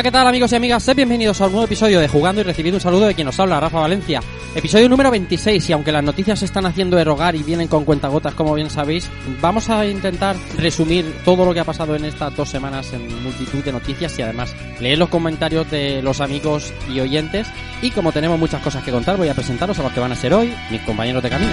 [0.00, 0.82] Hola, ¿qué tal amigos y amigas?
[0.82, 3.38] Sed bienvenidos a un nuevo episodio de Jugando y recibid un saludo de quien nos
[3.38, 4.22] habla, Rafa Valencia.
[4.54, 8.32] Episodio número 26 y aunque las noticias se están haciendo erogar y vienen con cuentagotas
[8.32, 9.10] como bien sabéis,
[9.42, 13.62] vamos a intentar resumir todo lo que ha pasado en estas dos semanas en multitud
[13.62, 17.48] de noticias y además leer los comentarios de los amigos y oyentes
[17.82, 20.16] y como tenemos muchas cosas que contar voy a presentaros a los que van a
[20.16, 21.52] ser hoy mis compañeros de camino.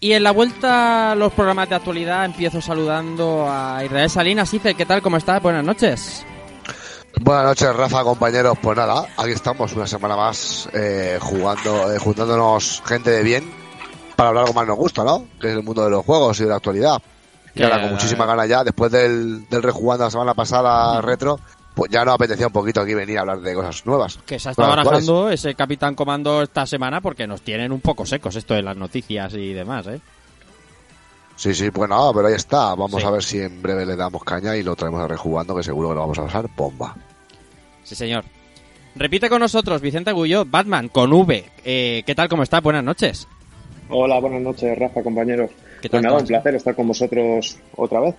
[0.00, 4.50] Y en la vuelta a los programas de actualidad empiezo saludando a Israel Salinas.
[4.76, 5.02] ¿qué tal?
[5.02, 5.42] ¿Cómo estás?
[5.42, 6.24] Buenas noches.
[7.20, 8.56] Buenas noches, Rafa, compañeros.
[8.62, 13.52] Pues nada, aquí estamos una semana más eh, jugando, eh, juntándonos gente de bien
[14.14, 15.26] para hablar algo más nos gusta, ¿no?
[15.40, 17.02] Que es el mundo de los juegos y de la actualidad.
[17.56, 21.40] Y ahora con muchísima ganas ya, después del, del rejugando la semana pasada retro,
[21.78, 24.18] pues ya nos apetecía un poquito aquí venir a hablar de cosas nuevas.
[24.26, 28.04] Que se ha estado barajando ese Capitán Comando esta semana porque nos tienen un poco
[28.04, 30.00] secos esto de las noticias y demás, ¿eh?
[31.36, 32.74] Sí, sí, pues nada, pero ahí está.
[32.74, 33.06] Vamos Sí.
[33.06, 35.90] a ver si en breve le damos caña y lo traemos a rejugando, que seguro
[35.90, 36.96] que lo vamos a pasar bomba.
[37.84, 38.24] Sí, señor.
[38.96, 41.44] Repite con nosotros Vicente Agulló, Batman, con V.
[41.64, 42.28] Eh, ¿Qué tal?
[42.28, 42.60] ¿Cómo está?
[42.60, 43.28] Buenas noches.
[43.88, 45.50] Hola, buenas noches, Rafa, compañeros.
[45.80, 46.00] ¿Qué tal?
[46.00, 48.16] Pues nada, ¿Cómo un placer estar con vosotros otra vez.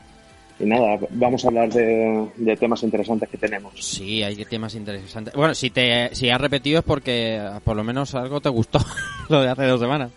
[0.60, 3.74] Y nada, vamos a hablar de, de temas interesantes que tenemos.
[3.80, 5.34] Sí, hay temas interesantes.
[5.34, 8.80] Bueno, si te si has repetido es porque eh, por lo menos algo te gustó
[9.30, 10.12] lo de hace dos semanas.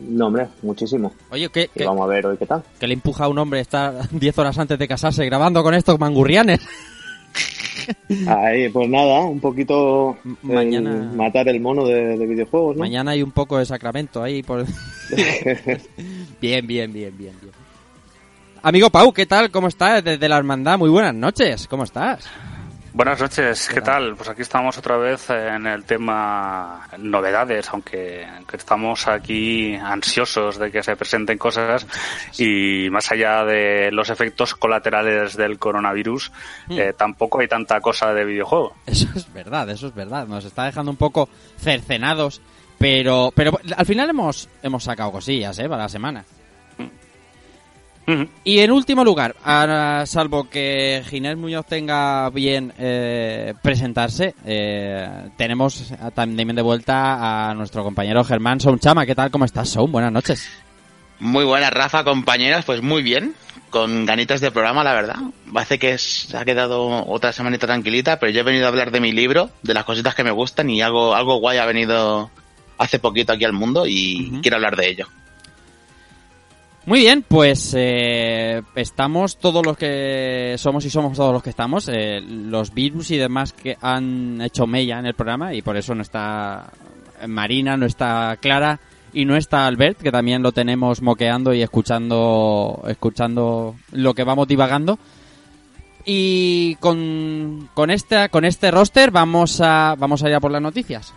[0.00, 1.12] No, hombre, muchísimo.
[1.30, 2.62] Oye, ¿qué, Y qué, vamos a ver hoy qué tal.
[2.80, 5.74] qué le empuja a un hombre a estar 10 horas antes de casarse grabando con
[5.74, 6.60] estos mangurrianes?
[8.26, 12.80] Ahí, pues nada, un poquito mañana- matar el mono de, de videojuegos, ¿no?
[12.80, 14.64] Mañana hay un poco de sacramento ahí por...
[16.40, 17.52] bien, bien, bien, bien, bien.
[18.62, 19.50] Amigo Pau, ¿qué tal?
[19.50, 20.04] ¿Cómo estás?
[20.04, 21.66] Desde la hermandad, muy buenas noches.
[21.66, 22.26] ¿Cómo estás?
[22.92, 24.08] Buenas noches, ¿Qué ¿qué tal?
[24.08, 24.16] tal?
[24.16, 30.72] Pues aquí estamos otra vez en el tema novedades, aunque, aunque estamos aquí ansiosos de
[30.72, 31.86] que se presenten cosas
[32.36, 36.32] y más allá de los efectos colaterales del coronavirus,
[36.66, 36.78] Hmm.
[36.78, 38.74] eh, tampoco hay tanta cosa de videojuego.
[38.86, 40.26] Eso es verdad, eso es verdad.
[40.26, 41.28] Nos está dejando un poco
[41.58, 42.42] cercenados,
[42.76, 45.68] pero pero al final hemos hemos sacado cosillas, ¿eh?
[45.68, 46.24] Para la semana.
[48.42, 55.92] Y en último lugar, a- salvo que Ginés Muñoz tenga bien eh, presentarse, eh, tenemos
[55.92, 59.06] a- también de vuelta a nuestro compañero Germán Sounchama.
[59.06, 59.30] ¿Qué tal?
[59.30, 59.92] ¿Cómo estás, Soun?
[59.92, 60.48] Buenas noches.
[61.20, 63.34] Muy buena, Rafa, compañeras, pues muy bien,
[63.68, 65.16] con ganitas de programa, la verdad.
[65.52, 69.00] Parece que se ha quedado otra semanita tranquilita, pero yo he venido a hablar de
[69.00, 72.30] mi libro, de las cositas que me gustan y algo, algo guay ha venido
[72.78, 75.06] hace poquito aquí al mundo y quiero hablar de ello.
[76.90, 81.88] Muy bien, pues eh, estamos todos los que somos y somos todos los que estamos.
[81.88, 85.94] eh, los virus y demás que han hecho mella en el programa y por eso
[85.94, 86.72] no está
[87.28, 88.80] Marina, no está Clara
[89.12, 94.48] y no está Albert, que también lo tenemos moqueando y escuchando, escuchando lo que vamos
[94.48, 94.98] divagando.
[96.04, 100.60] Y con, con este con este roster vamos a vamos a ir a por las
[100.60, 101.14] noticias.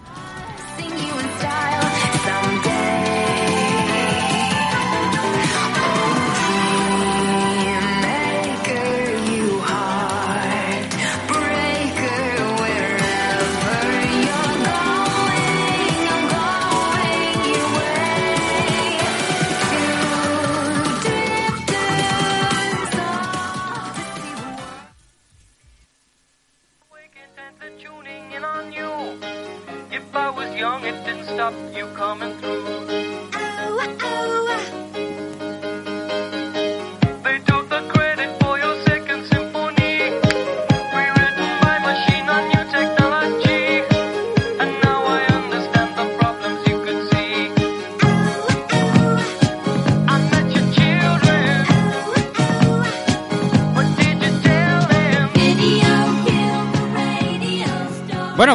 [32.13, 32.72] Coming through.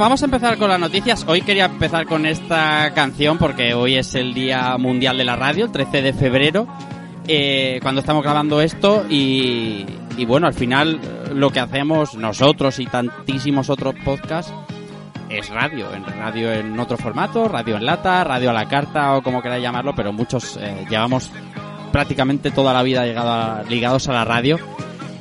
[0.01, 1.25] Vamos a empezar con las noticias.
[1.27, 5.67] Hoy quería empezar con esta canción porque hoy es el Día Mundial de la Radio,
[5.67, 6.67] el 13 de febrero,
[7.27, 9.85] eh, cuando estamos grabando esto y,
[10.27, 14.53] bueno, al final eh, lo que hacemos nosotros y tantísimos otros podcasts
[15.29, 19.23] es radio, en radio en otro formato, radio en lata, radio a la carta o
[19.23, 21.31] como queráis llamarlo, pero muchos eh, llevamos
[21.93, 24.59] prácticamente toda la vida llegado a- ligados a la radio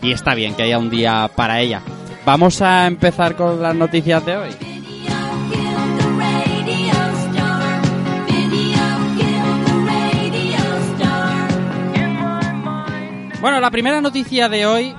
[0.02, 1.82] y está bien que haya un día para ella.
[2.28, 4.50] Vamos a empezar con las noticias de hoy.
[13.40, 14.94] Bueno, la primera noticia de hoy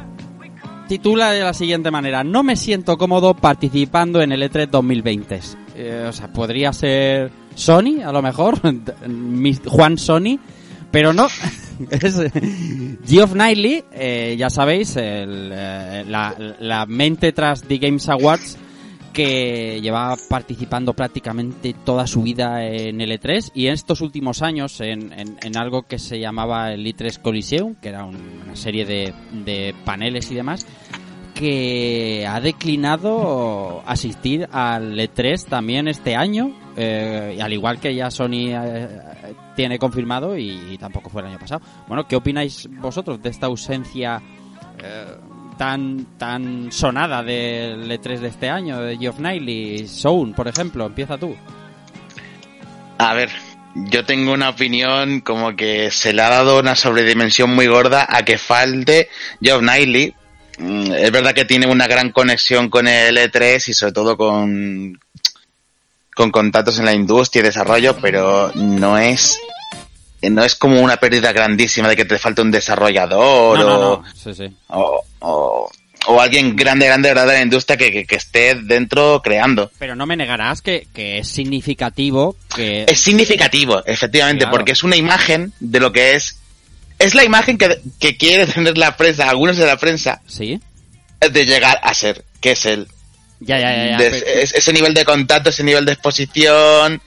[0.88, 5.40] titula de la siguiente manera: No me siento cómodo participando en el E E3 2020.
[5.75, 8.58] Eh, o sea, podría ser Sony, a lo mejor,
[9.66, 10.38] Juan Sony,
[10.90, 11.26] pero no.
[11.90, 18.58] eh, Geoff Knightley, eh, ya sabéis, el, eh, la, la mente tras The Games Awards
[19.12, 24.80] que lleva participando prácticamente toda su vida en el E3 y en estos últimos años
[24.80, 29.12] en, en- algo que se llamaba el E3 Coliseum, que era un- una serie de,
[29.44, 30.66] de paneles y demás,
[31.34, 38.50] que ha declinado asistir al E3 también este año, eh, al igual que ya Sony
[38.52, 38.88] eh,
[39.58, 41.60] tiene confirmado y, tampoco fue el año pasado.
[41.88, 44.22] Bueno, ¿qué opináis vosotros de esta ausencia
[44.81, 45.16] eh,
[45.58, 50.87] tan tan sonada del E3 de este año, de Geoff Knightley, Sound, por ejemplo?
[50.87, 51.34] Empieza tú.
[52.99, 53.31] A ver,
[53.75, 58.25] yo tengo una opinión como que se le ha dado una sobredimensión muy gorda a
[58.25, 59.08] que falte
[59.43, 60.14] Geoff Knightley.
[60.58, 65.00] Mm, Es verdad que tiene una gran conexión con el E3 y sobre todo con,
[66.19, 69.38] con contactos en la industria y desarrollo, pero no es
[70.20, 74.05] no es como una pérdida grandísima de que te falte un desarrollador No, o, no.
[74.17, 74.53] Sí, sí.
[74.67, 75.70] o, o-
[76.09, 79.70] o alguien grande, grande, grande de la industria que, que- que esté dentro creando.
[79.79, 82.85] Pero no me negarás que, que es significativo que...
[82.88, 84.56] Es significativo, efectivamente, Claro.
[84.56, 86.38] porque es una imagen de lo que es.
[86.99, 90.59] Es la imagen que, que quiere tener la prensa, algunos de la prensa, Sí.
[91.21, 92.88] de llegar a ser, que es el.
[93.40, 93.90] Ya, ya, ya.
[93.90, 93.96] ya.
[93.99, 97.00] de- Pe- es- ese nivel de contacto, ese nivel de exposición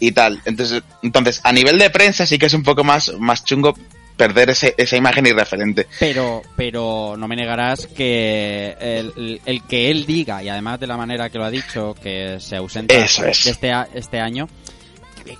[0.00, 0.40] y tal.
[0.44, 3.74] Entonces, entonces a nivel de prensa sí que es un poco más, más chungo
[4.16, 5.86] perder ese, esa imagen y referente.
[6.00, 10.96] Pero, pero no me negarás que el, el- que él diga, y además de la
[10.96, 13.44] manera que lo ha dicho, que se ausenta Eso es.
[13.44, 14.48] de este, este año,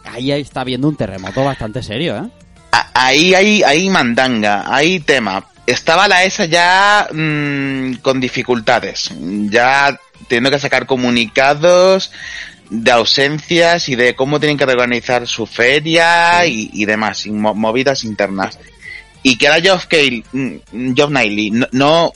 [0.04, 2.28] ahí está habiendo un terremoto bastante serio, ¿eh?
[2.94, 5.44] Ahí hay, hay mandanga, hay tema.
[5.66, 9.10] Estaba la ESA ya mm, con dificultades,
[9.50, 12.10] ya teniendo que sacar comunicados
[12.70, 17.54] de ausencias y de cómo tienen que reorganizar su feria y, y demás, y mo-
[17.54, 18.58] movidas internas.
[19.22, 22.12] Y que ahora Geoff, Cale, mm, Geoff Knightley no, no,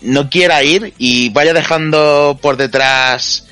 [0.00, 3.44] no quiera ir y vaya dejando por detrás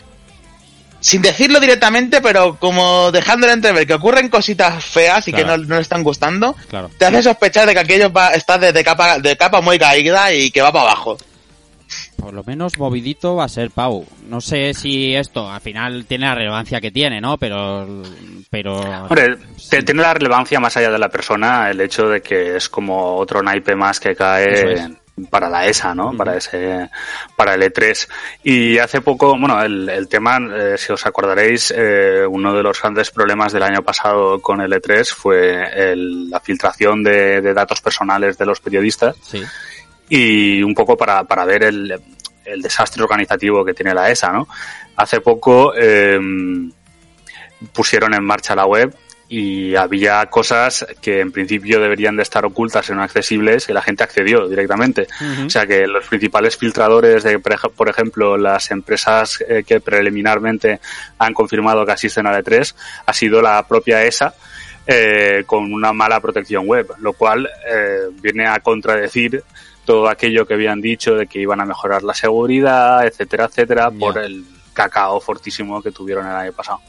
[1.00, 5.74] sin decirlo directamente, pero como dejándole entrever que ocurren cositas feas y que no, no
[5.76, 6.90] le están gustando, Claro.
[6.98, 10.32] te hace sospechar de que aquello va, está de, de capa, de capa muy caída
[10.32, 11.18] y que va para abajo.
[12.16, 14.06] Por lo menos movidito va a ser Pau.
[14.28, 17.36] No sé si esto al final tiene la relevancia que tiene, ¿no?
[17.38, 17.86] Pero,
[18.50, 19.36] pero Hombre,
[19.84, 23.42] tiene la relevancia más allá de la persona el hecho de que es como otro
[23.42, 24.88] naipe más que cae es.
[25.30, 26.12] para la ESA, ¿no?
[26.16, 26.88] Para ese,
[27.36, 28.08] para el E3.
[28.42, 32.80] Y hace poco, bueno, el, el tema, eh, si os acordaréis, eh, uno de los
[32.80, 37.80] grandes problemas del año pasado con el E3 fue el- la filtración de, de datos
[37.80, 39.42] personales de los periodistas sí.
[40.08, 42.00] Y un poco para, para ver el,
[42.44, 44.48] el desastre organizativo que tiene la ESA, ¿no?
[44.96, 46.18] Hace poco eh,
[47.72, 48.94] pusieron en marcha la web
[49.28, 53.82] y había cosas que en principio deberían de estar ocultas y no accesibles y la
[53.82, 55.08] gente accedió directamente.
[55.44, 60.78] O sea que los principales filtradores de, por ejemplo, las empresas eh, que preliminarmente
[61.18, 62.74] han confirmado que asisten a E3
[63.06, 64.34] ha sido la propia ESA
[64.86, 69.42] eh, con una mala protección web, lo cual eh, viene a contradecir
[69.84, 74.18] todo aquello que habían dicho de que iban a mejorar la seguridad, etcétera, etcétera, por
[74.18, 76.80] el cacao fortísimo que tuvieron el año pasado.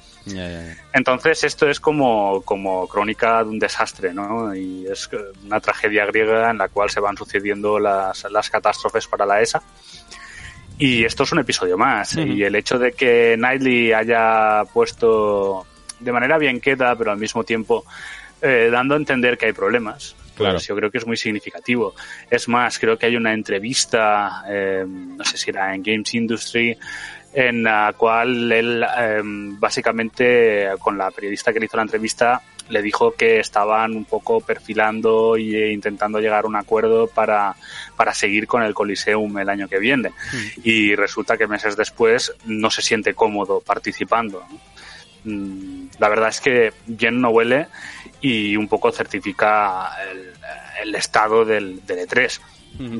[0.91, 4.55] Entonces esto es como, como crónica de un desastre, ¿no?
[4.55, 5.09] Y es
[5.43, 9.61] una tragedia griega en la cual se van sucediendo las, las catástrofes para la ESA.
[10.77, 12.15] Y esto es un episodio más.
[12.17, 15.65] Y el hecho de que Knightley haya puesto
[15.99, 17.85] de manera bien queda, pero al mismo tiempo
[18.41, 20.15] eh, dando a entender que hay problemas.
[20.35, 20.55] Claro.
[20.55, 21.95] Pues yo creo que es muy significativo.
[22.29, 26.77] Es más, creo que hay una entrevista, eh, no sé si era en Games Industry,
[27.33, 32.81] en la cual él eh, básicamente con la periodista que le hizo la entrevista le
[32.81, 37.55] dijo que estaban un poco perfilando e intentando llegar a un acuerdo para,
[37.95, 40.11] para seguir con el Coliseum el año que viene.
[40.63, 44.43] Y resulta que meses después no se siente cómodo participando.
[45.25, 47.67] Mm, La verdad es que bien no huele
[48.25, 50.33] y un poco certifica el,
[50.81, 52.41] el estado del, del E3.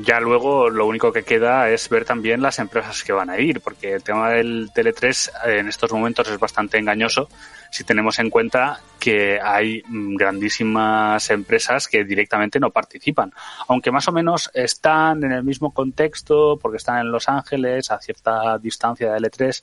[0.04, 3.60] Ya luego lo único que queda es ver también las empresas que van a ir,
[3.60, 7.28] porque el tema del Tele3 en estos momentos es bastante engañoso
[7.70, 13.32] si tenemos en cuenta que hay grandísimas empresas que directamente no participan,
[13.68, 17.98] aunque más o menos están en el mismo contexto porque están en Los Ángeles a
[17.98, 19.62] cierta distancia del E3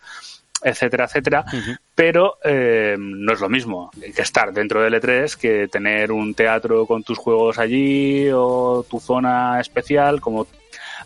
[0.63, 1.45] etcétera, etcétera,
[1.95, 6.85] pero eh, no es lo mismo que estar dentro del E3 que tener un teatro
[6.85, 10.47] con tus juegos allí o tu zona especial como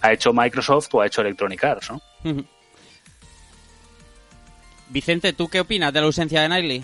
[0.01, 2.01] ha hecho Microsoft o ha hecho Electronic Arts, ¿no?
[4.89, 6.84] Vicente, ¿tú qué opinas de la ausencia de Knightley?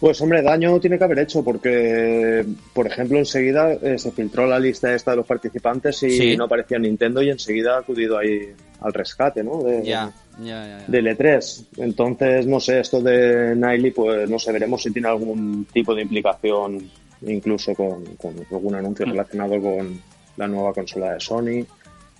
[0.00, 4.58] Pues hombre, daño tiene que haber hecho porque, por ejemplo, enseguida eh, se filtró la
[4.58, 6.36] lista esta de los participantes y Sí.
[6.36, 9.62] no aparecía Nintendo y enseguida ha acudido ahí al rescate, ¿no?
[9.62, 10.84] De, Ya, ya, ya.
[10.88, 11.66] del E3.
[11.78, 16.02] Entonces, no sé, esto de Niley, pues no sé, veremos si tiene algún tipo de
[16.02, 16.90] implicación
[17.26, 19.98] incluso con, con algún anuncio relacionado con
[20.36, 21.64] la nueva consola de Sony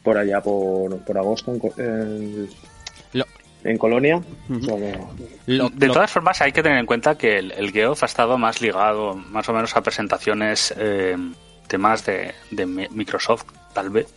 [0.03, 1.75] por allá por, por agosto en, Co-
[3.65, 4.17] en- Lo- en Colonia.
[4.51, 4.77] O sea
[5.47, 8.07] Lo- De lo- todas formas, hay que tener en cuenta que el, el Geoff ha
[8.07, 11.17] estado más ligado, más o menos, a presentaciones eh,
[11.67, 14.15] temas de, de Mi- Microsoft, tal vez.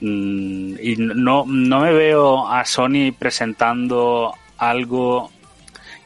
[0.00, 5.30] Mm, y no, no me veo a Sony presentando algo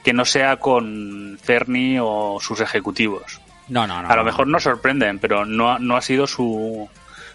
[0.05, 3.41] que no sea con Cerny o sus ejecutivos.
[3.69, 4.09] no, no, no.
[4.09, 4.25] a lo no.
[4.25, 6.89] mejor nos sorprenden, pero no, ha- no ha sido su,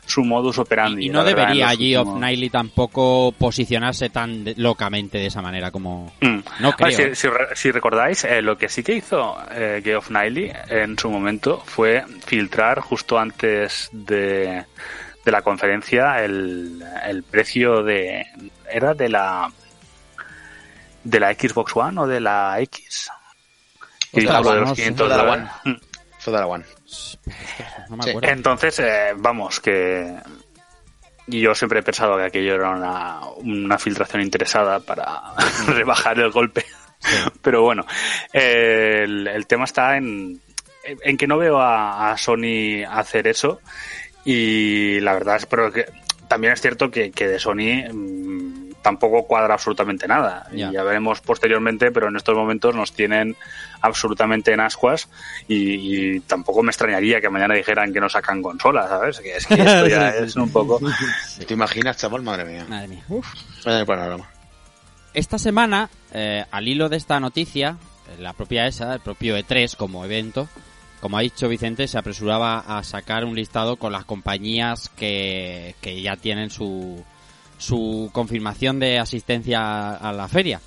[0.06, 1.06] su modus operandi.
[1.06, 5.42] Y la no verdad, debería Geoff últimos- Knightley tampoco posicionarse tan de- locamente de esa
[5.42, 6.14] manera como...
[6.22, 6.40] Mm.
[6.60, 7.16] No Ah, creo.
[7.16, 11.62] si, si recordáis, eh, lo que sí que hizo eh, Geoff Knightley en su momento
[11.66, 14.66] fue filtrar justo antes de,
[15.24, 18.26] de la conferencia el, el precio de...
[18.72, 19.52] ¿Era de la
[21.04, 23.10] de la Xbox One o de la X?
[24.14, 24.82] Y De la dijo lo de One, los no sé.
[24.84, 25.52] 500 De la dólares.
[25.66, 25.74] Mm.
[26.20, 26.66] Fue de la One.
[27.90, 28.10] No me Sí.
[28.12, 28.30] acuerdo.
[28.30, 30.16] Entonces, eh, vamos, que
[31.28, 35.22] yo siempre he pensado que aquello era una, una filtración interesada para
[35.68, 36.66] rebajar el golpe.
[37.42, 37.86] Pero bueno,
[38.32, 40.40] eh, el, el tema está en,
[40.84, 43.60] en que no veo a, a Sony hacer eso
[44.26, 45.86] y la verdad es pero que
[46.30, 48.33] también es cierto que, que de Sony mm,
[48.84, 50.48] tampoco cuadra absolutamente nada.
[50.52, 50.70] Ya.
[50.70, 53.36] Y ya veremos posteriormente, pero en estos momentos nos tienen
[53.82, 55.10] absolutamente en ascuas
[55.48, 59.20] y, y tampoco me extrañaría que mañana dijeran que no sacan consolas, ¿sabes?
[59.20, 60.80] Que es que esto ya es un poco...
[61.48, 62.22] ¿Te imaginas, chaval?
[62.22, 62.66] Madre mía.
[62.70, 63.04] Madre mía.
[63.66, 64.30] Vaya el panorama.
[65.14, 67.78] Esta semana, eh, al hilo de esta noticia,
[68.10, 70.50] eh, la propia ESA, el propio E3 como evento,
[71.00, 76.02] como ha dicho Vicente, se apresuraba a sacar un listado con las compañías que, que
[76.02, 77.04] ya tienen su,
[77.64, 80.60] su confirmación de asistencia a la feria.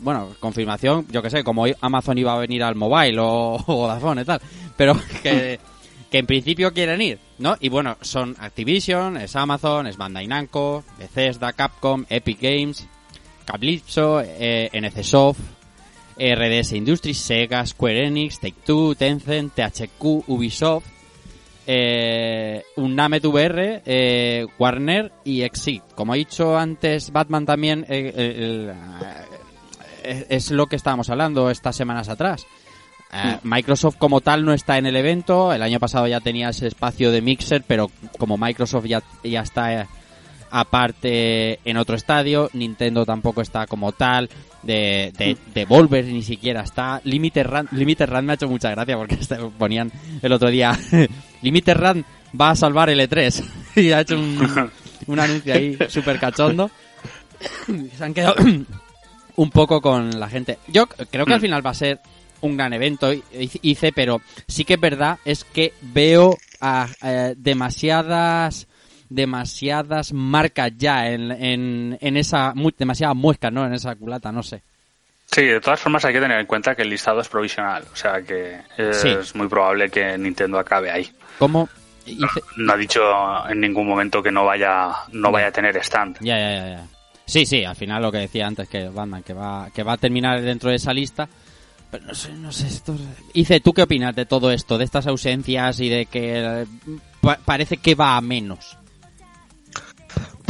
[0.00, 4.24] Bueno, confirmación, yo que sé, como Amazon iba a venir al mobile o, Vodafone y
[4.24, 4.40] tal,
[4.76, 5.58] pero que,
[6.10, 7.56] que en principio quieren ir, ¿no?
[7.58, 12.86] Y bueno, son Activision, es Amazon, es Bandai Namco, Bethesda, Capcom, Epic Games,
[13.44, 15.40] Calypso, eh, NCSoft,
[16.16, 20.86] RDS Industries, Sega, Square Enix, Take-Two, Tencent, THQ, Ubisoft,
[21.66, 25.82] eh, Unnamed VR, eh, Warner y Exit.
[25.94, 28.72] Como he dicho antes, Batman también eh,
[30.04, 32.46] eh, es lo que estábamos hablando estas semanas atrás.
[33.12, 35.52] Eh, Microsoft como tal no está en el evento.
[35.52, 39.86] El año pasado ya tenía ese espacio de Mixer, pero como Microsoft ya, ya está
[40.52, 44.30] aparte en otro estadio, Nintendo tampoco está como tal.
[44.62, 47.00] De, de, de Volver ni siquiera está.
[47.02, 49.90] Limited Run, Limited Run me ha hecho mucha gracia porque este- ponían
[50.22, 50.78] el otro día.
[51.42, 52.04] Limited Run
[52.40, 53.44] va a salvar el E3.
[53.76, 54.70] y ha hecho un,
[55.08, 56.70] un anuncio ahí súper cachondo.
[57.96, 58.36] Se han quedado
[59.36, 60.58] un poco con la gente.
[60.68, 62.00] Yo creo que al final va a ser
[62.42, 63.12] un gran evento,
[63.62, 68.66] hice, pero sí que es verdad, es que veo a, eh, demasiadas
[69.14, 74.62] demasiadas marcas ya en, en, en esa demasiadas muescas no en esa culata no sé
[75.30, 77.96] Sí, de todas formas hay que tener en cuenta que el listado es provisional, o
[77.96, 79.16] sea que es Sí.
[79.34, 81.10] muy probable que Nintendo acabe ahí.
[81.38, 81.70] cómo
[82.58, 83.00] No ha dicho
[83.48, 86.18] en ningún momento que no vaya, no vaya a tener stand.
[86.20, 86.86] Ya, ya, ya, ya.
[87.24, 89.96] Sí, sí, al final lo que decía antes que Batman, que va, que va a
[89.96, 91.26] terminar dentro de esa lista.
[91.90, 92.66] Pero no sé, no sé.
[92.66, 92.94] Esto...
[93.32, 94.76] Ice, ¿tú qué opinas de todo esto?
[94.76, 96.66] De estas ausencias y de que eh,
[97.22, 98.76] pa- parece que va a menos.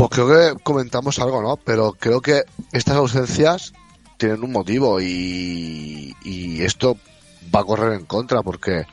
[0.02, 1.56] Pues creo que comentamos algo, ¿no?
[1.58, 2.42] Pero creo que
[2.72, 3.72] estas ausencias
[4.16, 6.96] tienen un motivo y, y esto
[7.54, 8.84] va a correr en contra porque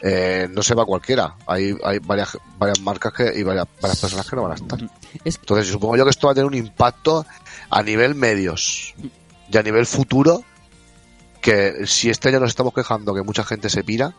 [0.00, 1.36] eh, no se va cualquiera.
[1.46, 4.80] Hay, hay varias, varias marcas que, y varias, varias personas que no van a estar.
[5.24, 7.24] Entonces supongo yo que esto va a tener un impacto
[7.70, 8.96] a nivel medios
[9.48, 10.42] y a nivel futuro
[11.40, 14.12] que si este año nos estamos quejando que mucha gente se pira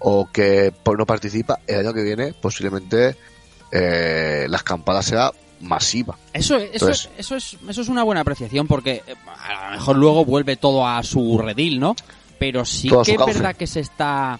[0.00, 3.16] o que no participa, el año que viene posiblemente
[3.72, 6.16] eh, la escampada sea masiva.
[6.32, 9.96] Eso, eso, Entonces- eso, es, eso es una buena apreciación porque eh, a lo mejor
[9.96, 11.94] luego vuelve todo a su redil, ¿no?
[12.38, 14.38] Pero sí que es verdad que se está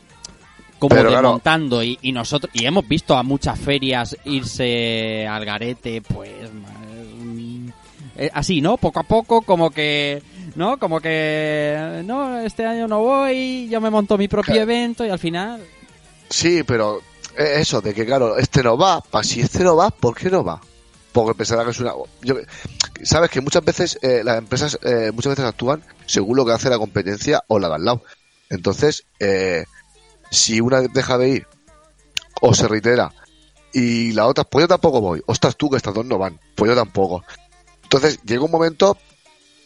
[0.79, 1.23] como Pero, claro.
[1.29, 7.69] desmontando y, y nosotros y hemos visto a muchas ferias irse al garete, pues mm,
[8.17, 8.77] eh, así, ¿no?
[8.77, 10.23] Poco a poco, como que,
[10.55, 10.79] ¿no?
[10.79, 14.63] Como que, no, este año no voy, yo me monto mi propio Claro.
[14.63, 15.61] evento y al final,
[16.31, 17.01] Sí, pero
[17.37, 20.31] eh, eso de que claro, este no va, pa, si este no va, ¿por qué
[20.31, 20.61] no va?
[21.13, 21.93] Porque pensará que es una...
[22.23, 22.35] Yo,
[23.03, 26.69] Sabes que muchas veces eh, las empresas eh, muchas veces actúan según lo que hace
[26.69, 28.03] la competencia o la de al lado.
[28.51, 29.65] Entonces, eh,
[30.31, 31.47] si una deja de ir
[32.41, 33.13] o se reitera
[33.73, 35.23] y la otra, pues yo tampoco voy.
[35.27, 36.41] Ostras tú, que estas dos no van.
[36.57, 37.23] Pues yo tampoco.
[37.85, 38.99] Entonces, llega un momento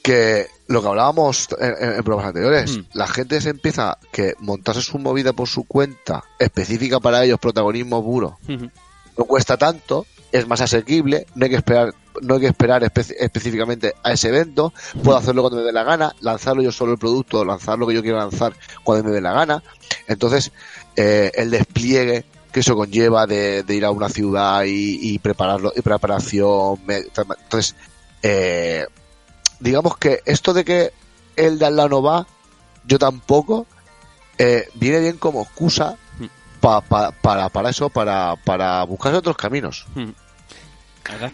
[0.03, 2.81] que lo que hablábamos en, en- en programas anteriores, Mm.
[2.95, 8.03] la gente se empieza que montarse su movida por su cuenta, específica para ellos, protagonismo
[8.05, 12.83] puro, no cuesta tanto, es más asequible, no hay que esperar, no hay que esperar
[12.83, 16.93] espe- específicamente a ese evento, puedo hacerlo cuando me dé la gana, lanzarlo yo solo
[16.93, 19.63] el producto, lanzar lo que yo quiero lanzar cuando me dé la gana.
[20.09, 20.51] Entonces,
[20.97, 25.73] eh, el despliegue que eso conlleva de, de ir a una ciudad y, y prepararlo,
[25.77, 27.75] y preparación, entonces,
[28.23, 28.87] eh,
[29.61, 30.93] digamos que esto de que
[31.37, 32.27] el de al lado no va,
[32.87, 33.67] yo tampoco,
[34.39, 35.97] eh, viene bien como excusa
[36.61, 39.87] pa- pa- para, para eso, para, para buscar otros caminos.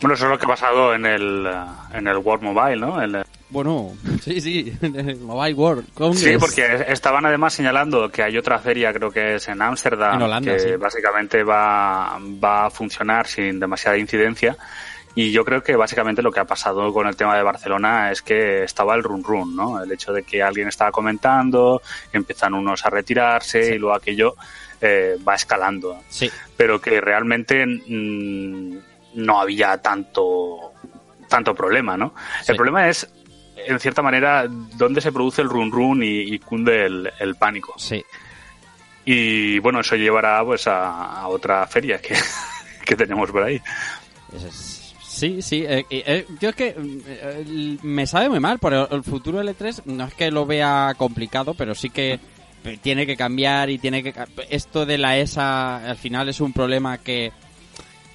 [0.01, 1.47] Bueno, eso es lo que ha pasado en el,
[1.93, 3.01] en el World Mobile, ¿no?
[3.03, 4.73] El- bueno, sí, sí,
[5.23, 6.21] Mobile World Congress.
[6.23, 10.23] Sí, porque estaban además señalando que hay otra feria, creo que es en Ámsterdam, En
[10.23, 10.77] Holanda, que sí.
[10.77, 14.57] básicamente va, va a funcionar sin demasiada incidencia.
[15.15, 18.23] Y yo creo que básicamente lo que ha pasado con el tema de Barcelona es
[18.23, 19.83] que estaba el run run, ¿no?
[19.83, 24.37] El hecho de que alguien estaba comentando, empiezan unos a retirarse y luego aquello
[24.81, 26.03] eh, va escalando.
[26.09, 26.31] Sí.
[26.57, 28.77] Pero que realmente mm,
[29.19, 30.73] no había tanto,
[31.29, 32.15] tanto problema, ¿no?
[32.43, 32.53] Sí.
[32.53, 33.09] El problema es,
[33.57, 37.75] en cierta manera, dónde se produce el run run y, y cunde el, el pánico.
[37.77, 38.05] Sí.
[39.05, 42.15] Y bueno, eso llevará pues a, a otra feria que,
[42.85, 43.61] que tenemos por ahí.
[45.01, 45.65] Sí, sí.
[45.67, 49.43] eh, eh, eh, yo es que mm, eh, me sabe muy mal, pero el futuro
[49.43, 52.21] L3 no es que lo vea complicado, pero sí que
[52.83, 54.15] tiene que cambiar y tiene que...
[54.51, 57.33] Esto de la ESA al final es un problema que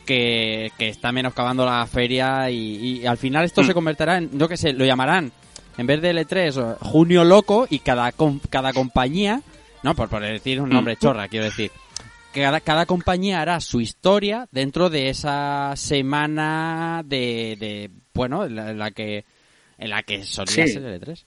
[0.03, 3.65] que, que está menoscabando la feria y, y al final esto Mm.
[3.67, 5.31] se convertirá en, yo qué sé, lo llamarán
[5.77, 8.11] en vez de L3 o Junio Loco y cada,
[8.49, 9.41] cada compañía,
[9.81, 11.71] no, por, por decir un nombre chorra, quiero decir,
[12.33, 18.69] cada, cada compañía hará su historia dentro de esa semana de, de bueno, en la,
[18.71, 19.25] en la que
[19.77, 20.73] en la que solía Sí.
[20.73, 21.23] ser L3.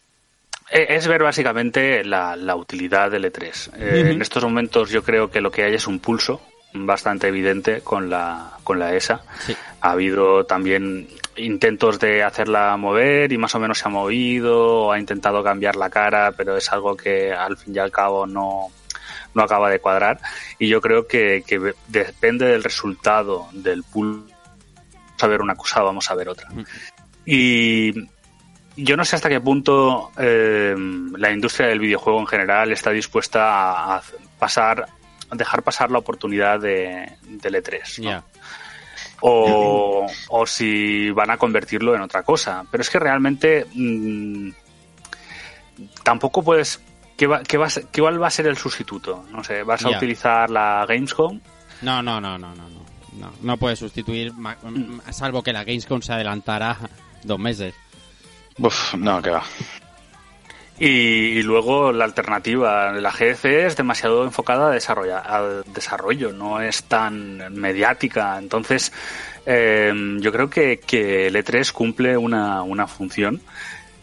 [0.70, 3.70] Eh, Es ver básicamente la, la utilidad del E3.
[3.78, 4.10] Eh.
[4.12, 6.40] En estos momentos yo creo que lo que hay es un pulso
[6.72, 9.22] bastante evidente con la, con la ESA.
[9.46, 9.56] Sí.
[9.80, 14.92] Ha habido también intentos de hacerla mover y más o menos se ha movido, o
[14.92, 18.68] ha intentado cambiar la cara, pero es algo que al fin y al cabo no,
[19.32, 20.18] no acaba de cuadrar.
[20.58, 24.26] Y yo creo que, que depende del resultado del pulso.
[24.92, 26.48] Vamos a ver una cosa, vamos a ver otra.
[27.24, 27.92] Y
[28.76, 30.74] yo no sé hasta qué punto eh,
[31.16, 34.02] la industria del videojuego en general está dispuesta a, a
[34.38, 34.86] pasar,
[35.32, 38.02] dejar pasar la oportunidad de, del E3.
[38.02, 38.10] ¿no?
[38.10, 38.24] Ya.
[39.20, 42.64] o, o si van a convertirlo en otra cosa.
[42.70, 44.50] Pero es que realmente mm,
[46.02, 46.80] tampoco puedes...
[47.16, 49.24] ¿qué, va, qué, va a ser- qué va a ser el sustituto?
[49.30, 51.40] No sé, ¿vas a utilizar la Gamescom?
[51.82, 52.86] No, no, no, no, no, no.
[53.18, 56.76] No, no puede sustituir, ma- m- salvo que la Gamescom se adelantara
[57.22, 57.74] dos meses.
[58.58, 59.42] Uf, no, que va.
[60.78, 66.60] Y, y luego la alternativa, la GDC es demasiado enfocada a desarrollar, al desarrollo, no
[66.60, 68.36] es tan mediática.
[68.38, 68.92] Entonces,
[69.46, 73.40] eh, yo creo que, que el E3 cumple una, una función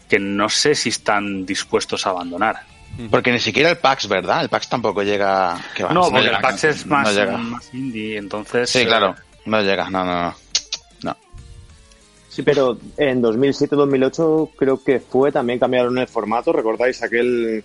[0.08, 2.62] que no sé si están dispuestos a abandonar.
[3.10, 4.42] Porque ni siquiera el PAX, ¿verdad?
[4.42, 5.58] El PAX tampoco llega...
[5.74, 5.92] ¿qué va?
[5.92, 6.36] No, porque llega.
[6.36, 8.70] el PAX es más, No más indie, entonces...
[8.70, 9.14] Sí, eh, claro.
[9.44, 10.22] No llega, no, no.
[10.22, 10.43] No.
[12.34, 17.62] Sí, pero en 2007-2008 creo que fue, también cambiaron el formato, ¿recordáis aquel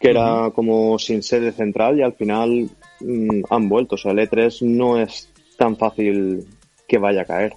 [0.00, 3.96] que era como sin sede central y al final mm, han vuelto?
[3.96, 6.46] O sea, el E3 no es tan fácil
[6.88, 7.52] que vaya a caer.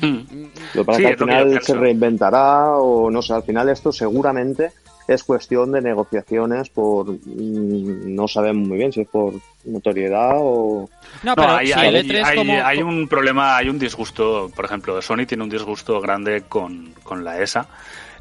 [0.00, 0.44] mm.
[0.72, 3.68] Lo que pasa Sí, que al que final se reinventará o no sé, al final
[3.68, 4.70] esto seguramente
[5.08, 10.88] es cuestión de negociaciones por mm, no sabemos muy bien si es por notoriedad o
[11.24, 12.52] No, No, pero hay, hay- E3 hay- como...
[12.64, 17.24] hay un problema, hay un disgusto, por ejemplo, Sony tiene un disgusto grande con, con
[17.24, 17.66] la ESA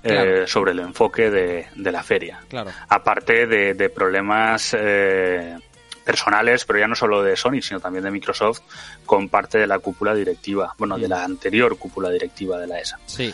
[0.04, 2.40] eh, sobre el enfoque de, de la feria.
[2.48, 2.72] Claro.
[2.88, 5.58] Aparte de, de problemas eh,
[6.06, 8.62] personales, pero ya no solo de Sony, sino también de Microsoft,
[9.06, 11.10] con parte de la cúpula directiva, bueno, de Mm.
[11.10, 12.98] la anterior cúpula directiva de la ESA.
[13.06, 13.34] Sí.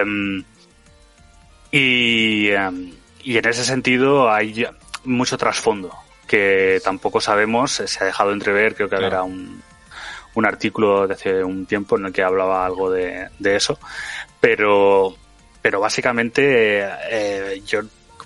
[0.00, 0.44] Em,
[1.76, 2.92] y, em,
[3.24, 4.64] y en ese sentido hay
[5.04, 5.90] mucho trasfondo
[6.28, 9.06] que tampoco sabemos, se ha dejado entrever, creo que Claro.
[9.06, 9.60] habrá un,
[10.34, 13.78] un artículo de hace un tiempo en el que hablaba algo de, de eso,
[14.40, 15.14] pero,
[15.60, 17.80] pero básicamente eh, yo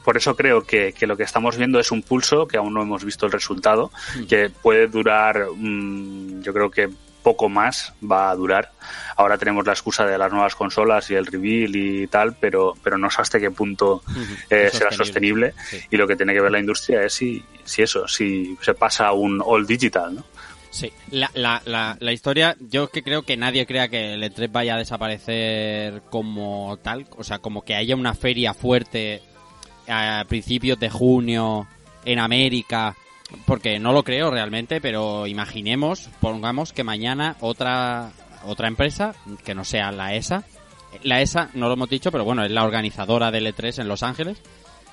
[0.05, 2.83] por eso creo que, que lo que estamos viendo es un pulso que aún no
[2.83, 3.91] hemos visto el resultado,
[4.29, 6.89] que puede durar, mm, yo creo que
[7.23, 8.73] poco más va a durar.
[9.17, 12.99] Ahora tenemos la excusa de las nuevas consolas y el reveal y tal, pero, pero
[12.99, 14.03] no sé hasta qué punto
[14.51, 15.55] eh, Es será sostenible.
[15.69, 15.81] Sí.
[15.91, 19.09] Y lo que tiene que ver la industria es si, si eso, si se pasa
[19.09, 20.25] a un all digital, ¿no?
[20.71, 24.53] Sí, la, la, la, la historia, yo que creo que nadie crea que el E3
[24.53, 29.23] vaya a desaparecer como tal, o sea, como que haya una feria fuerte
[29.89, 31.67] a principios de junio
[32.05, 32.95] en América,
[33.47, 38.13] porque no lo creo realmente, pero imaginemos, pongamos que mañana otra
[38.45, 39.15] otra empresa,
[39.45, 40.45] que no sea la ESA,
[41.03, 44.03] la ESA, no lo hemos dicho, pero bueno, es la organizadora del E3 en Los
[44.03, 44.39] Ángeles,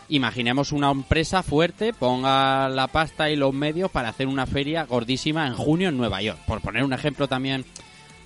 [0.09, 5.47] imaginemos una empresa fuerte, ponga la pasta y los medios para hacer una feria gordísima
[5.47, 6.39] en junio en Nueva York.
[6.45, 7.65] Por poner un ejemplo también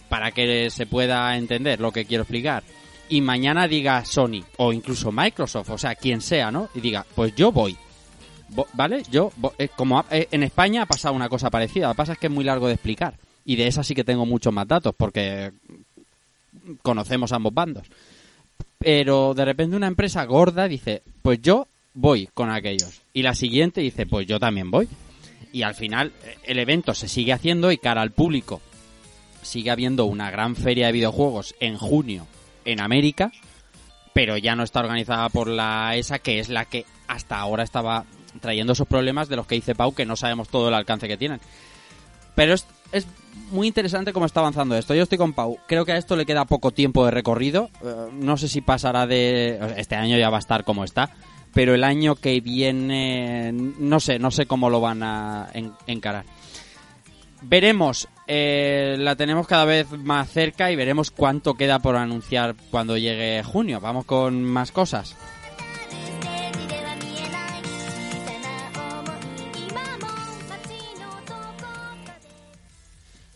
[0.10, 2.64] para que se pueda entender lo que quiero explicar.
[3.08, 6.70] Y mañana diga Sony o incluso Microsoft, o sea, quien sea, ¿no?
[6.76, 7.78] Y diga, pues yo voy.
[8.74, 9.04] ¿Vale?
[9.12, 12.20] Yo, eh, como eh, en España ha pasado una cosa parecida, lo que pasa es
[12.20, 13.16] que es muy largo de explicar.
[13.46, 15.52] Y de esa sí que tengo muchos más datos, porque
[16.82, 17.88] conocemos ambos bandos.
[18.78, 23.02] Pero de repente una empresa gorda dice, pues yo voy con aquellos.
[23.14, 24.88] Y la siguiente dice, pues yo también voy.
[25.52, 28.62] Y al final eh, el evento se sigue haciendo y cara al público
[29.42, 32.28] sigue habiendo una gran feria de videojuegos en junio
[32.66, 33.32] en América,
[34.14, 38.06] pero ya no está organizada por la ESA, que es la que hasta ahora estaba
[38.40, 41.18] trayendo esos problemas de los que dice Pau, que no sabemos todo el alcance que
[41.18, 41.40] tienen.
[42.36, 43.06] Pero es, es
[43.52, 44.96] muy interesante cómo está avanzando esto.
[44.96, 45.58] Yo estoy con Pau.
[45.68, 47.70] Creo que a esto le queda poco tiempo de recorrido.
[47.84, 49.60] Eh, no sé si pasará de...
[49.78, 51.10] Este año ya va a estar como está.
[51.54, 53.52] Pero el año que viene...
[53.52, 56.24] No sé, no sé cómo lo van a en- encarar.
[57.42, 58.08] Veremos.
[58.28, 63.44] eh, la tenemos cada vez más cerca y veremos cuánto queda por anunciar cuando llegue
[63.44, 63.80] junio.
[63.82, 65.16] Vamos con más cosas.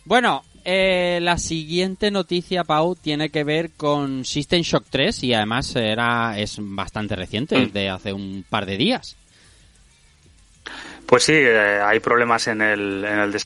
[0.06, 5.76] Bueno, eh, la siguiente noticia, Pau, tiene que ver con System Shock 3 y además
[5.76, 9.16] era es bastante reciente, es de hace un par de días.
[11.06, 13.42] Pues sí, eh, hay problemas en el, en el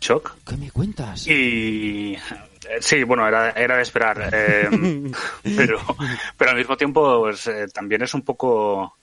[0.00, 0.36] shock.
[0.46, 1.26] ¿Qué me cuentas?
[1.26, 4.30] Y eh, sí, bueno, era, era de esperar.
[4.32, 4.68] eh,
[5.56, 5.80] pero,
[6.36, 8.98] pero al mismo tiempo, pues eh, también es un poco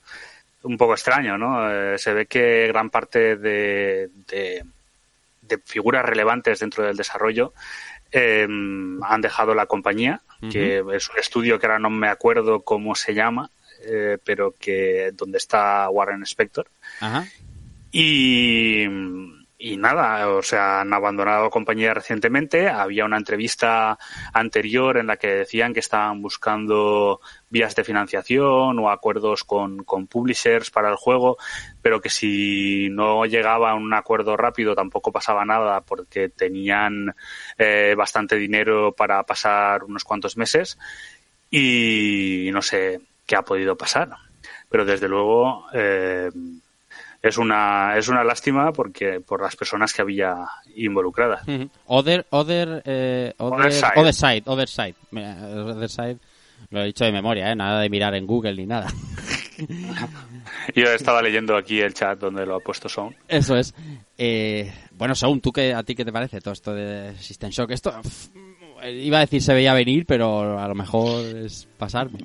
[0.63, 1.71] un poco extraño, ¿no?
[1.71, 4.65] Eh, se ve que gran parte de, de,
[5.47, 7.53] de figuras relevantes dentro del desarrollo
[8.11, 12.95] eh, han dejado la compañía, que es un estudio que ahora no me acuerdo cómo
[12.95, 13.49] se llama,
[13.83, 16.67] eh, pero que donde está Warren Spector.
[16.99, 17.25] Ajá.
[17.91, 18.85] Y,
[19.65, 22.69] y nada, o sea, han abandonado compañía recientemente.
[22.69, 23.97] Había una entrevista
[24.31, 30.05] anterior en la que decían que estaban buscando vías de financiación o acuerdos con, con
[30.05, 31.37] publishers para el juego,
[31.81, 37.15] pero que si no llegaba a un acuerdo rápido tampoco pasaba nada porque tenían
[37.57, 40.77] eh, bastante dinero para pasar unos cuantos meses
[41.49, 44.09] y no sé qué ha podido pasar.
[44.69, 46.29] Pero desde luego eh,
[47.29, 50.35] es una es una lástima porque por las personas que había
[50.75, 51.43] involucradas.
[51.85, 53.91] Other, other, eh, other, Other side.
[53.95, 54.95] other side, other side.
[55.11, 55.35] Mira,
[55.65, 56.17] other side,
[56.69, 57.55] lo he dicho de memoria, ¿eh?
[57.55, 58.87] Nada de mirar en Google ni nada.
[60.75, 63.15] Yo estaba leyendo aquí el chat donde lo ha puesto Son.
[63.27, 63.73] Eso es.
[64.17, 67.71] Eh, bueno, Saúl, ¿tú qué, ¿a ti qué te parece todo esto de System Shock?
[67.71, 68.27] Esto, pff,
[68.85, 72.19] iba a decir se veía venir, pero a lo mejor es pasarme.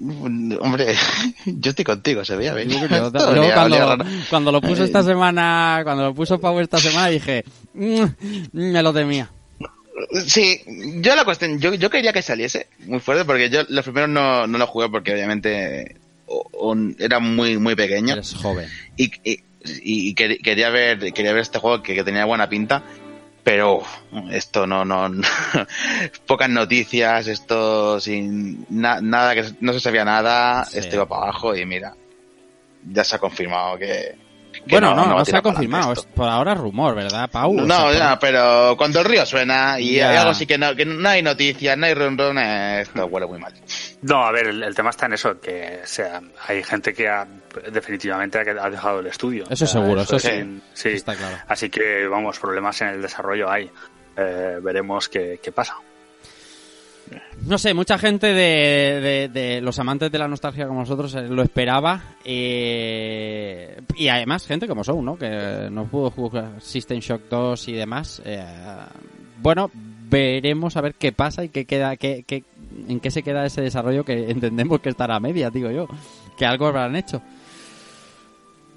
[0.00, 0.94] Hombre,
[1.46, 2.78] yo estoy contigo, se veía venir.
[2.88, 4.04] Cuando, olía raro.
[4.28, 8.02] cuando lo puso Eh, esta semana, cuando lo puso Pau esta semana dije, "Mm,
[8.52, 9.30] me lo temía.
[10.26, 10.60] Sí,
[11.00, 14.46] yo la cuestión, yo, yo quería que saliese muy fuerte porque yo los primeros no,
[14.46, 18.68] no los jugué porque obviamente o- o era muy muy pequeño Eres joven.
[18.96, 22.82] y, y, y quer- quería ver quería ver este juego que, que tenía buena pinta
[23.44, 23.82] pero
[24.32, 25.22] esto no no, no-
[26.26, 30.78] pocas noticias esto sin na- nada que no se sabía nada Sí.
[30.80, 31.94] esto iba para abajo y mira
[32.90, 34.16] ya se ha confirmado que
[34.66, 35.92] Bueno, no, no, a se ha confirmado.
[35.92, 37.52] Es por ahora rumor, ¿verdad, Pau?
[37.52, 40.10] O No, sea, ya, pero cuando el río suena y Ya.
[40.10, 43.26] hay algo así que no, que no hay noticias, no hay run run, esto huele
[43.26, 43.52] muy mal.
[44.02, 47.08] No, a ver, el, el tema está en eso, que o sea, hay gente que
[47.08, 47.26] ha,
[47.70, 49.44] definitivamente ha, dejado el estudio.
[49.50, 50.60] Eso O sea, seguro, eso es sí.
[50.74, 50.88] sí.
[50.90, 51.36] Está claro.
[51.48, 53.70] Así que, vamos, problemas en el desarrollo hay.
[54.16, 55.74] Eh, veremos qué, qué pasa.
[57.46, 61.42] No sé, mucha gente de, de- los amantes de la nostalgia como nosotros eh, lo
[61.42, 62.14] esperaba.
[62.24, 65.16] eh, y además, gente como Sou, ¿no?
[65.18, 68.22] Que no pudo jugar System Shock 2 y demás.
[68.24, 68.44] eh,
[69.42, 72.44] bueno, veremos a ver qué pasa y qué queda, qué, qué-
[72.88, 75.86] en qué se queda ese desarrollo que entendemos que estará a media, digo yo.
[76.38, 77.20] Que algo habrán hecho.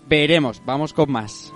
[0.10, 1.54] Veremos, vamos con más.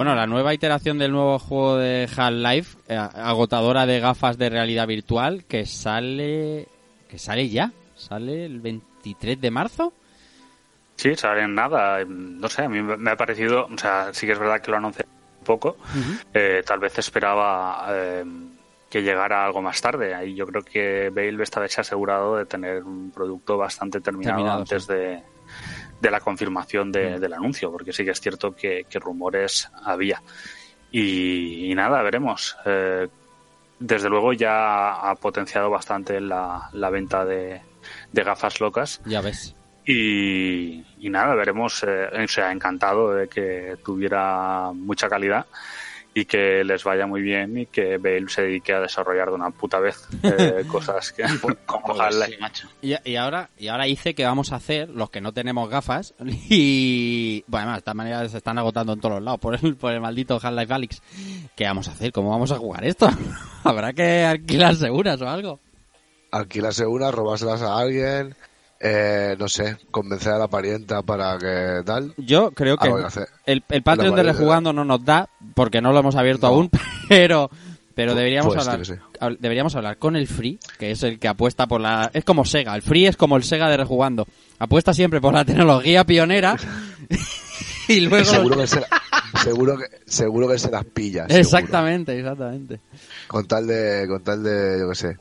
[0.00, 4.86] Bueno, la nueva iteración del nuevo juego de Half-Life, eh, agotadora de gafas de realidad
[4.86, 6.68] virtual, que sale
[7.06, 9.92] que sale ya, sale el 23 de marzo.
[10.96, 12.02] Sí, salen nada.
[12.06, 14.78] No sé, a mí me ha parecido, o sea, sí que es verdad que lo
[14.78, 15.04] anuncié
[15.40, 15.76] un poco.
[16.32, 18.24] Eh, tal vez esperaba eh,
[18.88, 20.14] que llegara algo más tarde.
[20.14, 24.00] Ahí yo creo que Bale esta vez se ha asegurado de tener un producto bastante
[24.00, 24.94] terminado, Terminado, antes sí.
[24.94, 25.22] de,
[26.00, 30.22] de la confirmación de- del anuncio, porque sí que es cierto que, que rumores había.
[30.90, 32.56] Y, y nada, veremos.
[32.64, 33.06] Eh,
[33.78, 37.60] desde luego ya ha potenciado bastante la, la venta de,
[38.12, 39.00] de gafas locas.
[39.04, 39.54] Ya ves.
[39.86, 41.84] Y, y nada, veremos.
[41.86, 45.46] Eh, o sea, encantado de que tuviera mucha calidad
[46.12, 49.50] y que les vaya muy bien y que Bale se dedique a desarrollar de una
[49.50, 51.22] puta vez eh, cosas que
[51.66, 52.32] como Pues Half-Life.
[52.32, 52.68] sí, macho.
[52.82, 56.14] Y, y ahora y ahora hice que vamos a hacer los que no tenemos gafas
[56.24, 59.76] y bueno, además de esta manera se están agotando en todos los lados por el,
[59.76, 61.02] por el maldito Half-Life Alyx.
[61.54, 62.12] ¿Qué vamos a hacer?
[62.12, 63.08] ¿Cómo vamos a jugar esto?
[63.64, 65.60] Habrá que alquilarse unas o algo.
[66.32, 68.34] Alquilarse una, robárselas a alguien,
[68.80, 72.14] eh, no sé, convencer a la parienta para que tal.
[72.16, 73.28] Yo creo que hacer.
[73.46, 76.54] el, el Patreon de Rejugando no nos da porque no lo hemos abierto No.
[76.54, 76.70] aún,
[77.08, 77.50] pero
[77.94, 81.80] pero deberíamos Pues, hablar deberíamos hablar con el Free, que es el que apuesta por
[81.82, 84.26] la es como Sega, el Free es como el Sega de Rejugando.
[84.58, 86.56] Apuesta siempre por la tecnología pionera
[87.88, 88.80] y luego Seguro que, se,
[89.42, 91.22] seguro que seguro que se las pilla.
[91.24, 91.40] seguro.
[91.40, 92.80] Exactamente, exactamente.
[93.26, 95.16] Con tal de, con tal de, yo qué sé,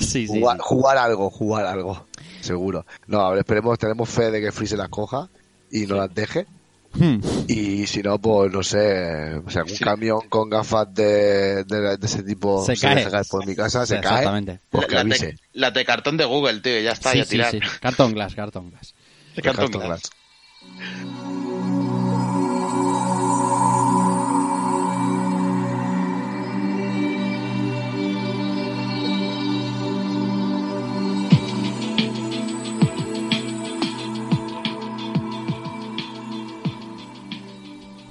[0.00, 0.62] Sí, jugar, sí.
[0.64, 2.06] jugar algo, jugar algo.
[2.46, 2.86] Seguro.
[3.06, 5.28] No, a ver, esperemos, tenemos fe de que Free se las coja
[5.70, 6.46] y no las deje.
[6.94, 7.18] Hmm.
[7.46, 12.06] Y si no, pues no sé, o sea, un camión con gafas de, de, de
[12.06, 13.04] ese tipo Se se cae.
[13.04, 14.18] deja por mi casa, se cae.
[14.20, 14.60] Exactamente.
[14.70, 15.26] Pues la, avise.
[15.26, 17.50] de, la de cartón de Google, tío, ya está, Sí, ya sí, tirar.
[17.50, 17.60] sí.
[17.80, 18.94] Cartón glass, cartón glass.
[19.34, 20.02] De cartón cartón glass.
[20.02, 21.15] glass.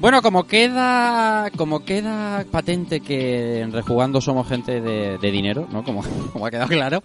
[0.05, 5.83] Bueno, como queda como queda patente que en Rejugando somos gente de, dinero, ¿no?
[5.83, 7.01] Como, como ha quedado claro,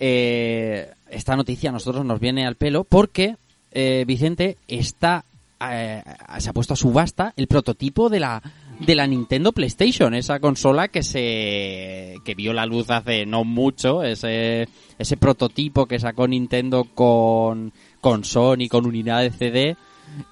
[0.00, 3.36] eh, esta noticia a nosotros nos viene al pelo porque
[3.70, 5.24] eh, Vicente está
[5.60, 6.02] eh,
[6.38, 8.42] se ha puesto a subasta el prototipo de la
[8.80, 14.02] de la Nintendo PlayStation, esa consola que se que vio la luz hace no mucho,
[14.02, 14.66] ese
[14.98, 19.76] ese prototipo que sacó Nintendo con con Sony, con unidad de CD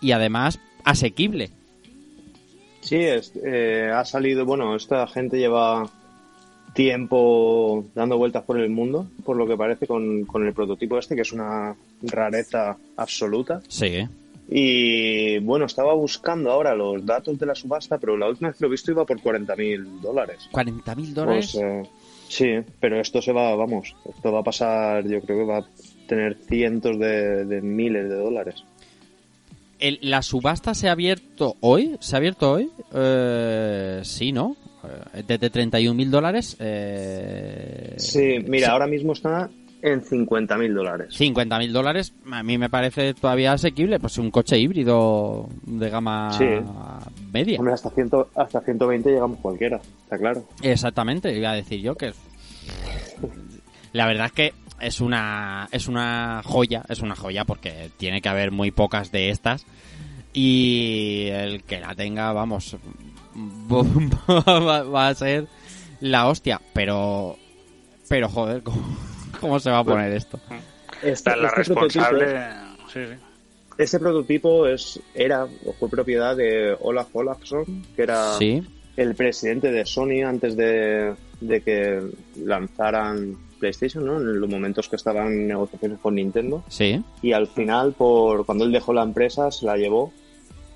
[0.01, 1.53] y además asequible.
[2.83, 5.89] Sí, es- eh, ha salido, bueno, esta gente lleva
[6.75, 11.15] tiempo dando vueltas por el mundo, por lo que parece, con, con el prototipo este,
[11.15, 13.61] que es una rareza absoluta.
[13.69, 14.07] Sí,
[14.49, 18.65] Y bueno, estaba buscando ahora los datos de la subasta, pero la última vez que
[18.65, 20.49] lo he visto iba por 40.000 dólares.
[20.51, 21.53] 40 mil dólares.
[21.55, 21.83] Pues, eh,
[22.29, 22.47] sí,
[22.81, 25.67] pero esto se va, vamos, esto va a pasar, yo creo que va a
[26.09, 28.65] tener cientos de, de miles de dólares.
[29.83, 31.97] El- ¿La subasta se ha abierto hoy?
[32.01, 32.71] ¿Se ha abierto hoy?
[32.95, 34.57] Eh, sí, ¿no?
[35.15, 36.57] Eh, Desde 31 mil dólares.
[36.61, 39.51] Eh, Sí, mira, ahora mismo está
[39.83, 41.09] en 50.000 dólares.
[41.19, 46.45] 50.000 dólares a mí me parece todavía asequible, pues un coche híbrido de gama Sí.
[47.33, 47.59] media.
[47.59, 50.45] Hombre, hasta, 100, hasta 120 llegamos cualquiera, está claro.
[50.63, 52.13] Exactamente, iba a decir yo que
[53.93, 58.29] la verdad es que es una es una joya, es una joya porque tiene que
[58.29, 59.67] haber muy pocas de estas
[60.33, 62.77] y el que la tenga, vamos,
[63.71, 65.47] va, a ser
[66.01, 67.37] la hostia, pero
[68.09, 68.97] pero joder, ¿cómo,
[69.41, 70.41] cómo se va a poner esto?
[71.03, 72.27] Este, la este responsable.
[72.27, 73.15] prototipo- Sí, sí.
[73.79, 77.65] Ese prototipo es, era o fue propiedad de Olaf Olafsson,
[77.97, 78.63] que era Sí,
[78.99, 82.03] el presidente de Sony antes de, de que
[82.45, 84.17] lanzaran PlayStation, ¿no?
[84.19, 86.63] En los momentos que estaban en negociaciones con Nintendo.
[86.69, 90.13] sí, Y al final, por cuando él dejó la empresa, se la llevó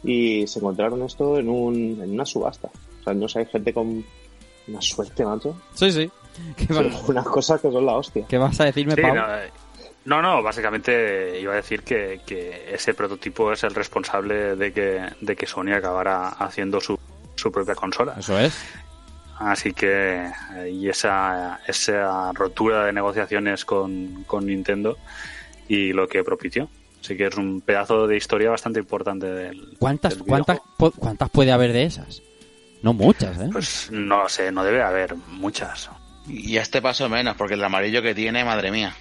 [0.05, 2.69] y se encontraron esto en, un, en una subasta.
[3.01, 4.05] O sea, no sé, hay gente con
[4.69, 5.57] una suerte, macho.
[5.75, 6.11] sí, sí.
[6.57, 8.25] ¿Qué, va- Unas cosas que son la hostia.
[8.29, 9.15] qué vas a decirme, Sí, Pau?
[9.15, 9.51] no, eh,
[10.05, 15.01] no, no, básicamente iba a decir que, que ese prototipo es el responsable de que,
[15.21, 16.97] de que Sony acabara haciendo su,
[17.35, 18.15] su propia consola.
[18.19, 18.55] Eso es.
[19.39, 24.97] Así que, eh, y esa, esa rotura de negociaciones con, con Nintendo
[25.69, 26.69] y lo que propició.
[27.01, 29.77] Así que es un pedazo de historia bastante importante del.
[29.79, 32.23] ¿Cuántas, del cuántas, po- ¿Cuántas puede haber de esas?
[32.83, 33.49] No muchas, ¿eh?
[33.53, 35.91] Pues no lo sé, no debe haber muchas.
[36.29, 38.95] Y a este paso menos, porque el amarillo que tiene, madre mía.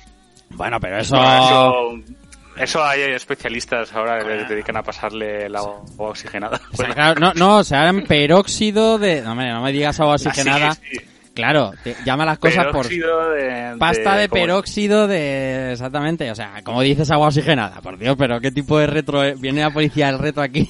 [0.50, 1.15] Bueno, pero eso...
[1.17, 2.13] Bueno, eso,
[2.57, 6.59] eso hay especialistas ahora que se dedican a pasarle el agua oxigenada.
[6.73, 9.21] O sea, claro, no, no, o sea, eran peróxido de...
[9.21, 10.73] No, hombre, no me digas agua oxigenada.
[10.73, 10.97] Sí, sí.
[11.33, 12.87] Claro, te- llama las cosas por...
[12.87, 14.41] De, Pasta de ¿cómo?
[14.41, 15.73] peróxido de...
[15.73, 19.21] Exactamente, o sea, como dices agua oxigenada, por Dios, pero ¿qué tipo de retro...
[19.23, 19.39] es?
[19.39, 20.69] Viene la policía del retro aquí?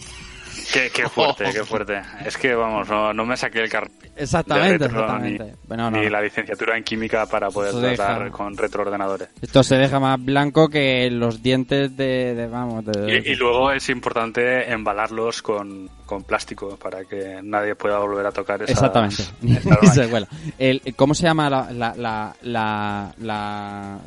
[0.74, 2.02] Qué, qué fuerte, qué fuerte.
[2.26, 3.92] Es que, vamos, no, no me saqué el carnet.
[4.16, 5.44] Exactamente, retro, exactamente.
[5.44, 9.30] Ni, Bueno, no, ni la licenciatura en química para poder deja- tratar con retroordenadores.
[9.42, 12.34] Esto se deja más blanco que los dientes de...
[12.36, 13.22] de- vamos, de...
[13.26, 18.32] Y, y luego es importante embalarlos con, con plástico para que nadie pueda volver a
[18.32, 19.24] tocar esas, Exactamente.
[20.58, 24.00] El, ¿Cómo se llama la, la, la, la, la-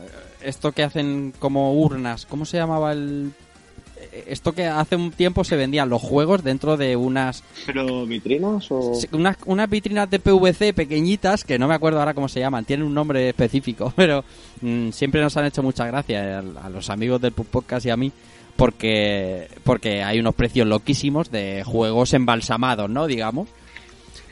[0.43, 2.27] esto que hacen como urnas?
[2.27, 3.33] ¿Cómo se llamaba el
[4.27, 8.93] esto que hace un tiempo se vendían los juegos dentro de unas ¿Pero vitrinas o...?
[9.13, 12.87] unas, unas vitrinas de PVC pequeñitas que no me acuerdo ahora cómo se llaman, tienen
[12.87, 14.25] un nombre específico, pero
[14.61, 17.97] mm, siempre nos han hecho mucha gracia a, a los amigos del Podcast y a
[17.97, 18.11] mí
[18.57, 23.07] porque porque hay unos precios loquísimos de juegos embalsamados, ¿no?
[23.07, 23.49] Digamos.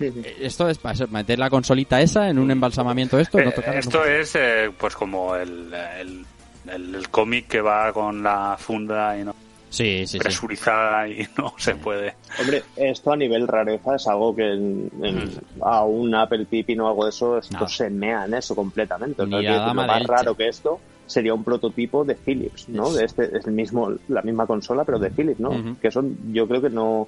[0.00, 3.52] Eh, Esto es para eso, meter la consolita esa en un embalsamamiento esto, no Eh,
[3.52, 6.26] tocar- esto es eh, pues como el, el,
[6.74, 9.34] el- el cómic que va con la funda y no
[9.68, 10.18] Sí, sí, sí.
[10.18, 12.14] presurizada y no se puede.
[12.40, 16.88] Hombre, esto a nivel rareza es algo que en- en- a un Apple Pippin o
[16.88, 17.68] algo de eso, esto No.
[17.68, 19.22] se mea en eso completamente.
[19.22, 20.12] O sea, dama lo más Elche.
[20.12, 22.88] raro que esto sería un prototipo de Philips, ¿no?
[22.88, 25.50] Es- De este, es el mismo, la misma consola, pero de Philips, ¿no?
[25.80, 26.02] Que eso
[26.32, 27.06] yo creo que no,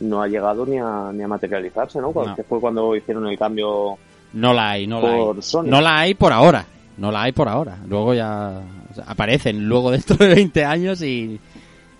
[0.00, 2.10] no ha llegado ni a, ni a materializarse, ¿no?
[2.12, 2.36] Cuando- No.
[2.36, 3.96] Que fue cuando hicieron el cambio
[4.32, 5.18] No la hay, no la hay.
[5.20, 5.64] por Sony.
[5.64, 6.64] No la hay por ahora.
[6.96, 7.78] No la hay por ahora.
[7.86, 11.38] Luego ya o sea, aparecen luego dentro de 20 años y,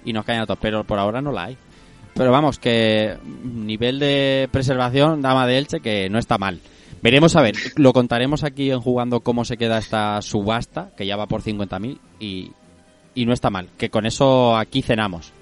[0.08, 0.58] y nos caen a todos.
[0.60, 1.56] Pero por ahora no la hay.
[2.14, 6.60] Pero vamos, que nivel de preservación, dama de Elche, que no está mal.
[7.00, 11.16] Veremos a ver, lo contaremos aquí en jugando cómo se queda esta subasta, que ya
[11.16, 12.50] va por 50.000 y,
[13.14, 13.68] y no está mal.
[13.78, 15.32] Que con eso aquí cenamos.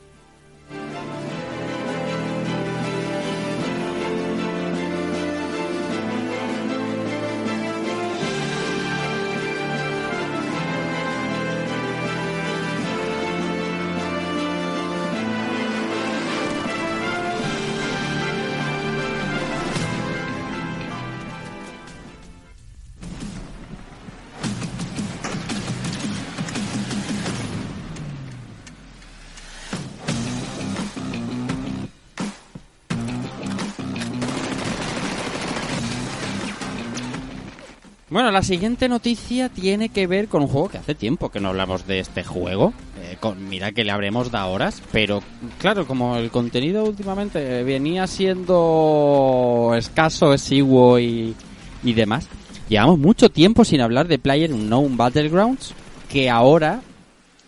[38.36, 41.86] La siguiente noticia tiene que ver con un juego que hace tiempo que no hablamos
[41.86, 42.74] de este juego.
[43.00, 45.22] Eh, con, mira que le habremos dado horas, pero
[45.58, 51.34] claro, como el contenido últimamente venía siendo escaso, exiguo y,
[51.82, 52.28] y demás,
[52.68, 55.72] llevamos mucho tiempo sin hablar de Player Unknown Battlegrounds,
[56.10, 56.82] que ahora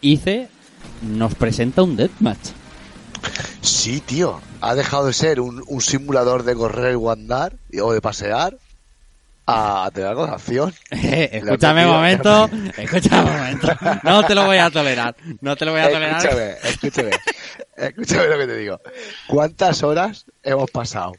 [0.00, 0.48] ICE
[1.02, 2.48] nos presenta un deathmatch.
[3.60, 4.40] Sí, tío.
[4.62, 8.56] Ha dejado de ser un, un simulador de correr o andar o de pasear
[9.50, 10.74] a tener algo de acción.
[10.90, 13.68] escúchame un momento, escúchame un momento.
[14.02, 16.16] No te lo voy a tolerar, no te lo voy a tolerar.
[16.18, 17.10] Escúchame, escúchame.
[17.76, 18.80] escúchame lo que te digo.
[19.26, 21.12] ¿Cuántas horas hemos pasado?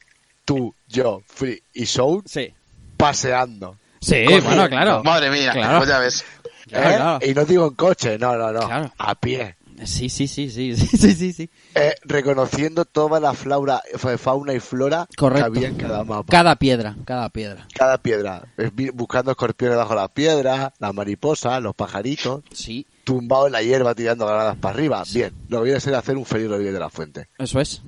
[0.45, 2.53] Tú, yo, Free y Soul Sí.
[2.97, 3.77] paseando.
[4.01, 5.03] Sí, bueno, claro.
[5.03, 5.83] Madre mía, Claro.
[5.85, 6.23] ya ves.
[6.67, 6.95] Claro, ¿Eh?
[6.95, 7.19] claro.
[7.25, 8.59] Y no digo en coche, no, no, no.
[8.67, 8.93] Claro.
[8.97, 9.55] A pie.
[9.85, 11.49] Sí, sí, sí, sí, sí, sí, sí.
[11.75, 15.51] Eh, reconociendo toda la flora, fa- fauna y flora Correcto.
[15.51, 16.29] que había en cada mapa.
[16.31, 17.67] Cada piedra, cada piedra.
[17.75, 18.43] Cada piedra.
[18.57, 23.95] Eh, Buscando escorpiones bajo las piedras, las mariposas, los pajaritos, Sí, tumbado en la hierba
[23.95, 25.03] tirando granadas para arriba.
[25.13, 27.27] Bien, lo que viene a ser hacer un feliz Rodríguez de la Fuente.
[27.37, 27.81] eso es.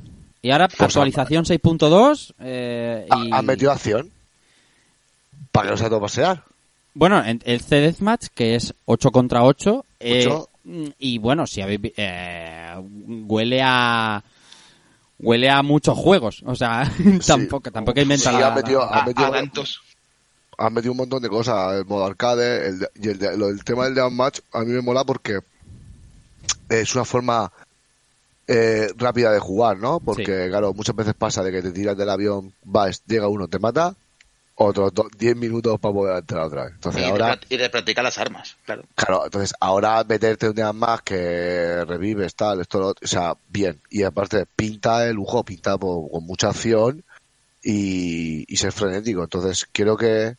[0.44, 3.32] Y ahora Pues, actualización 6.2 eh, y...
[3.32, 4.10] Han metido acción
[5.52, 6.44] para que no sea todo pasear.
[6.94, 9.86] Bueno, en- el C Deathmatch, que es 8 contra 8.
[10.00, 10.50] eh, Ocho.
[10.64, 11.80] Y bueno, si habéis...
[11.98, 12.76] eh,
[13.28, 14.24] huele a...
[15.20, 16.42] Huele a muchos juegos.
[16.46, 16.84] O sea,
[17.28, 19.82] tampoco, tampoco Sí, la- ha metido- la- ha metido- A tantos.
[20.58, 24.16] han metido un montón de cosas, el modo arcade, el y el, tema del down
[24.16, 25.40] match a mí me mola porque
[26.70, 27.52] es una forma
[28.48, 30.00] eh, rápida de jugar, ¿no?
[30.00, 33.60] Porque, claro, muchas veces pasa de que te tiras del avión, vas, llega uno, te
[33.60, 33.96] mata,
[34.56, 36.74] otros do- 10 minutos para poder entrar otra vez.
[36.76, 38.84] Entonces Y, de, ahora, y de practicar las armas, claro.
[38.96, 43.36] claro, entonces ahora meterte un día más que revives, tal, esto, lo otro, o sea,
[43.48, 43.82] bien.
[43.90, 47.04] Y aparte, pinta el lujo, pinta con mucha acción
[47.64, 49.24] y, y ser frenético.
[49.24, 50.36] Entonces, creo que,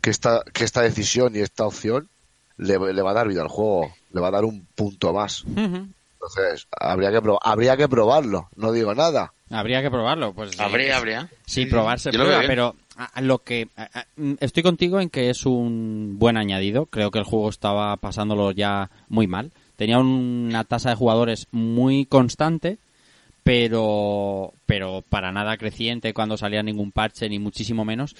[0.00, 2.08] que, esta, que esta decisión y esta opción
[2.56, 5.44] le, le va a dar vida al juego, le va a dar un punto más.
[5.46, 9.32] Entonces, habría que, pro- habría que probarlo, no digo nada.
[9.50, 10.32] Habría que probarlo.
[10.32, 10.56] Pues, sí.
[10.62, 11.28] Habría, habría.
[11.46, 12.74] Sí, probarse prueba, pero
[13.20, 13.68] lo que
[14.16, 16.86] mm, estoy contigo en que es un buen añadido.
[16.86, 19.52] Creo que el juego estaba pasándolo ya muy mal.
[19.76, 22.78] Tenía una tasa de jugadores muy constante,
[23.42, 28.14] pero pero para nada creciente cuando salía ningún parche ni muchísimo menos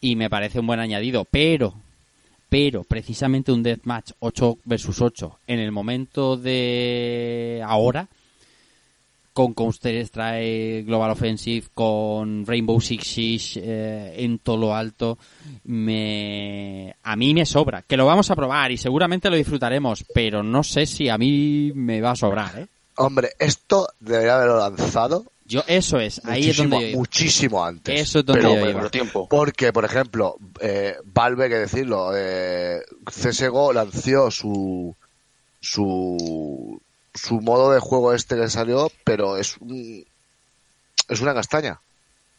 [0.00, 1.74] y me parece un buen añadido, pero
[2.48, 8.08] pero precisamente un deathmatch 8 versus 8 en el momento de ahora
[9.36, 15.18] con Counter Strike Global Offensive, con Rainbow Six Siege eh, en todo lo alto,
[15.64, 17.82] me a mí me sobra.
[17.82, 21.70] Que lo vamos a probar y seguramente lo disfrutaremos, pero no sé si a mí
[21.74, 22.66] me va a sobrar, ¿eh?
[22.96, 28.00] Hombre, esto debería haberlo lanzado Yo eso es, ahí es muchísimo, donde yo muchísimo antes.
[28.00, 28.78] Eso es donde Pero- yo pero- iba.
[28.80, 29.28] Pero tiempo.
[29.28, 34.96] Porque, por ejemplo, eh, Valve, que decirlo, eh, CSGO lanzó su,
[35.60, 36.80] su,
[37.16, 40.04] su modo de juego este que salió, pero es un,
[41.08, 41.80] es una castaña.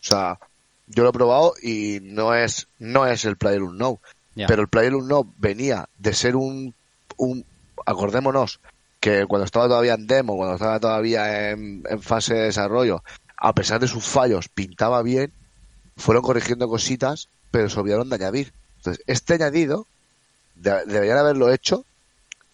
[0.02, 0.40] O sea,
[0.88, 4.00] yo lo he probado y no es, no es el Player No.
[4.48, 6.74] Pero el Player No venía de ser un,
[7.18, 7.44] un,
[7.86, 8.60] acordémonos,
[9.00, 13.04] que cuando estaba todavía en demo, cuando estaba todavía en, en fase de desarrollo,
[13.36, 15.32] a pesar de sus fallos, pintaba bien,
[15.96, 18.54] fueron corrigiendo cositas, pero se olvidaron de añadir.
[18.78, 19.88] Entonces, este añadido
[20.56, 21.84] de- deberían haberlo hecho,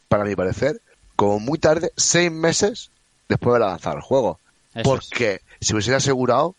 [0.07, 0.81] para mi parecer,
[1.15, 2.91] como muy tarde, seis meses
[3.29, 4.39] después de lanzar el juego.
[4.73, 4.83] Eso es.
[5.09, 6.55] porque se hubiesen asegurado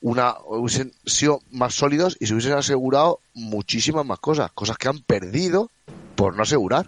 [0.00, 5.00] una, hubiesen sido más sólidos y se hubiesen asegurado muchísimas más cosas, cosas que han
[5.00, 5.70] perdido
[6.16, 6.86] por no asegurar.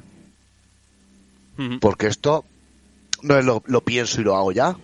[1.81, 2.45] Porque esto
[3.23, 4.77] no es lo, lo pienso y lo hago ya,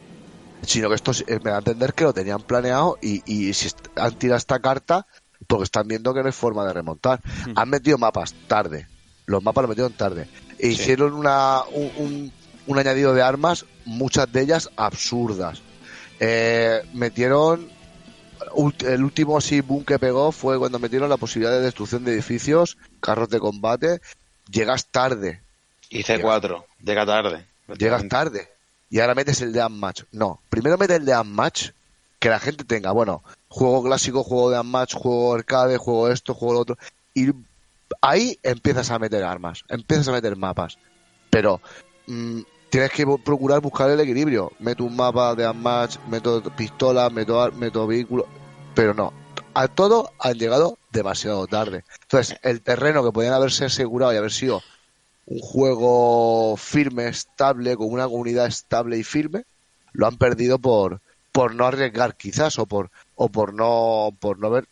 [0.62, 3.68] sino que esto es- me da a entender que lo tenían planeado y, y si
[3.96, 5.06] han tirado esta carta
[5.46, 7.20] porque están viendo que no hay forma de remontar.
[7.56, 8.86] Han metido mapas tarde,
[9.26, 10.28] los mapas los metieron tarde.
[10.58, 12.32] E hicieron una, un, un-
[12.66, 15.60] un añadido de armas, muchas de ellas absurdas.
[16.20, 17.68] Eh, metieron
[18.86, 22.76] el último así boom que pegó fue cuando metieron la posibilidad de destrucción de edificios,
[23.00, 24.00] carros de combate.
[24.50, 25.40] Llegas tarde,
[25.90, 27.46] Y C4, llega tarde.
[27.78, 28.48] llegas tarde
[28.90, 30.02] y ahora metes el de Unmatch.
[30.12, 31.70] No, primero mete el de Unmatch,
[32.18, 36.54] que la gente tenga, bueno, juego clásico, juego de Unmatch, juego arcade, juego esto, juego
[36.54, 36.78] lo otro.
[37.14, 37.30] Y
[38.00, 40.78] ahí empiezas a meter armas, empiezas a meter mapas.
[41.30, 41.60] Pero
[42.06, 42.40] mm,
[42.70, 44.52] tienes que procurar buscar el equilibrio.
[44.58, 48.26] Meto un mapa de Unmatch, meto pistolas, meto, meto vehículos.
[48.74, 49.12] Pero no,
[49.54, 51.84] a todo han llegado demasiado tarde.
[52.02, 54.62] Entonces, el terreno que podían haberse asegurado y haber sido
[55.26, 59.44] un juego firme, estable, con una comunidad estable y firme,
[59.92, 61.00] lo han perdido por
[61.32, 64.66] por no arriesgar quizás o por o por no por no haber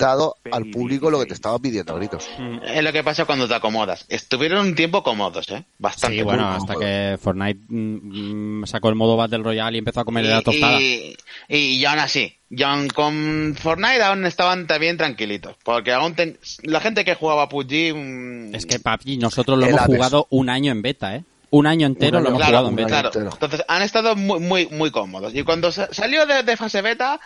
[0.00, 2.26] dado al público lo que te estaba pidiendo a gritos.
[2.66, 4.04] Es lo que pasa cuando te acomodas.
[4.08, 5.64] Estuvieron un tiempo cómodos, ¿eh?
[5.78, 6.16] Bastante.
[6.16, 6.84] Sí, bueno, hasta cómodos.
[6.84, 10.42] que Fortnite mm, mm, sacó el modo Battle Royale y empezó a comer la y,
[10.42, 10.80] tostada.
[10.80, 11.14] y,
[11.48, 15.54] y aún así, John con Fortnite aún estaban también tranquilitos.
[15.62, 17.94] Porque aún ten- la gente que jugaba PUBG...
[17.94, 21.24] mm, Es que PUBG nosotros lo hemos jugado un año en beta, ¿eh?
[21.52, 23.10] Un año entero Un lo hemos claro, jugado en beta.
[23.10, 23.30] claro.
[23.32, 25.34] Entonces han estado muy, muy, muy cómodos.
[25.34, 27.18] Y cuando sa- salió de, de fase beta,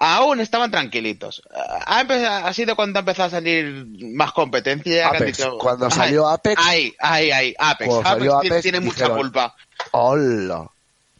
[0.00, 1.42] aún estaban tranquilitos.
[1.86, 4.92] Ha, empe- ha sido cuando empezó a salir más competencia.
[4.92, 5.36] que han Apex.
[5.38, 7.88] dicho, Cuando "Ay, salió Apex- Ahí, ahí, ahí, Apex.
[7.88, 9.54] Cuando Apex, salió Apex, tiene mucha culpa.
[9.92, 10.68] ¡Hola!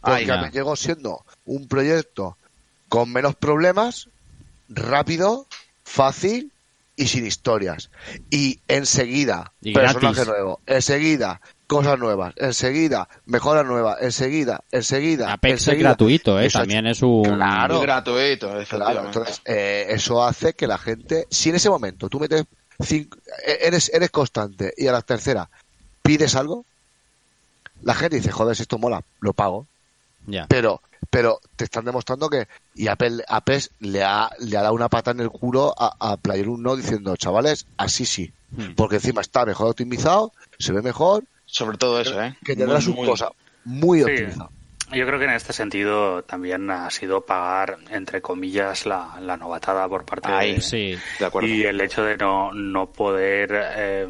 [0.01, 0.39] Porque Ay, ya.
[0.39, 2.37] me llegó siendo un proyecto
[2.89, 4.09] con menos problemas,
[4.69, 5.47] rápido,
[5.85, 6.51] fácil
[6.97, 7.91] y sin historias.
[8.31, 10.27] Y enseguida, Y personaje gratis.
[10.27, 11.41] nuevo, enseguida,
[11.71, 15.33] cosas nuevas, enseguida, mejoras nuevas, enseguida, enseguida.
[15.33, 15.91] Apex es enseguida.
[15.91, 16.47] gratuito, ¿eh?
[16.47, 17.23] Eso También es un...
[17.23, 17.81] Claro.
[17.81, 22.45] Gratuito, Claro, entonces eh, eso hace que la gente, si en ese momento tú metes
[22.81, 25.49] cinco, eh, eres, eres constante y a la tercera
[26.03, 26.65] pides algo,
[27.83, 29.69] la gente dice, joder, si esto mola, lo pago.
[30.27, 30.47] Ya.
[30.49, 34.89] Pero, pero te están demostrando que, y Apple, Apex le ha, le ha dado una
[34.89, 38.33] pata en el culo a, a Player no diciendo, chavales, así sí.
[38.51, 38.75] Hmm.
[38.75, 42.35] Porque encima está mejor optimizado, se ve mejor, Sobre todo eso, ¿eh?
[42.45, 43.31] que tendrá sus muy- cosas
[43.65, 44.05] muy Sí.
[44.05, 44.51] optimizadas.
[44.93, 49.89] Yo creo que en este sentido también ha sido pagar, entre comillas, la, la novatada
[49.89, 50.99] por parte Ahí, de, Sí.
[51.21, 51.49] De acuerdo.
[51.49, 54.09] Y el hecho de no, no poder, eh,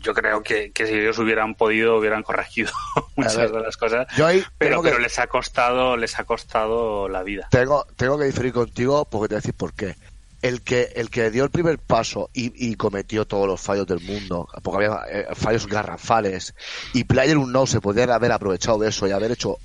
[0.00, 2.70] yo creo que, que si ellos hubieran podido hubieran corregido
[3.16, 6.24] muchas ver, de las cosas, Yo ahí pero, que- pero les ha costado, les ha
[6.24, 7.48] costado la vida.
[7.50, 9.94] Tengo, tengo que diferir contigo porque te voy a decir por qué.
[10.42, 14.00] El que, el que dio el primer paso y, y cometió todos los fallos del
[14.00, 16.54] mundo, porque había eh, fallos garrafales,
[16.94, 19.58] y Player no se podían haber aprovechado de eso y haber hecho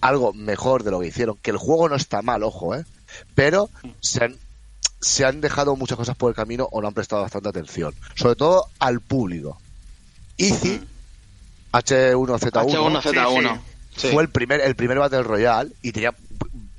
[0.00, 1.36] algo mejor de lo que hicieron.
[1.42, 2.84] Que el juego no está mal, ojo, ¿eh?
[3.34, 4.36] Pero se han,
[5.00, 7.94] se han dejado muchas cosas por el camino o no han prestado bastante atención.
[8.14, 9.58] Sobre todo al público.
[10.38, 10.80] Easy,
[11.72, 13.60] H1Z1, H1Z1.
[13.96, 14.08] Sí.
[14.12, 16.10] fue el primer el primer Battle Royale y tenía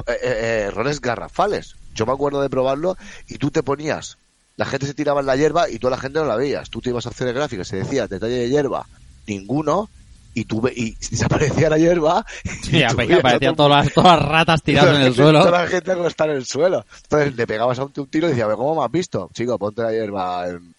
[0.05, 1.75] eh, eh, errores garrafales.
[1.98, 2.95] Yo me acuerdo de probarlo
[3.28, 4.18] y tú te ponías,
[4.56, 6.70] la gente se tiraba en la hierba y toda la gente no la veías.
[6.70, 8.86] Tú te ibas a hacer gráficas, se decía detalle de hierba,
[9.28, 9.89] ninguno,
[10.34, 12.26] y tú ve- y desaparecía la hierba.
[12.64, 15.39] Sí, y aparecían todas las, todas las ratas tiradas en el suelo.
[15.43, 16.86] Toda la gente acostada en el suelo.
[17.04, 19.30] Entonces le pegabas a un, un tiro y decía, "A ver, ¿cómo me has visto?
[19.34, 20.74] Chico, ponte la hierba en-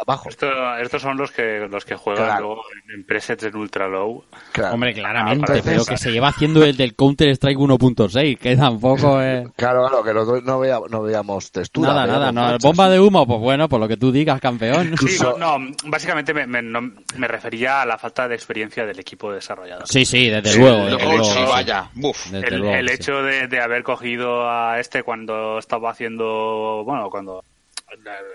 [0.00, 0.28] abajo.
[0.28, 0.46] Esto,
[0.78, 2.46] estos son los que los que juegan Claro.
[2.46, 2.62] luego
[2.94, 4.24] en, presets en ultra low.
[4.52, 4.74] Claro.
[4.74, 9.20] Hombre, claramente, Entonces- pero que se lleva haciendo el del Counter Strike 1.6, que tampoco
[9.22, 9.48] es...
[9.56, 11.88] Claro, claro, que los dos no, veíamos, no veíamos textura.
[11.94, 12.40] Nada, nada, no.
[12.42, 12.62] manchas.
[12.62, 14.84] Bomba de humo, pues bueno, por lo que tú digas, campeón.
[14.84, 18.84] Sí, Incluso- no, no, básicamente me, me- no- me refería a la falta de experiencia
[18.86, 19.86] del equipo desarrollador.
[19.88, 20.84] Sí, sí, desde Sí, luego.
[20.86, 21.44] desde luego, sí, sí.
[21.48, 21.90] vaya.
[21.94, 22.26] Buf.
[22.30, 22.94] Desde el, luego, el sí.
[22.94, 27.44] hecho de, de haber cogido a este cuando estaba haciendo, bueno, cuando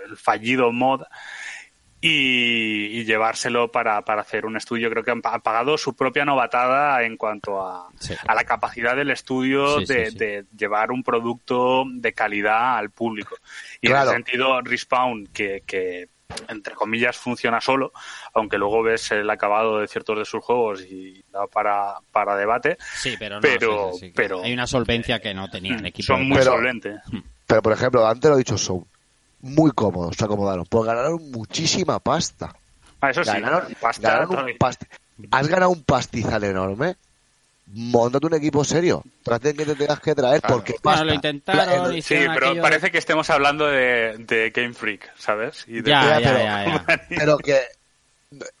[0.08, 1.02] el fallido mod
[2.00, 6.24] y, y llevárselo para, para hacer un estudio, creo que han han pagado su propia
[6.24, 8.14] novatada en cuanto a, Sí.
[8.26, 10.18] a la capacidad del estudio Sí, de, sí.
[10.18, 13.36] de llevar un producto de calidad al público.
[13.80, 14.10] Y Claro.
[14.12, 16.08] en ese sentido, Respawn, que, que
[16.48, 17.92] entre comillas funciona solo,
[18.34, 22.76] aunque luego ves el acabado de ciertos de sus juegos y da para, para debate,
[22.94, 23.40] Sí, pero no.
[23.42, 24.12] pero- sí, sí, sí.
[24.14, 26.06] pero- Hay una solvencia que no tenía el equipo.
[26.06, 27.00] son muy solventes.
[27.46, 28.86] Pero, por ejemplo, antes lo he dicho, son
[29.42, 32.54] muy cómodos, se acomodaron, pues ganaron muchísima pasta.
[33.00, 34.82] Ah, eso sí, Ganaron, pasta, ganaron un past-
[35.30, 36.96] Has ganado un pastizal enorme.
[37.72, 39.02] Montate un equipo serio.
[39.22, 41.04] Traten que te tengas que traer porque Bueno, pasta.
[41.04, 45.64] lo intentaron, Pla- Sí, pero aquello- parece que estemos hablando de, de Game Freak, ¿sabes?
[45.68, 47.06] Y de- Ya, Ya, ya, pero- ya, ya.
[47.08, 47.60] Pero que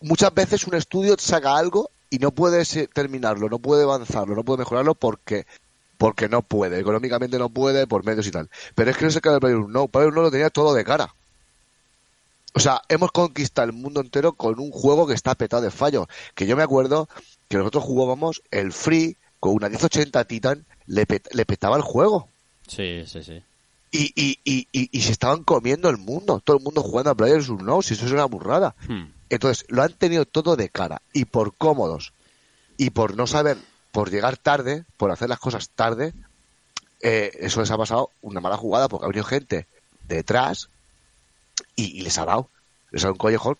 [0.00, 4.58] muchas veces un estudio saca algo y no puede terminarlo, no puede avanzarlo, no puede
[4.60, 5.44] mejorarlo porque
[6.00, 8.48] porque no puede, económicamente no puede, por medios y tal.
[8.74, 10.82] Pero es que no se queda el Player no, Player no lo tenía todo de
[10.82, 11.14] cara.
[12.54, 16.06] O sea, hemos conquistado el mundo entero con un juego que está petado de fallos.
[16.34, 17.06] Que yo me acuerdo
[17.48, 22.28] que nosotros jugábamos el Free con una 1080 Titan, le, pet- le petaba el juego.
[22.66, 23.42] Sí, sí, sí.
[23.92, 26.40] Y, y, y, y, y se estaban comiendo el mundo.
[26.42, 28.74] Todo el mundo jugando a Players Unknown's y eso es una burrada.
[28.88, 29.12] Hmm.
[29.28, 31.02] Entonces, lo han tenido todo de cara.
[31.12, 32.14] Y por cómodos.
[32.78, 33.58] Y por no saber,
[33.92, 36.12] por llegar tarde, por hacer las cosas tarde,
[37.00, 39.66] eh, eso les ha pasado una mala jugada porque ha venido gente
[40.06, 40.68] detrás
[41.76, 42.48] y, y les ha dado.
[42.90, 43.56] Les ha dado un collejón.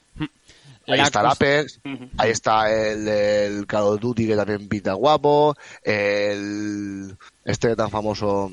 [0.87, 1.78] Ahí La está el Apex,
[2.16, 5.55] ahí está el, el Call of Duty que también pinta guapo,
[5.85, 8.51] el este tan famoso,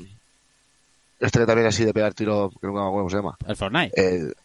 [1.18, 3.36] este que también así de pegar tiro, que nunca me acuerdo cómo se llama.
[3.44, 3.92] El Fortnite.
[4.00, 4.36] El,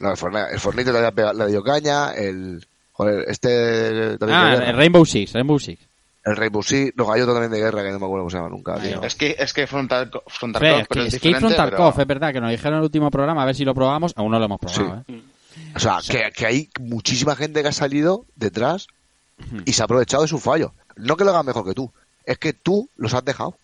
[0.00, 4.70] no, el Fortnite, el Fortnite también le dio caña, el, joder, este también de Ah,
[4.70, 5.80] el Rainbow Six, Rainbow Six.
[6.24, 8.36] El Rainbow Six, no, hay otro también de guerra que no me acuerdo cómo se
[8.36, 9.02] llama nunca, tío.
[9.02, 12.50] Es que, es que Frontal, Frontal es pero que es pero- es verdad, que nos
[12.50, 14.12] dijeron en el último programa, a ver si lo probamos.
[14.16, 15.12] Aún no lo hemos probado, Sí.
[15.14, 15.22] ¿eh?
[15.74, 18.86] O sea, que, que hay muchísima gente que ha salido detrás
[19.64, 20.72] y se ha aprovechado de su fallo.
[20.96, 21.90] No que lo hagan mejor que tú,
[22.24, 23.56] es que tú los has dejado.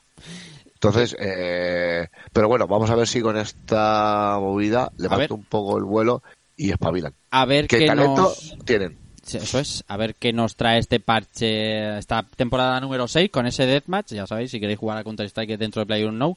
[0.75, 5.11] Entonces, eh, pero bueno, vamos a ver si con esta movida ver.
[5.11, 6.23] levanta un poco el vuelo
[6.57, 7.13] y espabilan.
[7.31, 8.57] A ver Que qué talento nos...
[8.65, 8.97] tienen.
[9.33, 13.67] Eso es, a ver qué nos trae este parche, esta temporada número 6 con ese
[13.67, 14.13] deathmatch.
[14.13, 16.37] Ya sabéis, si queréis jugar a Counter-Strike dentro de PlayerUnknown,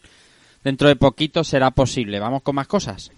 [0.64, 2.20] dentro de poquito será posible.
[2.20, 3.12] Vamos con más cosas.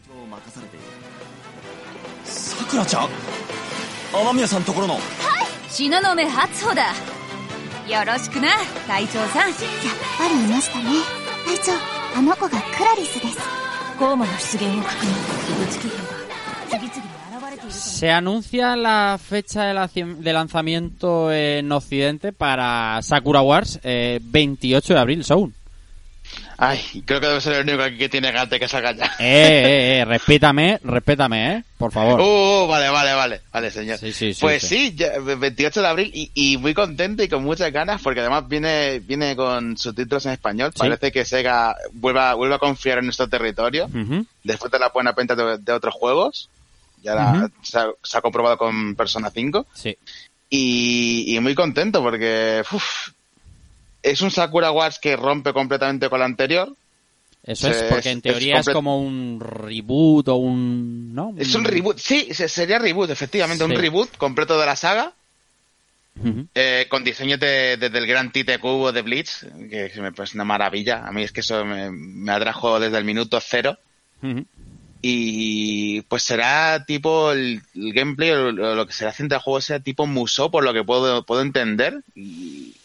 [17.70, 24.93] Se anuncia la fecha de, laci- de lanzamiento en Occidente para Sakura Wars eh, 28
[24.93, 25.53] de abril, Sound.
[26.57, 29.05] Ay, creo que debe ser el único aquí que tiene ganas de que salga ya.
[29.20, 32.20] Eh, eh, eh, respétame, respétame, eh, por favor.
[32.20, 33.97] Uh, vale, vale, vale, vale, señor.
[33.97, 34.93] Sí, sí, sí, pues sí.
[34.95, 38.99] ya, 28 de abril y, y muy contento y con muchas ganas porque además viene
[38.99, 40.74] viene con subtítulos en español.
[40.78, 44.26] Parece que Sega vuelva, vuelva a confiar en nuestro territorio Ujú.
[44.43, 46.49] después de la buena venta de, de otros juegos.
[47.02, 49.97] Ya la- se, ha, se ha comprobado con Persona 5 Sí.
[50.50, 53.10] y, y muy contento porque uf,
[54.04, 56.76] es un Sakura Wars que rompe completamente con la anterior.
[57.43, 61.14] Eso es porque en es- teoría es es, como un reboot o un...
[61.16, 61.34] ¿no?
[61.38, 63.72] Es un reboot, sí, se- sería reboot, efectivamente, Sí.
[63.72, 65.14] un reboot completo de la saga.
[66.54, 70.43] Eh, con diseños de, de- del gran Tite Cubo de Blitz, que me parece una
[70.43, 71.08] maravilla.
[71.08, 73.78] A mí es que eso me, me atrajo desde el minuto cero.
[74.22, 74.43] Ujú.
[75.02, 79.62] Y pues será tipo el, el gameplay o lo, lo que será centro del juego
[79.62, 82.02] sea tipo Musou, por lo que puedo, puedo entender.
[82.16, 82.76] Y,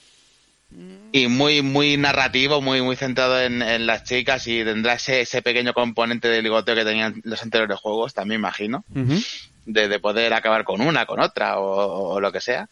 [1.13, 5.43] y muy, muy narrativo, muy, muy centrado en, en las chicas y tendrá ese, ese
[5.43, 9.21] pequeño componente de ligoteo que tenían los anteriores juegos, también imagino Ujú.
[9.67, 12.69] de, de poder acabar con una, con otra o, o lo que sea.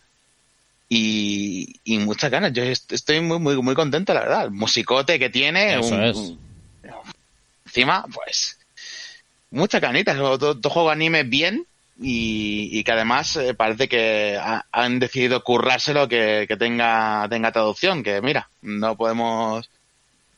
[0.89, 2.53] Y, y muchas ganas.
[2.53, 4.45] Yo est- estoy muy, muy, muy contento, la verdad.
[4.45, 5.79] El musicote que tiene.
[5.81, 6.17] Eso un- es.
[6.17, 6.39] un-
[7.65, 8.59] encima, pues.
[9.53, 10.17] Muchas ganitas.
[10.17, 11.65] Todo, todo juego anime bien.
[12.01, 17.53] Y, y que además eh, parece que ha- han decidido currárselo que, que tenga, tenga
[17.53, 18.03] traducción.
[18.03, 19.69] Que mira, no podemos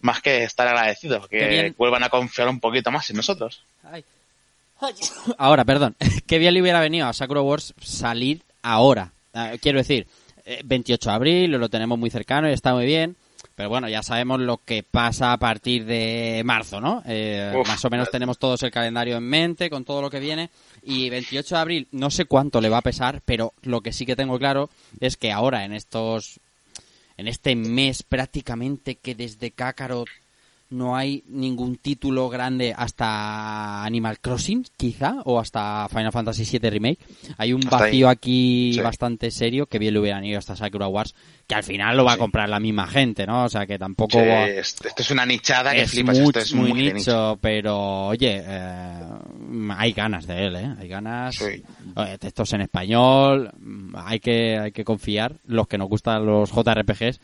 [0.00, 1.26] más que estar agradecidos.
[1.28, 1.74] Que bien.
[1.78, 3.62] vuelvan a confiar un poquito más en nosotros.
[5.38, 5.96] Ahora, perdón.
[6.26, 9.12] Qué bien le hubiera venido a Sakura Wars salir ahora.
[9.32, 10.06] Ah, Quiero decir,
[10.44, 13.16] eh, 28 de abril, lo tenemos muy cercano y está muy bien.
[13.54, 17.02] Pero bueno, ya sabemos lo que pasa a partir de marzo, ¿no?
[17.06, 17.68] Eh, Uf.
[17.68, 20.50] más o menos tenemos todos el calendario en mente con todo lo que viene.
[20.82, 24.06] Y 28 de abril, no sé cuánto le va a pesar, pero lo que sí
[24.06, 26.40] que tengo claro es que ahora, en estos.
[27.16, 30.08] En este mes prácticamente que desde Kakarot
[30.74, 36.98] no hay ningún título grande hasta Animal Crossing, quizá, o hasta Final Fantasy VII Remake.
[37.38, 37.82] Hay un Hasta ahí.
[37.82, 38.80] vacío aquí Sí.
[38.80, 41.14] bastante serio que bien le hubieran ido hasta Sakura Wars,
[41.46, 43.44] que al final lo va a comprar la misma gente, ¿no?
[43.44, 44.18] O sea que tampoco...
[44.18, 46.18] Sí, esto, esto es una nichada que es flipas.
[46.18, 48.98] muy, esto es muy muy de nicho, pero oye, eh,
[49.76, 50.74] hay ganas de él, ¿eh?
[50.80, 51.40] Hay ganas.
[51.96, 53.50] Oye, textos en español,
[53.94, 55.36] hay que, hay que confiar.
[55.46, 57.20] Los que nos gustan los JRPGs.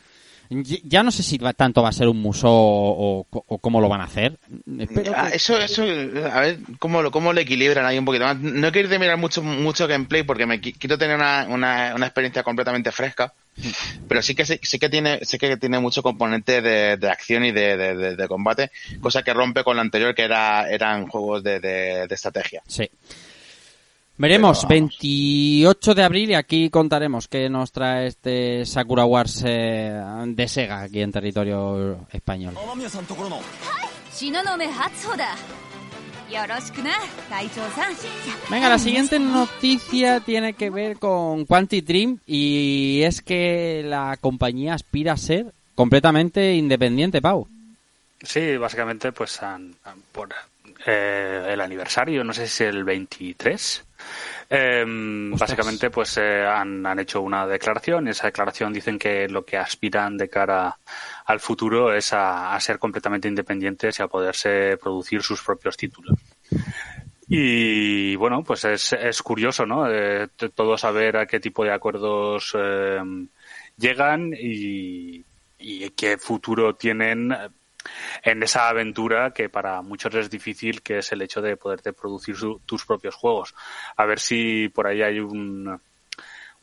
[0.83, 3.79] Ya no sé si va- tanto va a ser un museo o, o- o cómo
[3.79, 4.37] lo van a hacer.
[5.15, 8.37] Ah, que- Eso, eso, a ver cómo lo, cómo lo equilibran ahí un poquito más.
[8.37, 11.93] No quiero ir de mirar mucho, mucho gameplay porque me qui- quiero tener una, una,
[11.95, 13.33] una experiencia completamente fresca.
[14.07, 17.45] Pero sí que sí, sí que tiene, sí que tiene mucho componente de, de acción
[17.45, 18.71] y de, de- combate,
[19.01, 22.61] cosa que rompe con lo anterior que era, eran juegos de, de- de estrategia.
[22.67, 22.89] Sí.
[24.17, 30.47] Veremos, 28 de abril y aquí contaremos qué nos trae este Sakura Wars eh, de
[30.47, 32.53] Sega aquí en territorio español.
[38.49, 44.75] Venga, la siguiente noticia tiene que ver con Quantic Dream y es que la compañía
[44.75, 47.47] aspira a ser completamente independiente, Pau.
[48.23, 50.29] Sí, básicamente, pues han, han, por,
[50.85, 53.85] eh, el aniversario, no sé si es el 23.
[54.49, 58.07] eh, básicamente, pues eh, han, han hecho una declaración.
[58.07, 60.77] Esa declaración dicen que lo que aspiran de cara
[61.25, 66.17] al futuro es a, a ser completamente independientes y a poderse producir sus propios títulos.
[67.33, 69.89] Y bueno, pues es, es curioso, ¿no?
[69.89, 72.99] Eh, todo saber a qué tipo de acuerdos eh,
[73.77, 75.23] llegan y,
[75.57, 77.33] y qué futuro tienen
[78.23, 82.35] en esa aventura que para muchos es difícil, que es el hecho de poderte producir
[82.35, 83.53] su- tus propios juegos.
[83.97, 85.79] A ver si por ahí hay un,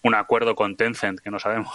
[0.03, 1.73] un acuerdo con Tencent, que no sabemos.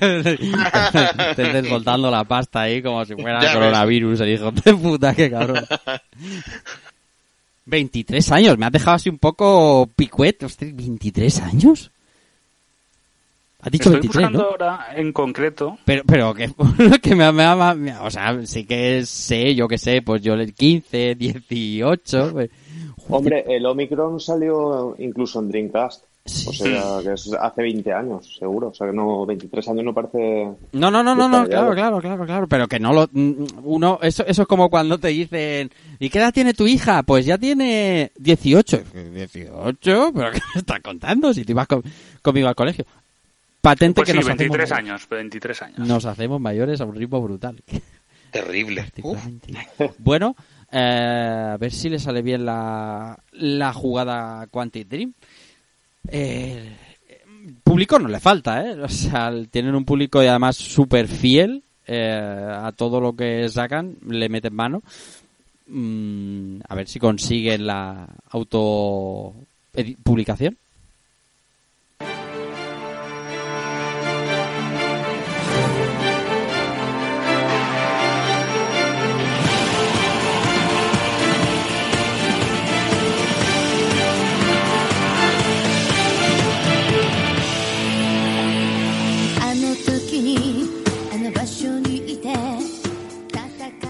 [0.00, 3.54] Estés desvoltando la pasta ahí como si fuera Ya ves.
[3.54, 5.64] coronavirus, el hijo de puta, qué cabrón.
[7.66, 10.42] 23 años, me has dejado así un poco picuet.
[10.42, 11.90] Hostia, ¿23 años?
[13.68, 14.50] Has dicho Estoy 23, buscando ¿no?
[14.50, 15.78] ahora en concreto.
[15.84, 16.50] Pero, pero que,
[17.02, 20.34] que me, me, me- me- o sea, sí que sé, yo que sé, pues yo
[20.36, 22.50] le 15, 18, pues,
[23.10, 26.04] Hombre, el Omicron salió incluso en Dreamcast.
[26.46, 28.68] O sea, que es hace 20 años, seguro.
[28.68, 30.44] O sea, que no, 23 años no parece...
[30.72, 33.98] No, no, no, no, no, claro, claro, claro, claro, pero que no lo, mm, uno,
[34.02, 37.02] eso, eso es como cuando te dicen, ¿y qué edad tiene tu hija?
[37.02, 38.82] Pues ya tiene 18.
[39.14, 41.32] 18, pero ¿qué me estás contando?
[41.32, 41.82] Si tú ibas con-
[42.20, 42.84] conmigo al colegio.
[43.60, 45.78] Patente Pues que sí, nos 23 hacemos, años, 23 años.
[45.80, 47.60] nos hacemos mayores a un ritmo brutal.
[48.30, 48.84] Terrible.
[49.98, 50.36] Bueno,
[50.70, 55.14] Eh, a ver si le sale bien la, la jugada Quantic Dream.
[56.08, 56.76] Eh,
[57.64, 58.78] público no le falta, ¿eh?
[58.82, 63.96] O sea, tienen un público y además súper fiel eh, a todo lo que sacan,
[64.06, 64.82] le meten mano.
[65.68, 69.34] Mm, a ver si consiguen la auto
[70.02, 70.56] publicación.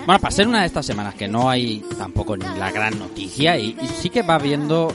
[0.09, 3.59] Bueno, para ser una de estas semanas que no hay tampoco ni la gran noticia
[3.59, 4.91] y, sí que va viendo,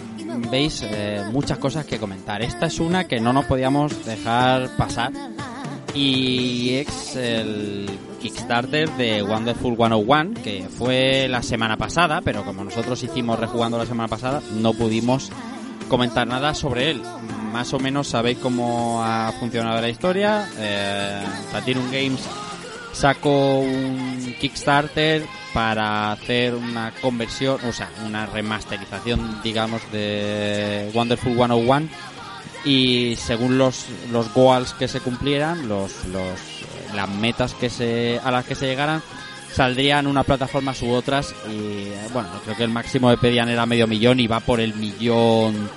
[0.49, 2.41] veis, eh, muchas cosas que comentar.
[2.41, 5.11] Esta es una que no nos podíamos dejar pasar
[5.93, 7.88] y es el
[8.24, 13.86] Kickstarter de Wonderful 101 que fue la semana pasada, pero como nosotros hicimos rejugando la
[13.86, 15.32] semana pasada, no pudimos
[15.89, 17.03] comentar nada sobre él.
[17.51, 20.49] Más o menos sabéis cómo ha funcionado la historia.
[20.57, 22.28] Eh, Platinum Games
[22.94, 31.89] sacó un Kickstarter para hacer una conversión, o sea, una remasterización, digamos, de Wonderful 101
[32.66, 36.39] y según los, los goals que se cumplieran, los, los,
[36.96, 39.02] las metas que se, a las que se llegaran,
[39.52, 43.66] saldrían unas plataformas u otras y eh, bueno, creo que el máximo que pedían era
[43.66, 45.70] medio millón y va por el millón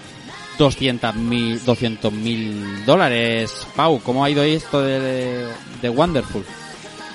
[0.58, 3.66] doscientos mil doscientos mil dólares.
[3.74, 5.48] Pau, ¿cómo ha ido esto de,
[5.82, 6.44] de Wonderful?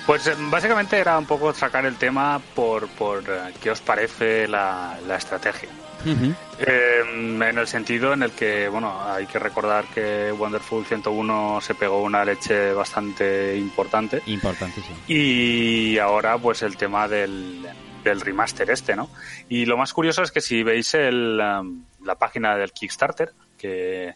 [0.06, 4.48] Pues eh, básicamente era un poco sacar el tema por, por eh, qué os parece
[4.48, 5.68] la, la estrategia.
[6.04, 11.76] Eh, en el sentido en el que, bueno, hay que recordar que Wonderful 101 se
[11.76, 14.96] pegó una leche bastante importante Importantísimo.
[15.06, 17.64] y ahora pues el tema del,
[18.02, 19.10] del remaster este, ¿no?
[19.48, 24.14] Y lo más curioso es que si veis el, la página del Kickstarter, que,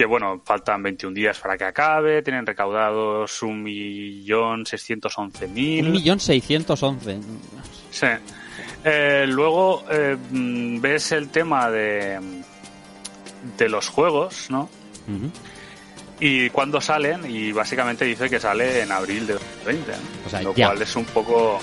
[0.00, 5.84] que bueno, faltan 21 días para que acabe, tienen recaudados 1.611.000.
[5.84, 7.18] Un millón seiscientos once.
[7.90, 8.06] Sí.
[8.82, 12.18] Eh, luego eh, mm, ves el tema de,
[13.58, 14.70] de los juegos, ¿no?
[16.18, 19.98] Y cuándo salen, y básicamente dice que sale en abril de 2020, ¿no?
[20.24, 20.68] O sea, lo ya.
[20.68, 21.60] cual es un poco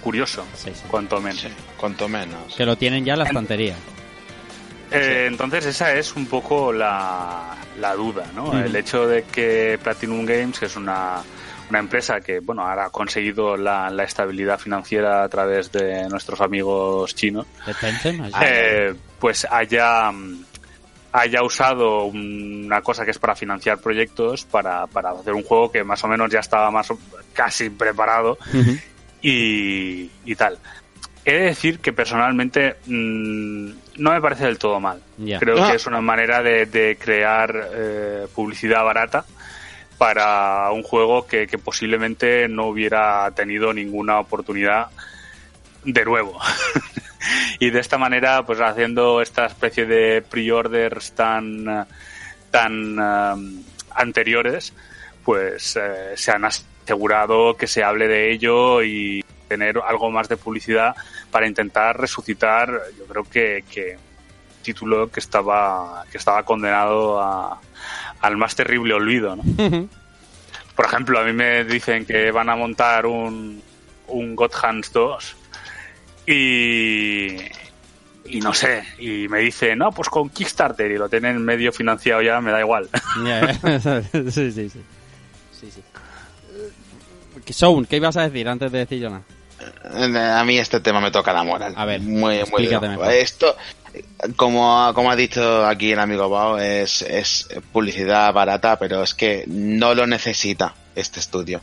[0.00, 0.46] curioso,
[0.88, 1.44] cuanto menos.
[1.76, 2.54] cuanto menos.
[2.54, 3.74] Que lo tienen ya en la estantería.
[4.92, 8.58] Eh, entonces esa es un poco la, la duda, ¿no?
[8.58, 11.22] El hecho de que Platinum Games, que es una,
[11.70, 16.40] una empresa que, bueno, ahora ha conseguido la, la estabilidad financiera a través de nuestros
[16.40, 17.46] amigos chinos,
[18.42, 20.10] eh, pues haya,
[21.12, 25.82] haya usado una cosa que es para financiar proyectos para, para hacer un juego que
[25.82, 26.88] más o menos ya estaba más
[27.32, 28.36] casi preparado
[29.22, 30.58] y, y tal.
[31.24, 35.02] He de decir que personalmente mm, no me parece del todo mal.
[35.38, 35.70] Creo Ah.
[35.70, 39.24] que es una manera de, de crear eh, publicidad barata
[39.98, 44.86] para un juego que, que posiblemente no hubiera tenido ninguna oportunidad
[45.84, 46.38] de nuevo.
[47.58, 51.86] y de esta manera, pues haciendo esta especie de pre-orders tan,
[52.50, 53.62] tan eh,
[53.94, 54.72] anteriores,
[55.22, 60.36] pues eh, se han asegurado que se hable de ello y tener algo más de
[60.36, 60.94] publicidad
[61.32, 67.60] para intentar resucitar, yo creo que, que un título que estaba, que estaba condenado a,
[68.20, 69.42] al más terrible olvido, ¿no?
[70.76, 73.60] Por ejemplo, a mí me dicen que van a montar un,
[74.06, 75.36] un God Hands 2
[76.26, 77.36] y,
[78.26, 82.22] y no sé, y me dicen, no, pues con Kickstarter y lo tienen medio financiado
[82.22, 82.88] ya, me da igual.
[83.26, 83.52] Ya.
[84.12, 84.70] sí, sí, sí.
[84.70, 85.82] sí, sí.
[86.54, 89.24] Eh, Sound, ¿qué ibas a decir antes de decir yo nada?
[89.84, 91.74] A mí este tema me toca la moral.
[91.76, 93.12] A ver, muy, muy explícate mejor.
[93.12, 93.56] Esto,
[94.36, 99.44] como, como ha dicho aquí el amigo Bao, es, es publicidad barata, pero es que
[99.46, 101.60] no lo necesita este estudio.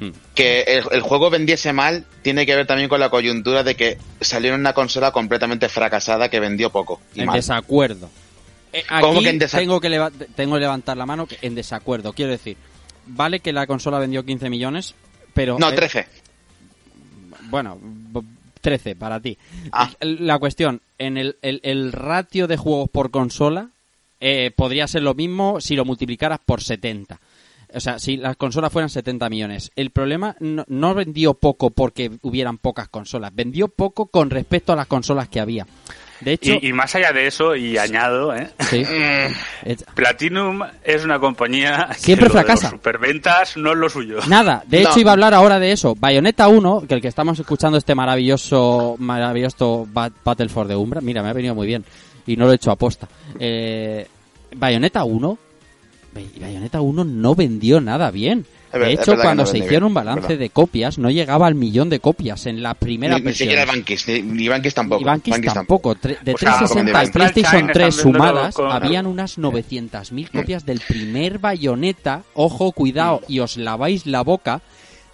[0.00, 0.10] Hmm.
[0.34, 3.98] Que el, el juego vendiese mal tiene que ver también con la coyuntura de que
[4.20, 7.00] salió en una consola completamente fracasada que vendió poco.
[7.14, 7.36] Y En mal.
[7.36, 8.08] desacuerdo.
[8.72, 11.36] Eh, ¿Cómo aquí que en desa- tengo, que leva- tengo que levantar la mano que
[11.42, 12.14] en desacuerdo.
[12.14, 12.56] Quiero decir,
[13.06, 14.94] vale que la consola vendió 15 millones,
[15.34, 15.58] pero...
[15.58, 16.06] No, eh, 13.
[17.52, 18.22] Bueno, b-
[18.60, 19.38] 13 para ti.
[19.70, 19.90] Ah.
[20.00, 23.68] La cuestión, en el, el- el ratio de juegos por consola
[24.20, 27.20] eh, podría ser lo mismo si lo multiplicaras por 70.
[27.74, 29.70] O sea, si las consolas fueran 70 millones.
[29.76, 33.34] El problema no, no vendió poco porque hubieran pocas consolas.
[33.34, 35.66] Vendió poco con respecto a las consolas que había.
[36.24, 38.48] De hecho, Y, y más allá de eso, y añado, ¿eh?
[38.70, 38.84] sí.
[39.94, 42.64] Platinum es una compañía que Siempre fracasa.
[42.70, 44.18] los superventas no es lo suyo.
[44.28, 44.90] Nada, de No.
[44.90, 45.94] hecho iba a hablar ahora de eso.
[45.94, 51.00] Bayonetta 1, que el que estamos escuchando este maravilloso, maravilloso Ba- Battle for the Umbra,
[51.00, 51.84] mira, me ha venido muy bien
[52.26, 53.08] y no lo he hecho aposta.
[53.38, 54.06] Eh,
[54.56, 55.38] Bayonetta 1, Bay-
[56.14, 58.44] Bayonetta 1 no vendió nada bien.
[58.72, 60.38] De hecho, cuando no se hicieron un balance verdad.
[60.38, 63.48] de copias, no llegaba al millón de copias en la primera Ni, ni versión.
[63.50, 65.00] siquiera Bankis, ni, ni Bankis tampoco.
[65.02, 65.94] Y Bankis Bankis tampoco.
[65.94, 68.72] Tre- De O sea, 360 como al de PlayStation Franchise 3 están vendiéndolo sumadas, con-
[68.72, 72.22] habían unas 900.000 copias del primer Bayonetta.
[72.32, 74.62] Ojo, cuidado, y os laváis la boca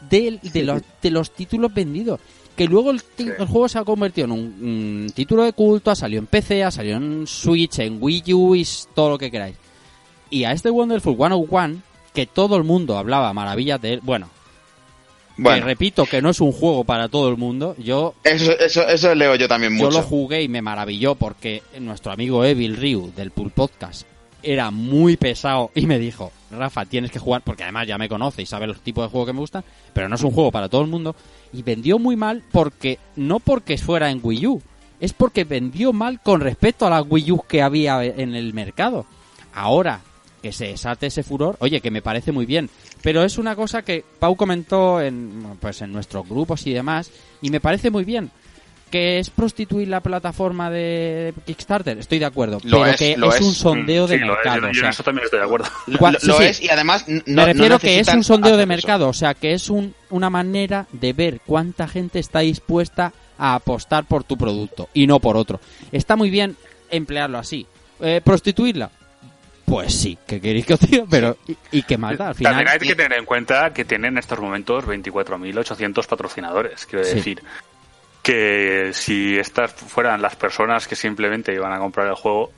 [0.08, 2.20] del- de, los, de los títulos vendidos.
[2.54, 5.90] Que luego el, ti- el juego se ha convertido en un, un título de culto,
[5.90, 9.32] ha salido en PC, ha salido en Switch, en Wii U y todo lo que
[9.32, 9.56] queráis.
[10.30, 11.82] Y a este Wonderful 101,
[12.14, 14.28] que todo el mundo hablaba maravillas de él, bueno,
[15.36, 18.86] que Bueno, repito que no es un juego para todo el mundo, yo eso, eso,
[18.88, 19.98] eso leo yo también yo mucho.
[19.98, 24.04] lo jugué y me maravilló porque nuestro amigo Evil Ryu del Pool Podcast
[24.42, 28.42] era muy pesado y me dijo, Rafa, tienes que jugar, porque además ya me conoce
[28.42, 30.68] y sabe los tipos de juego que me gustan, pero no es un juego para
[30.68, 31.14] todo el mundo.
[31.52, 34.62] Y vendió muy mal porque, no porque fuera en Wii U,
[35.00, 39.06] es porque vendió mal con respecto a las Wii U que había en el mercado.
[39.52, 40.00] Ahora
[40.42, 42.70] que se desate ese furor, oye, que me parece muy bien.
[43.02, 47.10] Pero es una cosa que Pau comentó en, pues en nuestros grupos y demás,
[47.42, 48.30] y me parece muy bien.
[48.90, 52.58] Que es prostituir la plataforma de Kickstarter, estoy de acuerdo.
[52.64, 53.56] Lo pero es, que lo es, un es.
[53.58, 54.56] sondeo de Sí, lo es, mercado.
[54.56, 55.66] yo- yo o en sea, eso también estoy de acuerdo.
[55.88, 56.44] Lo, Cuan- lo- sí, lo sí.
[56.44, 58.68] es y además no, me refiero no que es un sondeo de eso.
[58.68, 63.56] mercado, o sea, que es un, una manera de ver cuánta gente está dispuesta a
[63.56, 65.60] apostar por tu producto y no por otro.
[65.92, 66.56] Está muy bien
[66.90, 67.66] emplearlo así.
[68.00, 68.90] Eh, ¿Prostituirla?
[69.68, 72.28] Pues sí, que queréis que os diga, pero ¿y, y qué más da?
[72.28, 76.86] Al final, También hay que tener en cuenta que tienen en estos momentos 24.800 patrocinadores.
[76.86, 77.14] Quiero Sí.
[77.16, 77.42] decir
[78.22, 82.52] que si estas fueran las personas que simplemente iban a comprar el juego,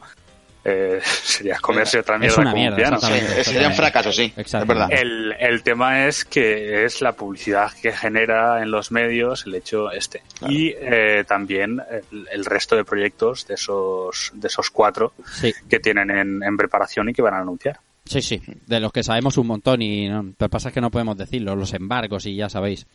[0.65, 3.01] eh, sería comerse otra es mierda una como un mierda, piano.
[3.01, 4.33] Sí, sería un fracaso, sí.
[4.37, 4.89] Es verdad.
[4.91, 9.91] El, el tema es que es la publicidad que genera en los medios el hecho
[9.91, 10.23] este.
[10.49, 15.81] Y eh, también el, el resto de proyectos de esos, de esos cuatro sí, que
[15.81, 17.79] tienen en, en preparación y que van a anunciar.
[18.05, 20.81] sí, sí, de los que sabemos un montón y no, lo que pasa es que
[20.81, 22.87] no podemos decirlo, los embargos y ya sabéis.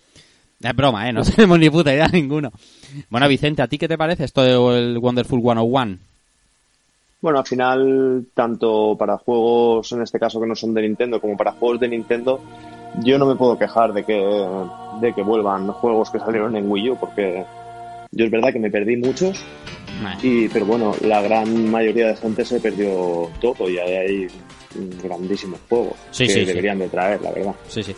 [0.62, 1.14] Es broma, ¿eh?
[1.14, 2.52] No tenemos ni puta idea ninguno.
[3.10, 5.98] Bueno, Vicente, ¿a ti qué te parece esto del Wonderful 101?
[7.26, 11.36] Bueno, al final, tanto para juegos, en este caso que no son de Nintendo, como
[11.36, 12.40] para juegos de Nintendo,
[13.04, 14.48] yo no me puedo quejar de que,
[15.02, 17.44] de que vuelvan juegos que salieron en Wii U, porque
[18.12, 19.44] yo es verdad que me perdí muchos,
[20.22, 24.28] y, pero bueno, la gran mayoría de gente se perdió todo y ahí hay
[25.04, 26.46] grandísimos juegos Sí, que sí, sí.
[26.46, 27.56] deberían de traer, la verdad.
[27.68, 27.96] Sí, sí.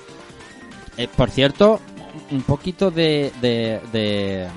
[0.95, 1.81] Eh, por cierto,
[2.31, 4.47] un poquito de, de, de,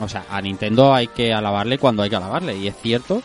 [0.00, 2.56] O sea, a Nintendo hay que alabarle cuando hay que alabarle.
[2.56, 3.22] Y es cierto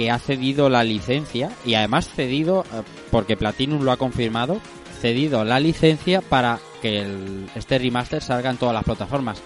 [0.00, 2.80] que ha cedido la licencia y además cedido, eh,
[3.10, 4.58] porque Platinum lo ha confirmado,
[4.98, 9.42] cedido la licencia para que el, este remaster salga en todas las plataformas.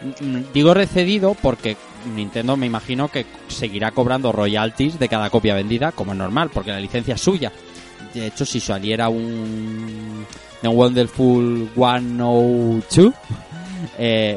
[0.00, 1.76] Mm, mm, Digo recedido porque
[2.16, 6.72] Nintendo me imagino que seguirá cobrando royalties de cada copia vendida, como es normal, porque
[6.72, 7.52] la licencia es suya.
[8.12, 10.26] De hecho, si saliera un
[10.62, 13.14] The Wonderful 102,
[13.98, 14.36] eh,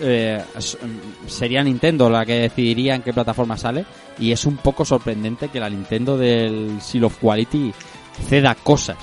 [0.00, 3.86] eh, mm, sería Nintendo la que decidiría en qué plataforma sale.
[4.18, 7.72] Y es un poco sorprendente que la Nintendo del Seal of Quality
[8.28, 8.96] ceda cosas.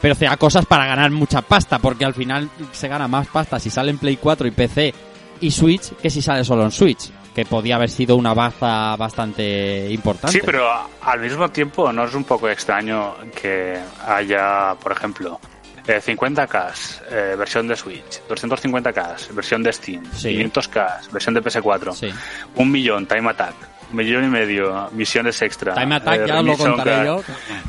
[0.00, 3.70] Pero ceda cosas para ganar mucha pasta, porque al final se gana más pasta si
[3.70, 4.94] sale en Play 4 y PC
[5.40, 7.10] y Switch que si sale solo en Switch.
[7.32, 10.32] Que podía haber sido una baza bastante importante.
[10.38, 10.68] Sí, pero
[11.00, 15.40] al mismo tiempo no es un poco extraño que haya, por ejemplo,
[15.86, 16.72] eh, 50K
[17.10, 20.28] eh, versión de Switch, 250K versión de Steam, Sí.
[20.36, 22.10] 500K versión de PS4, Sí.
[22.56, 23.54] un millón Time Attack,
[23.92, 25.74] millón y medio misiones extra.
[25.74, 27.22] Time Attack eh, ya lo contaré yo.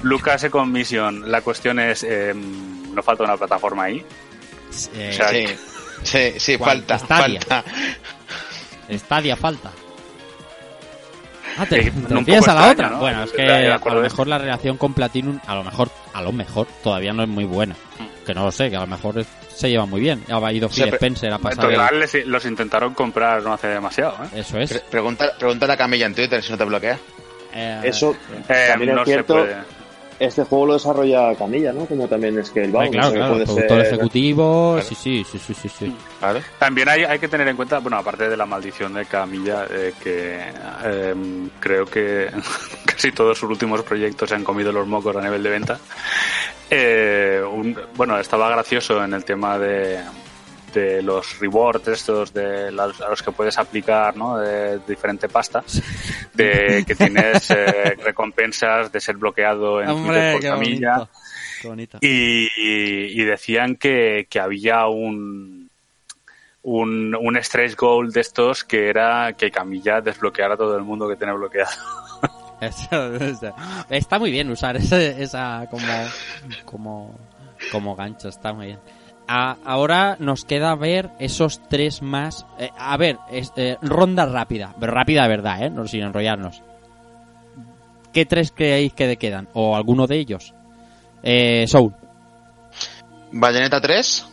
[0.04, 1.30] Lucas con Mission.
[1.32, 4.06] La cuestión es, eh, no falta una plataforma ahí.
[4.96, 5.30] Eh, O sea,
[6.04, 7.40] Sí, sí, falta, Stadia.
[7.40, 7.64] falta.
[8.92, 9.72] Stadia falta.
[11.58, 12.90] Ah, te, Eh, te refieres a la extraño, otra.
[12.90, 13.00] ¿no?
[13.00, 16.32] Bueno, es que a lo mejor la relación con Platinum, a lo mejor, a lo
[16.32, 17.76] mejor todavía no es muy buena.
[18.26, 20.24] Que no lo sé, que a lo mejor es- se lleva muy bien.
[20.30, 21.66] Ha ido Phil sea, pre- Spencer a pasar.
[21.66, 24.16] el- total les- los intentaron comprar no hace demasiado.
[24.26, 24.40] ¿eh?
[24.40, 24.72] Eso es.
[24.72, 26.98] Pre- Pregunta, pregúntale a Camilla en Twitter si no te bloquea.
[27.56, 28.16] Eh, Eso
[28.50, 29.34] Eh, también no es se cierto.
[29.36, 29.56] puede.
[30.24, 31.86] Este juego lo desarrolla Camilla, ¿no?
[31.86, 35.68] Como también es que el Ay, claro, claro, productor ejecutivo, sí, sí, sí, sí, sí,
[35.70, 35.96] sí.
[36.20, 36.40] Claro.
[36.60, 39.94] También hay, hay que tener en cuenta, bueno, aparte de la maldición de Camilla, eh,
[40.02, 40.40] que
[40.86, 41.16] eh,
[41.60, 42.30] creo que
[42.86, 45.80] casi todos sus últimos proyectos se han comido los mocos a nivel de venta.
[46.70, 50.00] eh, un- bueno, estaba gracioso en el tema de,
[50.74, 54.38] de los rewards estos de los, a los que puedes aplicar, ¿no?
[54.38, 55.64] De, diferente pasta,
[56.34, 60.92] de que tienes eh, recompensas de ser bloqueado en Hombre, por Camilla.
[60.98, 61.10] bonito.
[61.62, 61.98] Qué bonito.
[62.02, 62.50] Y,
[63.22, 65.70] y decían que, que había un,
[66.64, 71.08] un, un stretch goal de estos que era que Camilla desbloqueara a todo el mundo
[71.08, 71.72] que tiene bloqueado.
[72.62, 73.54] Eso, eso.
[73.90, 75.86] Está muy bien usar ese- esa como,
[76.64, 77.20] como,
[77.74, 78.80] como gancho, está muy bien.
[79.28, 82.46] A- ahora nos queda ver esos tres más.
[82.60, 85.70] eh, a ver, es- eh, ronda rápida, pero rápida de verdad, ¿eh?
[85.70, 86.62] No sin enrollarnos.
[88.12, 89.48] ¿Qué tres creéis que le quedan?
[89.54, 90.54] ¿O alguno de ellos?
[91.24, 91.94] Eh, Soul.
[93.32, 94.28] Bayonetta 3.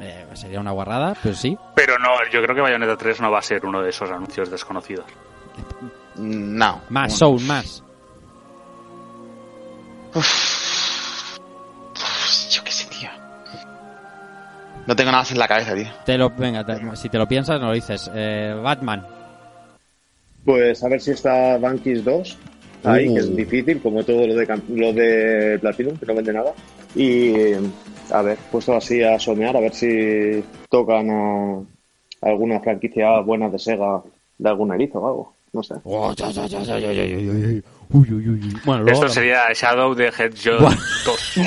[0.00, 1.56] Eh, sería una guarrada, pero sí.
[1.74, 4.50] Pero no, yo creo que Bayonetta 3 no va a ser uno de esos anuncios
[4.50, 5.06] desconocidos.
[6.16, 6.80] No.
[6.90, 7.82] Más, Soul, más.
[14.86, 15.86] No tengo nada más en la cabeza, tío.
[16.04, 18.10] Te lo, venga, te- si te lo piensas, no lo dices.
[18.14, 19.06] Eh, Batman.
[20.44, 22.38] Pues a ver si está Bankis 2
[22.84, 23.14] ahí, Uh.
[23.14, 26.52] que es difícil, como todo lo de, lo de Platinum, que no vende nada.
[26.96, 27.32] Y
[28.12, 31.60] a ver, puesto así a somear, a ver si tocan a
[32.22, 34.02] alguna franquicia buena de Sega
[34.38, 35.34] de algún erizo o algo.
[35.52, 35.74] No sé.
[37.92, 38.56] Uy, uy, uy.
[38.64, 40.74] Bueno, luego Esto sería Shadow de Hedgehog Buah.
[41.04, 41.42] 2.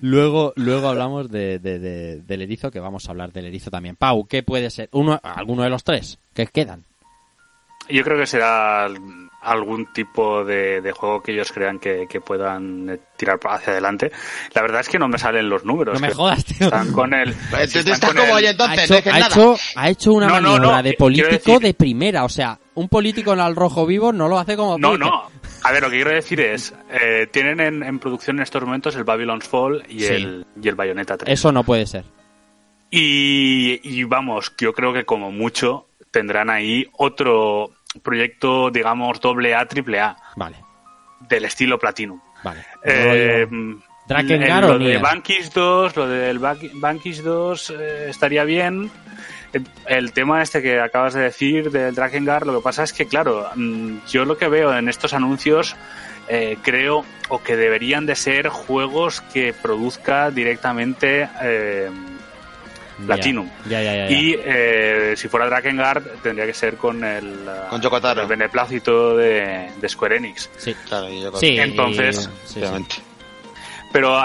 [0.00, 3.96] luego, luego hablamos de, de- de- del erizo, que vamos a hablar del erizo también.
[3.96, 4.88] Pau, ¿qué puede ser?
[4.92, 6.84] Uno, ¿Alguno de los tres que quedan?
[7.88, 8.86] Yo creo que será
[9.42, 14.12] algún tipo de, de juego que ellos crean que, que puedan eh, tirar hacia adelante.
[14.54, 16.00] La verdad es que no me salen los números.
[16.00, 16.66] No me jodas, tío.
[16.68, 17.34] Están con el...
[17.34, 17.62] Tú están
[17.92, 19.26] estás con como el- yo Ha entonces, hecho, no ha, nada.
[19.26, 22.24] hecho, ha hecho una No, maniobra no, de quiero político decir- de primera.
[22.24, 25.30] O sea, un político en al rojo vivo no lo hace como No, no.
[25.64, 28.96] A ver, lo que quiero decir es, eh, tienen en, en producción en estos momentos
[28.96, 30.06] el Babylon's Fall y, Sí.
[30.14, 31.32] el, y el Bayonetta 3.
[31.32, 32.04] Eso no puede ser.
[32.90, 37.70] Y, y vamos, yo creo que como mucho tendrán ahí otro
[38.02, 40.56] proyecto, digamos, doble A, triple A, Vale,
[41.28, 42.20] del estilo Platinum.
[42.44, 42.64] vale.
[42.84, 43.46] Eh,
[44.08, 44.98] Drakengard lo de.
[44.98, 48.90] Bankis 2, lo del Bankis 2 eh, estaría bien.
[49.86, 53.48] El, tema este que acabas de decir del Drakengard, lo que pasa es que, claro,
[53.54, 55.76] mm, yo lo que veo en estos anuncios
[56.28, 61.90] eh, creo o que deberían de ser juegos que produzca directamente eh,
[63.06, 63.48] Platinum.
[63.68, 64.08] Ya, ya, ya.
[64.08, 64.10] ya.
[64.10, 67.80] Y eh, si fuera Drakengard tendría que ser con el, Con
[68.18, 70.48] el beneplácito de, de Square Enix.
[70.56, 71.58] Sí, Claro, yo sí.
[71.58, 72.60] Entonces, y- sí.
[73.92, 74.18] Pero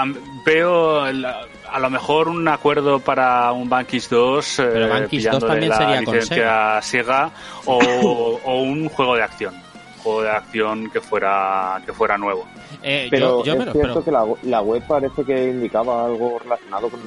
[0.44, 1.26] veo el-
[1.70, 5.68] a lo mejor un acuerdo para un Bankis 2 eh, Pero Bankis 2 pillándole también
[5.70, 7.30] la sería licencia Sega
[7.66, 7.78] o,
[8.44, 9.54] o un juego de acción.
[9.54, 12.46] Un juego de acción que fuera que fuera nuevo.
[12.82, 16.04] Eh, Pero yo, yo es me lo cierto que la, la web parece que indicaba
[16.06, 17.00] algo relacionado con,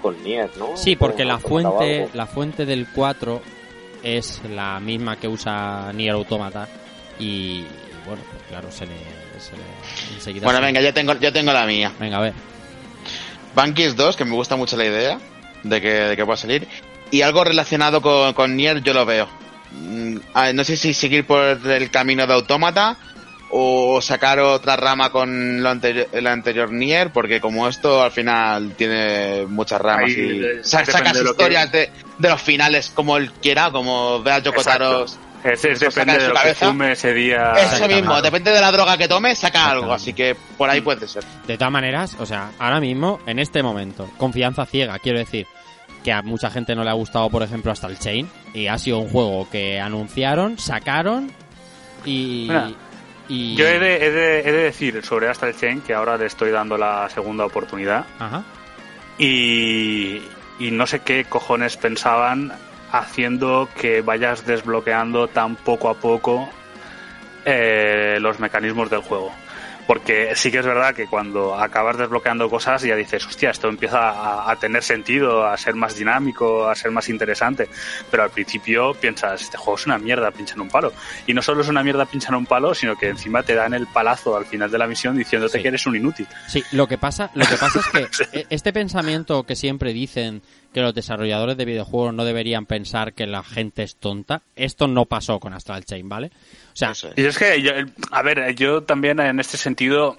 [0.00, 0.76] con Nier, ¿no?
[0.76, 3.40] Sí, porque la fuente, la fuente del 4
[4.02, 6.68] es la misma que usa Nier Automata
[7.18, 7.64] y
[8.06, 8.94] bueno, pues claro, se le,
[9.38, 9.62] se le
[10.14, 11.92] enseguida Bueno, se- venga, yo tengo, yo tengo la mía.
[12.00, 12.32] venga, a ver.
[13.54, 15.18] Bankis 2, que me gusta mucho la idea
[15.62, 16.66] de que, de que pueda salir.
[17.10, 19.28] Y algo relacionado con, con Nier yo lo veo.
[19.72, 20.16] Mm,
[20.54, 22.96] No sé si seguir por el camino de Autómata
[23.54, 28.72] o sacar otra rama con lo anterior, el anterior Nier, porque como esto al final
[28.78, 34.22] tiene muchas ramas Ahí, y sacas historias de, de los finales como él quiera, como
[34.22, 35.04] vea Yokotaro.
[35.44, 37.52] Es, es depende de lo que fume ese día.
[37.52, 41.08] Eso mismo, depende de la droga que tome, saca algo, así que por ahí puede
[41.08, 41.24] ser.
[41.46, 45.46] De todas maneras, o sea, ahora mismo, en este momento, confianza ciega, quiero decir,
[46.04, 48.78] que a mucha gente no le ha gustado, por ejemplo, hasta el Chain, y ha
[48.78, 51.32] sido un juego que anunciaron, sacaron
[52.04, 52.46] y...
[52.48, 52.70] Mira,
[53.28, 53.54] y...
[53.56, 56.50] Yo he de, he, de, he de decir sobre Astral Chain que ahora le estoy
[56.50, 58.42] dando la segunda oportunidad Ajá.
[59.16, 60.20] y,
[60.58, 62.52] y no sé qué cojones pensaban
[62.92, 66.48] haciendo que vayas desbloqueando tan poco a poco
[67.44, 69.32] eh, los mecanismos del juego.
[69.86, 74.10] Porque sí que es verdad que cuando acabas desbloqueando cosas ya dices, hostia, esto empieza
[74.10, 77.68] a, a tener sentido, a ser más dinámico, a ser más interesante.
[78.10, 80.92] Pero al principio piensas, este juego es una mierda, pincha en un palo.
[81.26, 83.74] Y no solo es una mierda, pincha en un palo, sino que encima te dan
[83.74, 85.62] el palazo al final de la misión diciéndote Sí.
[85.62, 86.26] que eres un inútil.
[86.48, 90.42] Sí, lo que pasa, lo que pasa es que e- este pensamiento que siempre dicen
[90.72, 95.04] que los desarrolladores de videojuegos no deberían pensar que la gente es tonta, esto no
[95.04, 96.30] pasó con Astral Chain, ¿vale?
[96.72, 97.18] O sea, Eso es.
[97.18, 97.72] Y es que, yo-
[98.10, 100.16] a ver, yo también en este sentido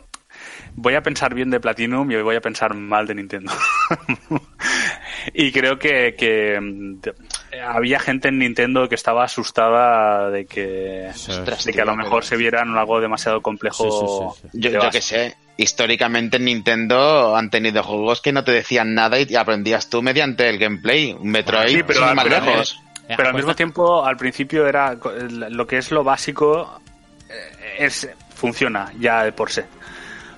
[0.76, 3.52] voy a pensar bien de Platinum y voy a pensar mal de Nintendo.
[5.34, 7.00] y creo que, que mm,
[7.66, 12.26] había gente en Nintendo que estaba asustada de que, Ostras, de que a lo mejor
[12.26, 13.84] se vieran algo demasiado complejo.
[13.84, 15.36] Sí, sí, sí, de Yo, yo qué sé.
[15.58, 20.50] históricamente en Nintendo han tenido juegos que no te decían nada y aprendías tú mediante
[20.50, 21.14] el gameplay.
[21.14, 22.80] Un Metroid, Sí, pero, sin más pero- lejos.
[23.16, 26.80] Pero al mismo tiempo, al principio era lo que es lo básico
[27.30, 29.62] eh, es funciona ya de por sí.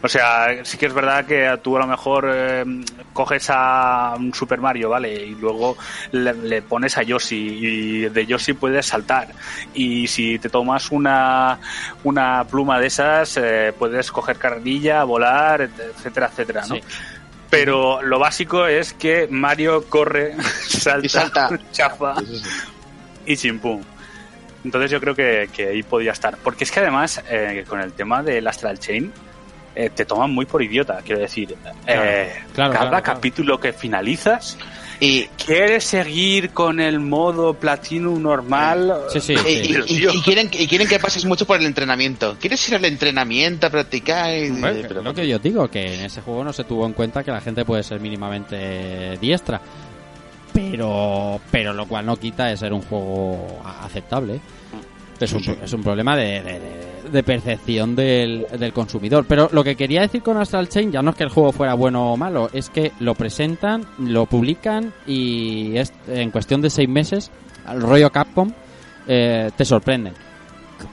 [0.06, 2.64] O sea, sí que es verdad que tú a lo mejor eh,
[3.12, 5.12] coges a un Super Mario, ¿vale?
[5.12, 5.76] Y luego
[6.12, 9.30] le, le pones a Yoshi y de Yoshi puedes saltar.
[9.74, 11.58] Y si te tomas una,
[12.04, 16.76] una pluma de esas, eh, puedes coger carrilla, volar, etcétera, etcétera, ¿no?
[16.76, 16.82] Sí.
[17.58, 20.36] Pero lo básico es que Mario corre,
[20.68, 21.60] salta, Y salta.
[21.72, 22.16] chafa
[23.26, 23.82] y chimpum.
[24.64, 26.38] Entonces yo creo que, que ahí podía estar.
[26.38, 29.12] Porque es que además, eh, con el tema del Astral Chain,
[29.76, 31.56] eh, te toman muy por idiota, quiero decir.
[31.86, 33.04] Eh, claro, cada claro, claro.
[33.04, 34.58] capítulo que finalizas,
[35.00, 38.94] Y, ¿quieres seguir con el modo Platinum normal?
[39.10, 39.76] Sí, sí, y, sí.
[39.88, 42.38] y- y- y quieren, y quieren que pases mucho por el entrenamiento.
[42.40, 44.34] ¿Quieres ir al entrenamiento a practicar?
[44.38, 46.94] Y- Bueno, pero- lo que yo digo, que en ese juego no se tuvo en
[46.94, 49.62] cuenta que la gente puede ser mínimamente diestra.
[50.54, 54.40] Pero, pero lo cual no quita de ser un juego a- aceptable.
[55.20, 59.26] Es un, es un problema de, de- de- de percepción del, del consumidor.
[59.28, 61.74] Pero lo que quería decir con Astral Chain ya no es que el juego fuera
[61.74, 66.90] bueno o malo, es que lo presentan, lo publican y es, en cuestión de seis
[66.90, 67.32] meses,
[67.66, 68.52] al rollo Capcom,
[69.08, 70.14] eh, te sorprenden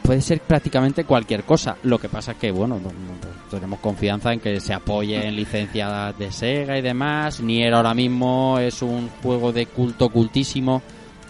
[0.04, 1.76] puede ser prácticamente cualquier cosa.
[1.82, 5.34] Lo que pasa es que, bueno, no- no- tenemos confianza en que se apoye en
[5.36, 7.40] licencias de Sega y demás.
[7.40, 10.80] Nier ahora mismo es un juego de culto cultísimo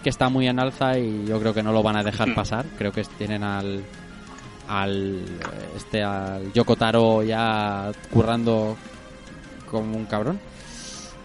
[0.03, 2.65] que está muy en alza y yo creo que no lo van a dejar pasar.
[2.77, 3.83] Creo que tienen al
[4.67, 5.21] al
[5.75, 8.77] este al Yoko Taro ya currando
[9.69, 10.39] como un cabrón.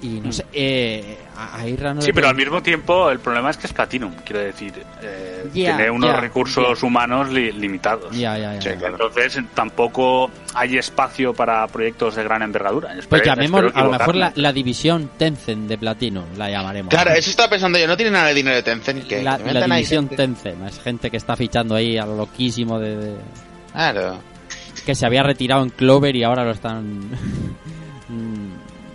[0.00, 3.50] Y no sé, eh, a- a Irra no Sí, pero al mismo tiempo el problema
[3.50, 4.72] es que es Platinum, quiero decir.
[5.02, 6.86] eh, tiene unos recursos ya.
[6.86, 8.16] humanos li- limitados.
[8.16, 8.60] Ya, ya, ya.
[8.60, 8.68] Sí.
[8.70, 12.94] Entonces tampoco hay espacio para proyectos de gran envergadura.
[13.08, 16.90] Pues llamemos a lo mejor la, división Tencent de Platino, la llamaremos.
[16.90, 17.88] Claro, eso estaba pensando yo.
[17.88, 19.04] No tiene nada de dinero de Tencent.
[19.06, 20.16] Que la, la ahí división gente.
[20.16, 23.16] Tencent, es gente que está fichando ahí a lo loquísimo de, de-
[23.72, 24.18] Claro.
[24.86, 27.10] que se había retirado en Clover y ahora lo están mm,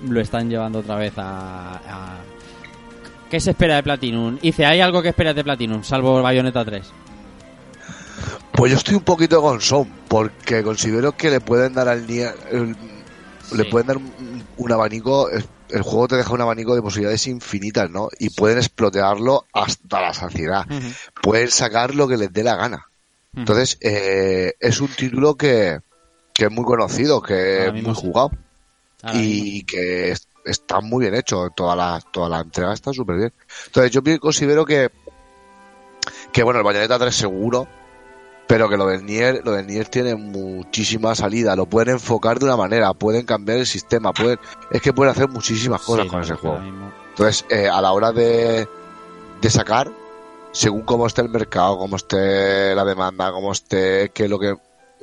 [0.08, 2.18] lo están llevando otra vez a, a-
[3.30, 4.38] ¿Qué se espera de Platinum?
[4.40, 6.84] Dice, ¿hay algo que esperas de Platinum, salvo Bayonetta 3?
[8.52, 12.34] Pues yo estoy un poquito con Son, porque considero que le pueden dar al Nier,
[12.52, 12.76] el-
[13.56, 17.90] le pueden dar un, un abanico, el, juego te deja un abanico de posibilidades infinitas,
[17.90, 18.10] ¿no?
[18.20, 20.66] Y pueden explotarlo hasta la saciedad.
[21.22, 22.88] Pueden sacar lo que les dé la gana.
[23.36, 25.80] Entonces, eh, es un título que,
[26.36, 28.02] que es muy conocido, que es muy sí.
[29.04, 31.50] Ahora y que es- está muy bien hecho.
[31.56, 33.34] Toda la, toda la entrega está súper bien.
[33.68, 34.90] Entonces, yo considero que,
[36.32, 37.68] que bueno, el Bayonetta 3 seguro,
[38.48, 41.56] pero que lo del Nier, lo del Nier tiene muchísima salida.
[41.56, 44.40] Lo pueden enfocar de una manera, pueden cambiar el sistema, pueden,
[44.72, 46.60] es que pueden hacer muchísimas cosas Sí, con ese juego.
[47.10, 48.68] Entonces, eh, a la hora de,
[49.42, 49.92] de sacar,
[50.52, 54.56] según cómo esté el mercado, cómo esté la demanda, cómo esté, qué es lo que,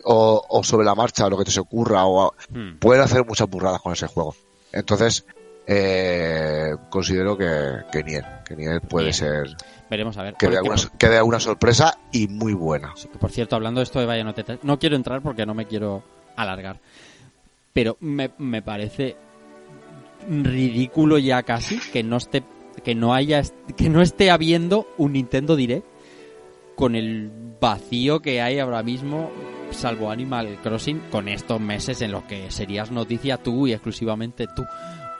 [0.04, 2.78] o, o sobre la marcha, lo que te se ocurra, o Hmm.
[2.78, 4.34] pueden hacer muchas burradas con ese juego.
[4.72, 5.24] Entonces,
[5.66, 9.14] eh, considero que, que Nier, que Nier puede Bien.
[9.14, 9.56] ser,
[9.88, 10.34] Veremos a ver.
[10.34, 12.92] que dé, alguna, que dé alguna sorpresa y muy buena.
[12.96, 15.54] Sí, que, por cierto, hablando de esto de Bayonetta 3, no quiero entrar porque no
[15.54, 16.02] me quiero
[16.36, 16.78] alargar.
[17.72, 19.16] Pero me, me parece
[20.28, 22.42] ridículo ya casi que no esté
[22.84, 23.42] que no haya
[23.76, 25.86] que no esté habiendo un Nintendo Direct
[26.76, 27.30] con el
[27.60, 29.30] vacío que hay ahora mismo
[29.72, 34.64] salvo Animal Crossing con estos meses en los que serías noticia tú y exclusivamente tú.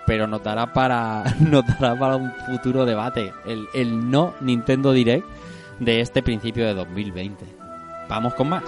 [0.06, 1.24] Pero nos dará para
[1.78, 5.26] para un futuro debate el, el no Nintendo Direct
[5.78, 7.46] de este principio de 2020
[8.08, 8.64] vamos con más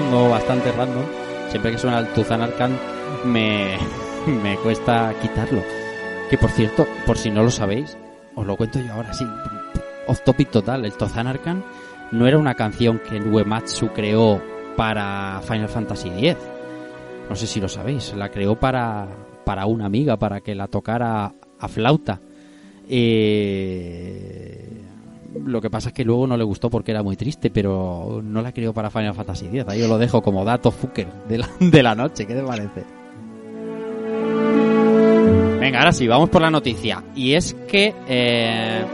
[0.00, 1.02] fondo, bastante random,
[1.48, 2.70] siempre que suena el Tuzan Arcan,
[3.24, 3.76] me,
[4.44, 5.60] me cuesta quitarlo.
[6.30, 7.96] Que por cierto, por si no lo sabéis,
[8.36, 9.26] os lo cuento yo ahora sí,
[10.06, 11.64] off topic total, el Tuzan Arcan
[12.12, 14.40] no era una canción que Uematsu creó
[14.76, 16.36] para Final Fantasy X.
[17.28, 19.08] no sé si lo sabéis, la creó para,
[19.44, 22.20] para una amiga, para que la tocara a flauta.
[22.88, 24.77] Eh,
[25.44, 28.42] lo que pasa es que luego no le gustó porque era muy triste, pero no
[28.42, 29.64] la creó para Final Fantasy X.
[29.68, 32.26] Ahí os lo dejo como dato fucker de la, de la noche.
[32.26, 32.84] ¿Qué te parece?
[35.60, 37.02] Venga, ahora sí, vamos por la noticia.
[37.14, 38.84] Y es que eh,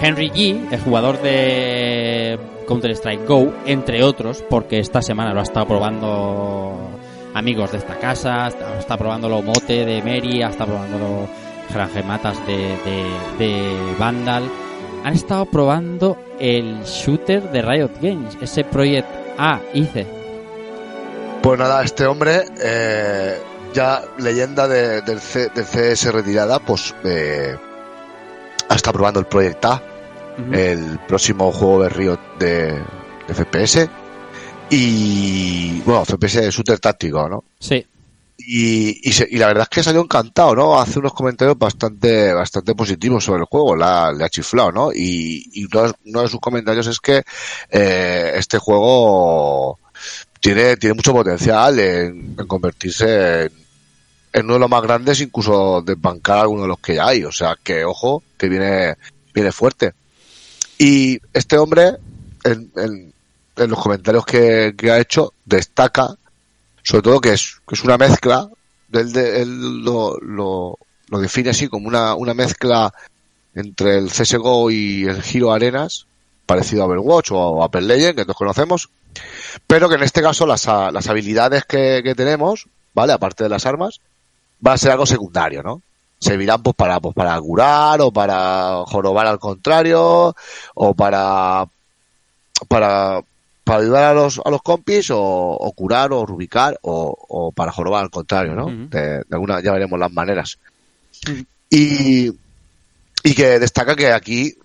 [0.00, 5.66] Henry G, el jugador de Counter-Strike Go, entre otros, porque esta semana lo ha estado
[5.66, 6.76] probando
[7.34, 8.48] amigos de esta casa,
[8.78, 11.28] está, probándolo Mote de Mary, está probándolo
[12.06, 13.04] Matas de, de,
[13.38, 14.44] de Vandal.
[15.04, 19.08] Han estado probando el shooter de Riot Games, ese Project
[19.38, 20.06] A, hice.
[21.42, 23.38] Pues nada, este hombre, eh,
[23.72, 27.56] ya leyenda de- del, C- del CS retirada, pues eh,
[28.68, 29.82] está probando el Project A,
[30.52, 32.82] el próximo juego de Riot de,
[33.26, 33.88] de FPS.
[34.70, 37.44] Y bueno, FPS de shooter táctico, ¿no?
[37.58, 37.84] Sí.
[38.46, 40.80] Y, y, se- y la verdad es que salió encantado, ¿no?
[40.80, 44.92] Hace unos comentarios bastante, bastante positivos sobre el juego, la, le ha chiflado, ¿no?
[44.94, 47.22] Y, uno, de- sus comentarios es que
[47.70, 49.78] eh, este juego
[50.40, 53.50] tiene, tiene mucho potencial en, convertirse
[54.32, 57.24] en, uno de los más grandes, incluso desbancar alguno de los que ya hay.
[57.24, 58.94] O sea que, ojo, que viene,
[59.34, 59.92] viene fuerte.
[60.78, 61.96] Y este hombre,
[62.44, 63.12] en, en-
[63.56, 66.16] los comentarios que ha hecho, destaca
[66.82, 68.48] sobre todo que es, que es una mezcla,
[68.92, 70.78] él, lo, lo,
[71.20, 72.92] define así como una, una mezcla
[73.54, 76.06] entre el CSGO y el Hero Arenas,
[76.46, 78.90] parecido a Overwatch o a Apple Legends, que todos conocemos,
[79.66, 83.12] pero que en este caso las, las habilidades que, que tenemos, ¿vale?
[83.12, 84.00] Aparte de las armas,
[84.64, 85.82] va a ser algo secundario, ¿no?
[86.18, 90.34] Servirán pues para, pues para curar o para jorobar al contrario
[90.74, 91.66] o para,
[92.68, 93.22] para,
[93.70, 97.70] para ayudar a los, a los compis o, o curar o rubicar o, o para
[97.70, 98.66] jorobar al contrario, ¿no?
[98.66, 100.58] De, de alguna, ya veremos las maneras.
[101.70, 102.32] Y,
[103.22, 104.56] y que destaca que aquí,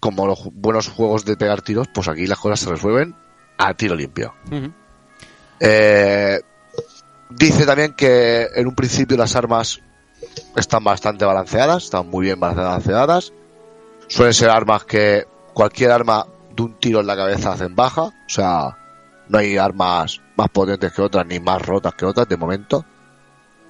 [0.00, 3.14] como los buenos juegos de pegar tiros, pues aquí las cosas se resuelven
[3.58, 4.32] a tiro limpio.
[5.60, 6.40] Eh,
[7.28, 9.82] dice también que en un principio las armas
[10.56, 13.30] están bastante balanceadas, están muy bien balanceadas.
[14.08, 18.12] Suelen ser armas que cualquier arma de un tiro en la cabeza hacen baja, o
[18.28, 18.76] sea,
[19.28, 22.84] no hay armas más potentes que otras ni más rotas que otras de momento.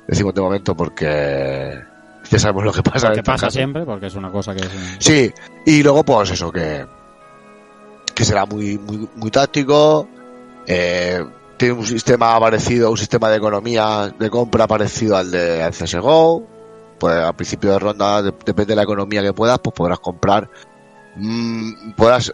[0.07, 1.81] Decimos de momento porque
[2.31, 3.13] ya sabemos lo que pasa.
[3.13, 4.65] Que pasa siempre, porque es una cosa que
[4.99, 5.33] Sí,
[5.67, 6.87] y luego pues eso, que,
[8.15, 10.09] que será muy, muy, muy táctico,
[10.67, 11.25] eh,
[11.57, 16.43] tiene un sistema parecido, un sistema de economía de compra parecido al de al CSGO,
[16.99, 20.51] pues al principio de ronda, de- depende de la economía que puedas, pues podrás comprar,
[21.17, 22.33] mm, podrás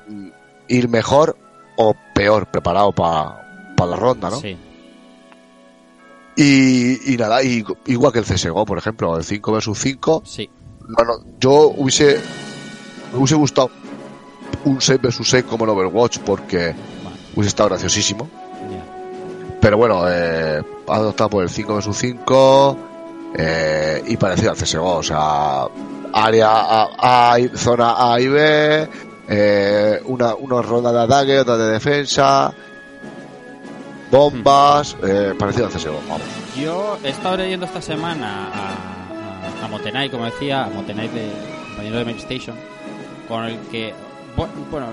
[0.71, 1.37] ir mejor
[1.77, 3.45] o peor preparado para
[3.79, 4.41] la ronda, ¿no?
[4.41, 4.57] Sí.
[6.37, 10.49] Y, y nada, y, igual que el CSGO, por ejemplo, el 5 vs 5, Sí.
[10.89, 12.19] no, no, yo hubiese,
[13.13, 13.71] me hubiese gustado
[14.65, 16.75] un 6 vs 6 como en Overwatch porque
[17.35, 18.29] hubiese estado graciosísimo.
[19.61, 22.77] Pero bueno, eh, ha adoptado por el 5 vs 5
[23.37, 25.65] eh, y parecido al CSGO, o sea,
[26.15, 28.89] área A, A zona A y B,
[29.31, 32.53] eh, una, una ronda de ataque, otra de defensa,
[34.11, 36.23] bombas, eh, parecido al CSGO, vamos.
[36.59, 41.31] Yo he estado leyendo esta semana a, a, a Motenai, como decía, a Motenai de
[41.69, 42.57] compañero de Station,
[43.29, 43.95] con el que,
[44.37, 44.87] bu- bueno,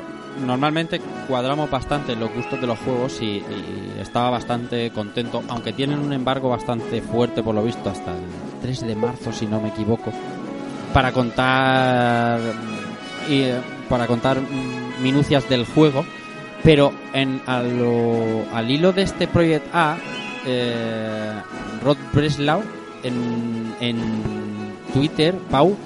[0.46, 5.98] normalmente cuadramos bastante los gustos de los juegos y, y estaba bastante contento, aunque tienen
[6.00, 8.22] un embargo bastante fuerte por lo visto hasta el
[8.62, 10.12] 3 de marzo, si no me equivoco,
[10.94, 12.40] para contar
[13.28, 14.40] y eh, para contar
[15.02, 16.06] minucias del juego.
[16.64, 19.98] Pero en, al hilo de este Project A,
[20.46, 21.34] eh,
[21.84, 22.64] Rod Breslau
[23.04, 23.98] en, en
[24.94, 25.78] Twitter, Pau,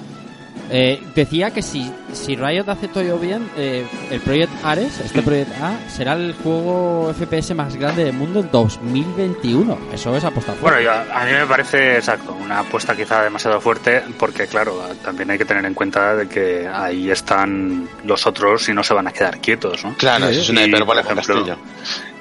[0.72, 5.50] eh, decía que si, si Riot hace todo bien, eh, el Project Ares, este Project
[5.60, 9.78] A, será el juego FPS más grande del mundo en 2021.
[9.92, 10.84] Eso es apostar Bueno, fuerte.
[10.84, 15.38] yo- a mí me parece exacto, una apuesta quizá demasiado fuerte, porque claro, también hay
[15.38, 19.12] que tener en cuenta de que ahí están los otros y no se van a
[19.12, 19.94] quedar quietos, ¿no?
[19.96, 21.58] Claro, eso es una hipérbole por con ejemplo, Castillo.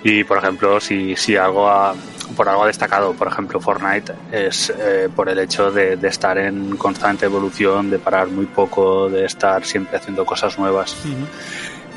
[0.04, 1.96] Y por ejemplo, si, si algo ha-
[2.36, 6.38] por algo ha destacado, por ejemplo, Fortnite, es eh, por el hecho de, de estar
[6.38, 10.96] en constante evolución, de parar muy poco, de estar siempre haciendo cosas nuevas.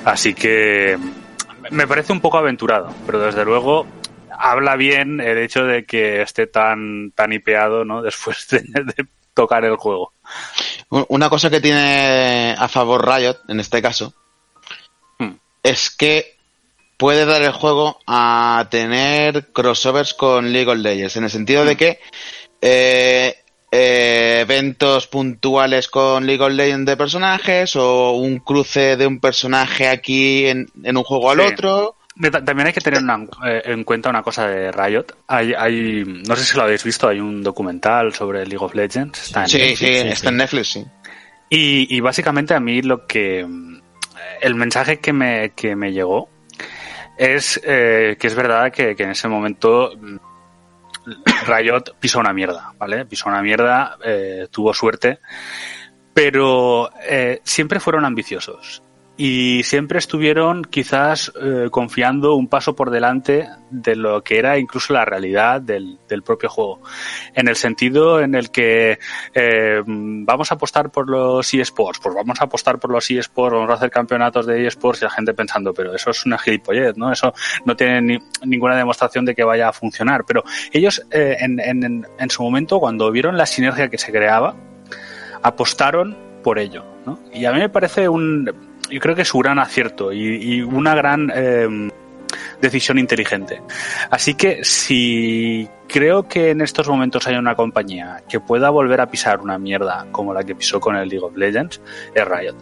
[0.04, 0.98] Así que
[1.70, 3.86] me parece un poco aventurado, pero desde luego
[4.30, 8.02] habla bien el hecho de que esté tan, tan hipeado, ¿no?
[8.02, 10.12] Después de, de tocar el juego.
[10.90, 14.12] Un- Una cosa que tiene a favor Riot, en este caso,
[15.18, 15.34] Hmm.
[15.62, 16.33] es que
[16.96, 21.76] puede dar el juego a tener crossovers con League of Legends, en el sentido de
[21.76, 21.98] que
[22.60, 23.36] eh,
[23.70, 29.88] eh, eventos puntuales con League of Legends de personajes o un cruce de un personaje
[29.88, 31.46] aquí en, en un juego al Sí.
[31.52, 31.96] otro.
[32.44, 35.06] También hay que tener una- eh, en cuenta una cosa de Riot.
[35.26, 39.20] Hay, hay, no sé si lo habéis visto, hay un documental sobre League of Legends.
[39.20, 39.78] Está en Sí, Netflix.
[39.78, 40.84] sí, está en Netflix, sí.
[41.50, 43.44] Y, y básicamente a mí lo que...
[44.40, 46.28] El mensaje que me, que me llegó
[47.16, 50.16] es eh, que es verdad que, que en ese momento mm,
[51.46, 53.04] Riot pisó una mierda, ¿vale?
[53.04, 55.18] Pisó una mierda, eh, tuvo suerte,
[56.12, 58.82] pero eh, siempre fueron ambiciosos
[59.16, 64.92] y siempre estuvieron quizás eh, confiando un paso por delante de lo que era incluso
[64.92, 66.80] la realidad del, del propio juego.
[67.32, 68.98] En el sentido en el que
[69.32, 73.70] eh, vamos a apostar por los eSports, pues vamos a apostar por los eSports, vamos
[73.70, 77.12] a hacer campeonatos de eSports y la gente pensando, pero eso es una gilipollez, ¿no?
[77.12, 77.32] Eso
[77.64, 80.24] no tiene ni- ninguna demostración de que vaya a funcionar.
[80.26, 80.42] Pero
[80.72, 84.56] ellos eh, en, en, en su momento, cuando vieron la sinergia que se creaba,
[85.42, 86.84] apostaron por ello.
[87.06, 87.18] ¿no?
[87.32, 90.62] Y a mí me parece un, yo creo que es un gran acierto y, y
[90.62, 91.90] una gran eh,
[92.60, 93.62] decisión inteligente.
[94.10, 99.06] Así que si creo que en estos momentos hay una compañía que pueda volver a
[99.10, 101.80] pisar una mierda como la que pisó con el League of Legends,
[102.14, 102.56] es Riot.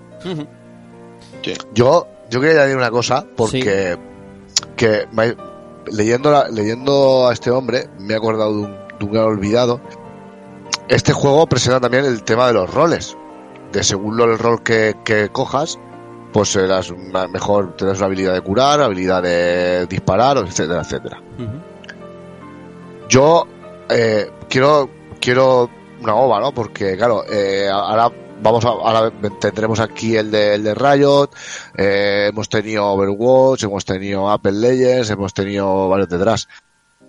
[1.75, 3.97] Yo, yo quería añadir una cosa, porque
[4.77, 5.37] que me-
[5.91, 9.81] leyendo, la- leyendo a este hombre me he acordado de un, de un gran olvidado.
[10.89, 13.17] Este juego presenta también el tema de los roles.
[13.73, 15.79] De según lo- el rol que, que cojas,
[16.33, 21.21] pues serás una- mejor, tendrás una habilidad de curar, habilidad de disparar, etcétera, etcétera.
[23.09, 23.47] Yo
[23.89, 24.89] eh, quiero
[25.21, 26.53] quiero una ova, ¿no?
[26.53, 28.11] Porque claro, eh, ahora
[28.43, 31.31] vamos a, ahora tendremos aquí el de, el de Riot,
[31.77, 36.49] eh, hemos tenido Overwatch, hemos tenido Apple Legends, hemos tenido varios detrás.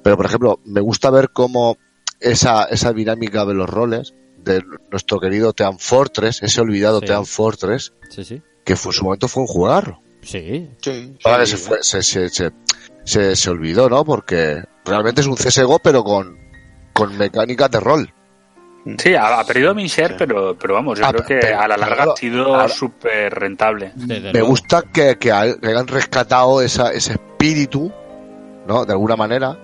[0.04, 1.78] Pero por ejemplo, me gusta ver cómo
[2.20, 7.06] esa, esa dinámica de los roles de nuestro querido Team Fortress, ese olvidado Sí.
[7.08, 8.42] Team Fortress, Sí, sí.
[8.64, 10.02] Que fue en su momento fue un jugarro.
[10.22, 10.70] Sí.
[11.26, 12.52] Ahora que se, fue, se, se, se,
[13.04, 14.06] se- se olvidó, ¿no?
[14.06, 16.38] Porque realmente es un CSGO, pero con,
[16.94, 18.14] con mecánicas de rol.
[18.98, 21.68] Sí, ha, ha perdido mi share, pero, pero vamos, yo Ah, creo que pero- a
[21.68, 23.94] la larga ha sido súper rentable.
[23.96, 27.92] Me gusta que, que hayan rescatado esa, ese espíritu,
[28.68, 28.86] ¿no?
[28.86, 29.58] De alguna manera.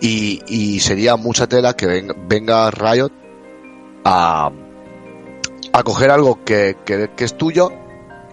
[0.00, 3.10] Y, y sería mucha tela que venga, venga Riot
[4.04, 4.50] a,
[5.72, 7.70] a coger algo que, que, que es tuyo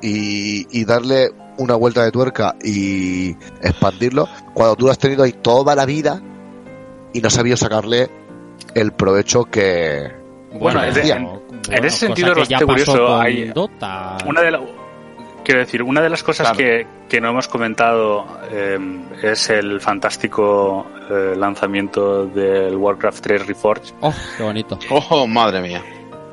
[0.02, 5.34] y, y darle una vuelta de tuerca y expandirlo cuando tú lo has tenido ahí
[5.34, 6.22] toda la vida
[7.14, 8.10] y no has sabido sacarle
[8.76, 10.12] el provecho que
[10.54, 10.96] Bueno, en,
[11.70, 13.18] en ese sentido es bastante curioso.
[13.20, 14.18] Hay Dota.
[14.28, 14.62] una de la-
[15.44, 16.58] quiero decir, una de las cosas Claro.
[16.58, 18.78] que, que no hemos comentado eh,
[19.24, 23.94] es el fantástico eh, lanzamiento del Warcraft 3 Reforged.
[24.02, 24.78] Oh, qué bonito.
[24.90, 25.82] Oh, madre mía.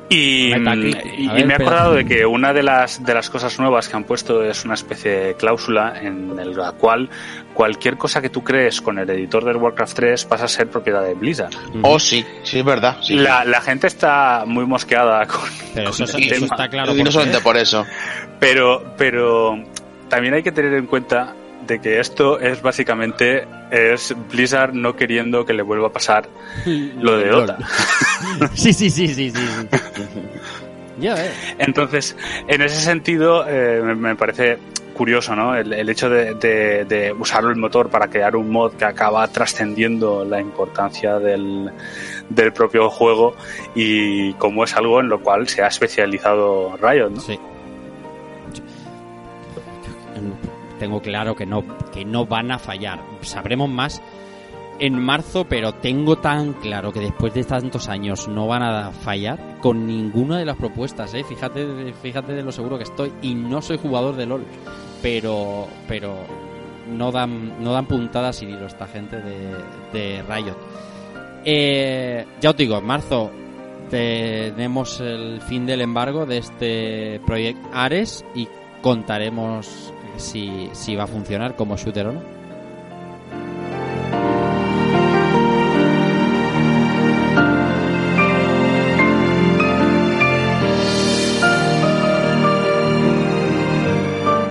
[0.07, 3.95] Y, y- me he acordado de que una de las, de las cosas nuevas que
[3.95, 7.09] han puesto es una especie de cláusula en el- la cual
[7.55, 11.01] cualquier cosa que tú crees con el editor del Warcraft 3 pasa a ser propiedad
[11.03, 11.53] de Blizzard.
[11.81, 12.97] Oh, sí, sí, es verdad.
[13.01, 13.15] sí.
[13.15, 15.39] La, la gente está muy mosqueada con,
[15.73, 16.45] Pero con eso, el eso tema.
[16.51, 16.95] está claro.
[16.95, 17.85] y no solamente por eso.
[18.39, 19.57] Pero, pero
[20.07, 21.33] también hay que tener en cuenta
[21.67, 26.27] de que esto es básicamente es Blizzard no queriendo que le vuelva a pasar
[26.65, 27.57] lo de Dota.
[28.53, 29.31] sí, sí, sí, sí, sí.
[29.31, 30.19] sí.
[30.99, 31.31] Ya ves.
[31.59, 32.15] Entonces,
[32.47, 34.57] en ese sentido, eh, me- me parece
[34.93, 35.53] curioso, ¿no?
[35.57, 39.27] El, el hecho de, de- de usar el motor para crear un mod que acaba
[39.27, 41.69] trascendiendo la importancia del,
[42.29, 43.35] del propio juego
[43.75, 47.19] y como es algo en lo cual se ha especializado Riot, ¿no?
[47.19, 47.37] Sí.
[50.85, 53.01] Tengo claro que no, que no van a fallar.
[53.21, 54.03] Sabremos más
[54.77, 59.57] en marzo, pero tengo tan claro que después de tantos años no van a fallar
[59.61, 61.23] con ninguna de las propuestas, ¿eh?
[61.23, 63.11] Fíjate, fíjate de lo seguro que estoy.
[63.23, 64.45] Y no soy jugador de LOL,
[65.01, 66.17] pero, pero
[66.95, 69.55] no dan, no dan puntadas sin hilo esta gente de,
[69.91, 70.57] de Riot.
[71.45, 73.31] Eh, ya os digo, en marzo
[73.89, 78.47] tenemos el fin del embargo de este proyecto Ares y
[78.83, 82.21] contaremos si, si va a funcionar como shooter o no.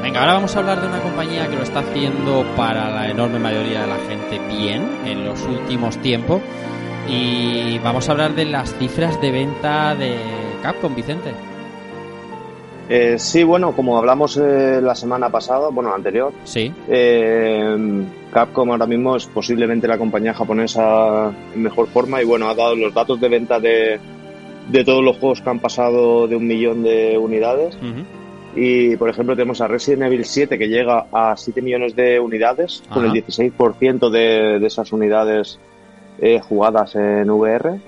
[0.03, 3.39] Venga, ahora vamos a hablar de una compañía que lo está haciendo para la enorme
[3.39, 6.41] mayoría de la gente bien en los últimos tiempos.
[7.09, 10.17] Y vamos a hablar de las cifras de venta de
[10.63, 11.35] Capcom, Vicente.
[12.89, 16.71] Eh, sí, bueno, como hablamos eh, la semana pasada, bueno, la anterior, Sí.
[16.89, 18.03] eh,
[18.33, 22.75] Capcom ahora mismo es posiblemente la compañía japonesa en mejor forma y bueno, ha dado
[22.77, 23.99] los datos de venta de,
[24.71, 27.77] de todos los juegos que han pasado de un millón de unidades.
[28.57, 32.83] Y por ejemplo tenemos a Resident Evil 7 que llega a 7 millones de unidades,
[32.93, 35.59] con el 16% de, de esas unidades
[36.21, 37.81] eh, jugadas en VR.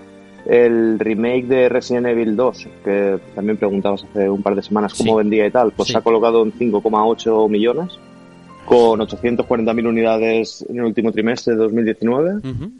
[0.46, 5.12] El remake de Resident Evil 2, que también preguntabas hace un par de semanas cómo
[5.12, 5.16] Sí.
[5.18, 5.92] vendía y tal, pues Sí.
[5.92, 7.98] se ha colocado en 5,8 millones,
[8.64, 12.36] con 840.000 unidades en el último trimestre de 2019.
[12.48, 12.70] Ujú.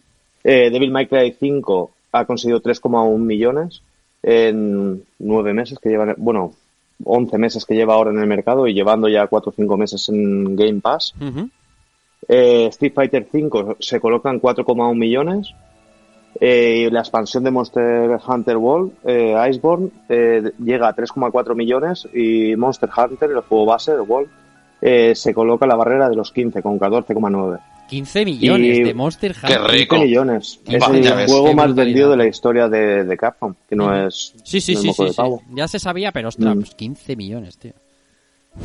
[0.44, 3.82] Eh, Devil May Cry 5 ha conseguido 3,1 millones
[4.22, 6.52] en nueve meses que llevan, bueno,
[7.04, 10.08] 11 meses que lleva ahora en el mercado y llevando ya 4 o 5 meses
[10.08, 11.14] en Game Pass.
[12.28, 15.52] Eh, Street Fighter 5 se coloca en 4,1 millones.
[16.40, 22.06] Eh, y la expansión de Monster Hunter World, eh, Iceborne, eh, llega a 3,4 millones
[22.12, 24.28] y Monster Hunter, el juego base, el World,
[24.82, 27.58] eh, se coloca en la barrera de los 15 con 14,9.
[27.88, 29.70] 15 millones Y- de Monster Qué Hunter.
[29.70, 29.94] rico.
[29.94, 30.60] 15 millones.
[30.66, 33.76] Qué Es el ves, juego qué más vendido de la historia de, de Capcom, que
[33.76, 35.38] no es, Sí, sí, no es sí, sí, de.
[35.54, 36.58] Ya se sabía, pero ostras, Mm.
[36.58, 37.72] pues 15 millones, tío.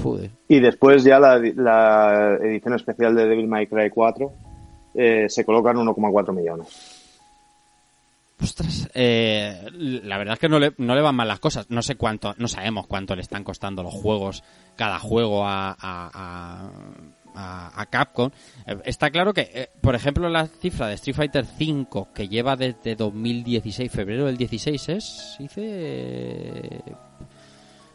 [0.03, 0.31] Joder.
[0.47, 4.31] Y después ya la, la edición especial de Devil May Cry 4
[4.95, 6.90] eh, se coloca en 1,4 millones.
[8.41, 11.67] Ostras, eh, la verdad es que no le, no le van mal las cosas.
[11.69, 14.43] No sé cuánto, no sabemos cuánto le están costando los juegos,
[14.75, 16.69] cada juego a, a,
[17.35, 18.31] a, a- Capcom.
[18.65, 22.55] Eh, está claro que, eh, por ejemplo, la cifra de Street Fighter V que lleva
[22.55, 26.81] desde 2016, febrero del 16 es, dice...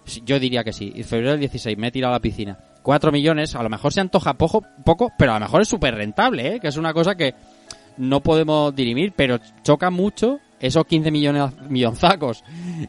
[0.05, 0.93] Sí, Yo diría que sí.
[1.03, 2.57] Febrero del 16 me he tirado a la piscina.
[2.83, 5.97] 4 millones, a lo mejor se antoja poco, poco pero a lo mejor es súper
[5.97, 7.35] rentable, que es una cosa que
[7.99, 12.43] no podemos dirimir, pero choca mucho esos 15 millones millonzacos,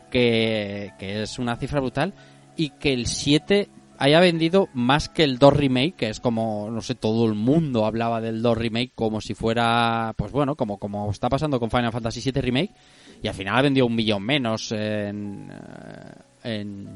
[0.09, 2.13] que, que es una cifra brutal,
[2.55, 3.69] y que el 7
[3.99, 7.85] haya vendido más que el 2 remake, que es como, no sé, todo el mundo
[7.85, 11.91] hablaba del 2 remake como si fuera, pues bueno, como, como está pasando con Final
[11.91, 12.71] Fantasy 7 remake,
[13.21, 15.49] y al final ha vendido un millón menos en...
[15.51, 16.11] eh,
[16.43, 16.87] en,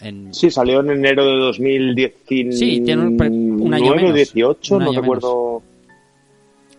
[0.00, 2.52] en- Sí, salió en enero de 2019.
[2.56, 4.14] Sí, tiene un pre- un año menos.
[4.14, 5.62] 18, Un no recuerdo.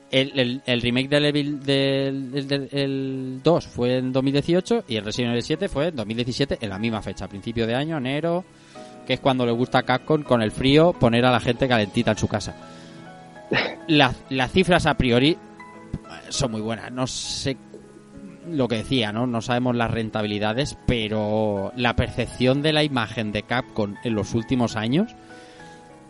[0.10, 5.04] El, el, remake del, Evil- del, del- del- el 2 fue en 2018 y el
[5.04, 8.46] Resident Evil 7 fue en 2017 en la misma fecha, principio de año, enero,
[9.06, 12.18] que es cuando le gusta Capcom con el frío poner a la gente calentita en
[12.18, 12.56] su casa.
[13.88, 15.38] La- las cifras a priori
[16.30, 17.58] son muy buenas, no sé
[18.50, 19.28] lo que decía, ¿no?
[19.28, 24.78] No sabemos las rentabilidades, pero la percepción de la imagen de Capcom en los últimos
[24.78, 25.12] años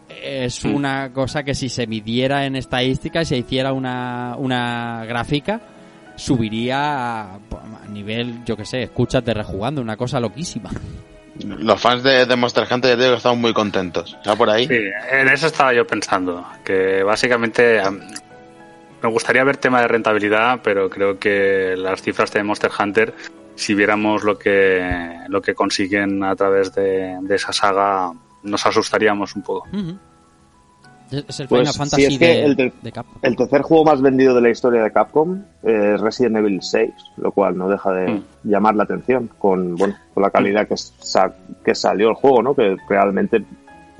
[0.10, 5.62] es una cosa que si se midiera en estadística y se hiciera una, una gráfica,
[6.16, 10.70] subiría a, a nivel, yo que sé, escuchas de rejugando, una cosa loquísima.
[11.46, 14.18] Los fans de, de Monster Hunter ya digo que están muy contentos.
[14.26, 14.68] ¿Ya por ahí?
[14.68, 14.80] Sí,
[15.12, 18.00] en eso estaba yo pensando, que básicamente am,
[19.02, 23.14] me gustaría ver tema de rentabilidad, pero creo que las cifras de Monster Hunter,
[23.56, 28.12] si viéramos lo que lo que consiguen a través de, de esa saga,
[28.48, 29.68] nos asustaríamos un poco.
[31.10, 33.20] Es es el Pues, Final Fantasy es que de, el de Capcom.
[33.22, 37.32] El tercer juego más vendido de la historia de Capcom es Resident Evil 6, lo
[37.32, 38.24] cual no deja de Mm.
[38.44, 41.34] llamar la atención con, bueno, con la calidad que, sa-
[41.64, 42.54] que salió el juego, ¿no?
[42.54, 43.42] Que realmente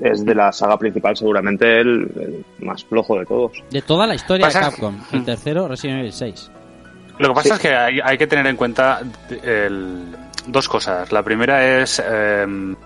[0.00, 3.52] es de la saga principal seguramente el, el más flojo de todos.
[3.70, 6.50] De toda la historia de Pasa- Capcom, el tercero Resident Evil 6.
[7.18, 7.54] Lo que pasa Sí.
[7.54, 9.00] es que hay, hay que tener en cuenta
[9.42, 10.14] el-
[10.46, 11.10] dos cosas.
[11.10, 12.76] La primera es em,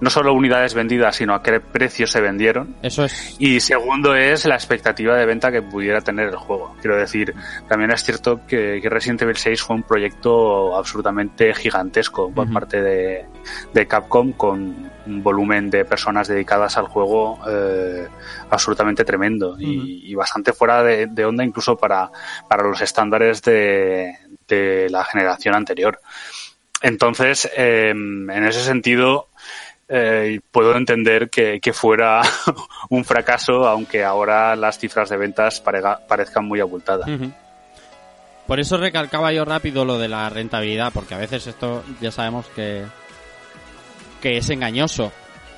[0.00, 2.76] no solo unidades vendidas, sino a qué precio se vendieron.
[2.82, 3.36] Eso es...
[3.38, 6.74] Y segundo es la expectativa de venta que pudiera tener el juego.
[6.80, 7.34] Quiero decir,
[7.68, 12.80] también es cierto que, que Resident Evil 6 fue un proyecto absolutamente gigantesco por parte
[12.82, 13.26] de,
[13.72, 18.06] de Capcom con un volumen de personas dedicadas al juego eh,
[18.50, 22.10] absolutamente tremendo y, y bastante fuera de, de onda incluso para,
[22.48, 24.12] para los estándares de,
[24.46, 26.00] de la generación anterior.
[26.82, 29.28] Entonces, eh, en ese sentido,
[29.88, 32.20] eh, puedo entender que, fuera
[32.90, 37.08] un fracaso, aunque ahora las cifras de ventas parezcan muy abultadas.
[38.46, 42.46] Por eso recalcaba yo rápido lo de la rentabilidad, porque a veces esto ya sabemos
[42.54, 42.84] que,
[44.22, 45.12] que es engañoso.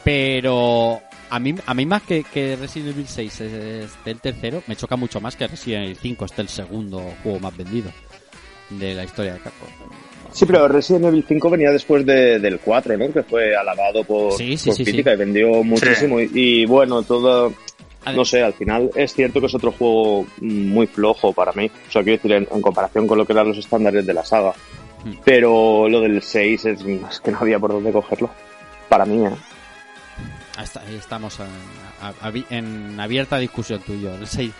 [0.04, 4.76] Pero a mí, a mí más que, que Resident Evil 6 esté el tercero, me
[4.76, 7.92] choca mucho más que Resident Evil 5 esté el segundo juego más vendido
[8.70, 9.68] de la historia de Capcom.
[10.32, 13.12] Sí, pero Resident Evil 5 venía después de- del 4, ¿no?
[13.12, 16.20] Que fue alabado por, Sí, sí, por sí, crítica y vendió muchísimo.
[16.20, 17.52] Y, y bueno, todo...
[18.14, 21.70] No sé, al final es cierto que es otro juego muy flojo para mí.
[21.88, 24.24] O sea, quiero decir, en, en comparación con lo que eran los estándares de la
[24.24, 24.54] saga.
[25.04, 25.12] Hmm.
[25.24, 28.30] Pero lo del 6 es, es que no había por dónde cogerlo.
[28.88, 29.30] para mí, ¿eh?
[30.56, 34.14] Ahí, está- ahí estamos en, en abierta discusión tú y yo.
[34.14, 34.50] El 6,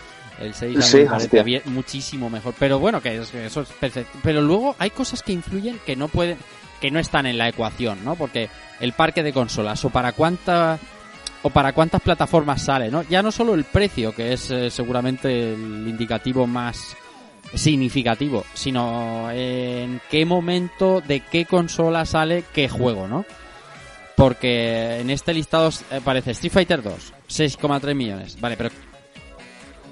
[0.41, 2.55] el 6 a mí Sí, me parece bien- muchísimo mejor.
[2.59, 4.19] Pero bueno, que, es- que eso es perfecto.
[4.23, 6.39] Pero luego hay cosas que influyen que no pueden,
[6.81, 8.17] que no están en la ecuación, ¿no?
[8.17, 8.49] Porque
[8.81, 10.79] el parque de consolas o para cuánta
[11.43, 13.03] o para cuántas plataformas sale, ¿no?
[13.05, 16.97] Ya no solo el precio, que es eh, seguramente el indicativo más
[17.55, 23.25] significativo, sino en qué momento, de qué consola sale qué juego, ¿no?
[24.17, 28.39] Porque en este listado eh, aparece Street Fighter 2, 6,3 millones.
[28.41, 28.71] Vale, pero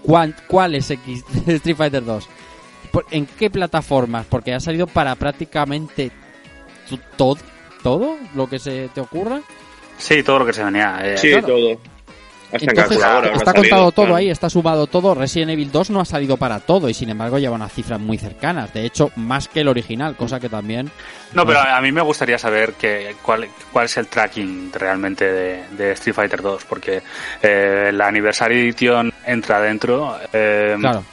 [0.08, 2.26] ¿cuán- ¿cuál es X Street Fighter 2?
[2.90, 4.24] Por- ¿En qué plataformas?
[4.28, 6.10] Porque ha salido para prácticamente
[6.88, 7.36] tu- todo,
[7.82, 9.40] todo lo que se te ocurra.
[9.98, 10.98] Sí, todo lo que se venía.
[11.02, 11.46] eh, Sí, claro.
[11.48, 11.80] todo.
[12.52, 15.14] Hasta en Entonces, habrá está contado todo ahí, está sumado todo.
[15.14, 18.16] Resident Evil 2 no ha salido para todo y sin embargo lleva unas cifras muy
[18.16, 18.72] cercanas.
[18.72, 20.90] De hecho, más que el original, cosa que también.
[21.34, 25.30] No, pero a a mí me gustaría saber que, cuál, cuál es el tracking realmente
[25.30, 27.02] de, de Street Fighter 2, porque
[27.42, 30.16] eh, la Anniversary Edition entra dentro.
[30.32, 31.04] eh, Claro.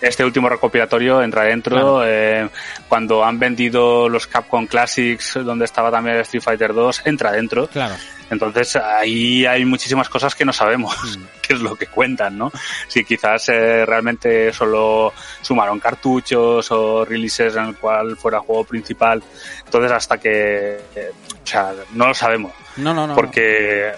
[0.00, 2.02] Este último recopilatorio entra dentro.
[2.04, 2.48] eh,
[2.88, 7.66] cuando han vendido los Capcom Classics, donde estaba también el Street Fighter 2, entra dentro.
[7.66, 7.94] Claro.
[8.30, 10.94] Entonces ahí hay muchísimas cosas que no sabemos
[11.42, 12.52] qué es lo que cuentan, ¿no?
[12.86, 19.22] Si quizás eh, realmente solo sumaron cartuchos o releases en el cual fuera juego principal.
[19.64, 21.10] Entonces hasta que, eh,
[21.42, 22.52] o sea, no lo sabemos.
[22.76, 23.14] No, no, no.
[23.14, 23.92] Porque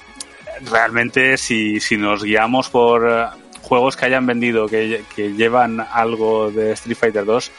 [0.71, 3.31] realmente si, si nos guiamos por
[3.71, 7.53] juegos que hayan vendido, que, que llevan algo de Street Fighter 2,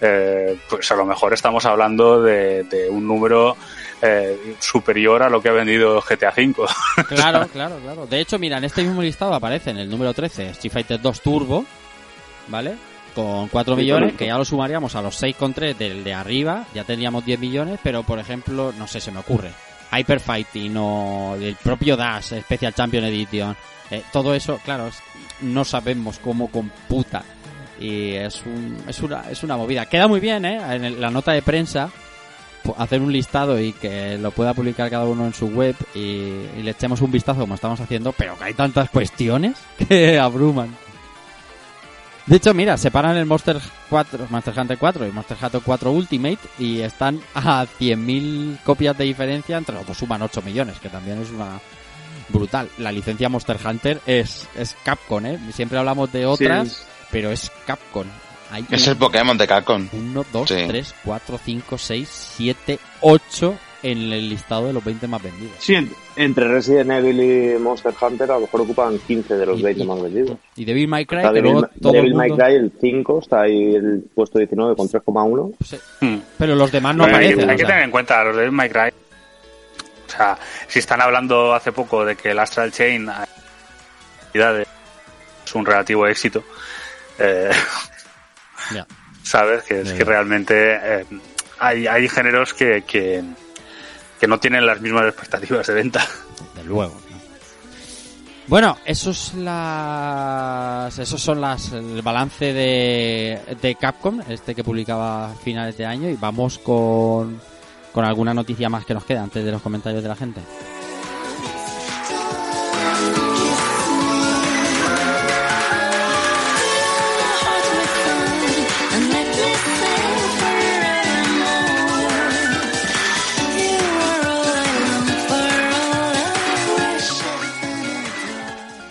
[0.00, 3.54] eh, pues a lo mejor estamos hablando de, de un número
[4.00, 6.54] eh, superior a lo que ha vendido GTA V.
[7.08, 8.06] Claro, claro, claro.
[8.06, 11.20] De hecho, mira, en este mismo listado aparece en el número 13 Street Fighter 2
[11.20, 11.66] Turbo,
[12.46, 12.76] ¿vale?
[13.14, 14.18] Con 4 Sí, millones, correcto.
[14.20, 18.04] que ya lo sumaríamos a los 6,3 del de arriba, ya tendríamos 10 millones, pero
[18.04, 19.50] por ejemplo, no sé, se me ocurre.
[19.92, 23.56] Hyper Fighting o el propio Dash, Special Champion Edition,
[23.90, 24.90] eh, todo eso, claro,
[25.40, 27.24] no sabemos cómo computa.
[27.80, 29.86] Y es, un, es, una, es una movida.
[29.86, 30.58] Queda muy bien, ¿eh?
[30.74, 31.90] En la nota de prensa,
[32.76, 36.62] hacer un listado y que lo pueda publicar cada uno en su web y, y
[36.62, 39.56] le echemos un vistazo como estamos haciendo, pero que hay tantas cuestiones
[39.88, 40.74] que abruman.
[42.28, 43.58] De hecho, mira, separan el Monster
[43.88, 49.04] 4, Monster Hunter 4 y Monster Hunter 4 Ultimate y están a 100.000 copias de
[49.04, 51.58] diferencia, entre los dos suman 8 millones, que también es una
[52.28, 52.68] brutal.
[52.78, 55.38] La licencia Monster Hunter es, es Capcom, ¿eh?
[55.52, 56.82] Siempre hablamos de otras, Sí.
[57.10, 58.06] pero es Capcom.
[58.50, 59.88] Hay Es el Pokémon de Capcom.
[59.92, 60.54] 1, 2, Sí.
[60.66, 65.52] 3, 4, 5, 6, 7, 8 en el listado de los 20 más vendidos.
[65.58, 69.60] Sí, en- entre Resident Evil y Monster Hunter a lo mejor ocupan 15 de los
[69.60, 70.36] Y- 20 y- más vendidos.
[70.56, 72.30] Y Devil May Cry, Devil, luego todo Devil el May.
[72.30, 75.52] Cry el 5, está ahí el puesto 19 con 3,1.
[76.00, 76.16] Hmm.
[76.38, 77.50] Pero los demás no Bueno, hay, aparecen.
[77.50, 78.90] hay o que tener en cuenta los de My Cry.
[80.08, 83.08] O sea, si están hablando hace poco de que el Astral Chain
[84.34, 84.64] eh,
[85.44, 86.42] es un relativo éxito,
[87.18, 87.50] eh,
[89.22, 91.06] sabes que es que realmente eh,
[91.58, 93.22] hay, hay géneros que, que,
[94.18, 96.06] que no tienen las mismas expectativas de venta.
[96.54, 96.94] Desde luego.
[97.10, 97.18] ¿no?
[98.48, 105.34] Bueno, esos las, esos son las el balance de, de Capcom, este que publicaba a
[105.34, 107.38] finales de año y vamos con
[107.92, 110.40] con alguna noticia más que nos queda antes de los comentarios de la gente.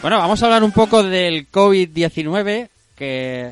[0.08, 3.52] Bueno, vamos a hablar un poco del COVID-19, que,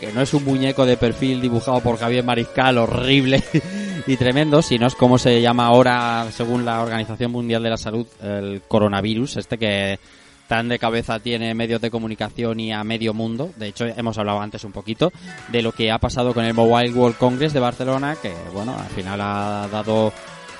[0.00, 3.42] que no es un muñeco de perfil dibujado por Javier Mariscal horrible
[4.06, 8.06] y tremendo, sino es como se llama ahora, según la Organización Mundial de la Salud,
[8.22, 9.98] el coronavirus, este que
[10.46, 13.50] tan de cabeza tiene medios de comunicación y a medio mundo.
[13.56, 15.12] De hecho, hemos hablado antes un poquito
[15.48, 18.88] de lo que ha pasado con el Mobile World Congress de Barcelona, que bueno, al
[18.88, 20.12] final ha dado,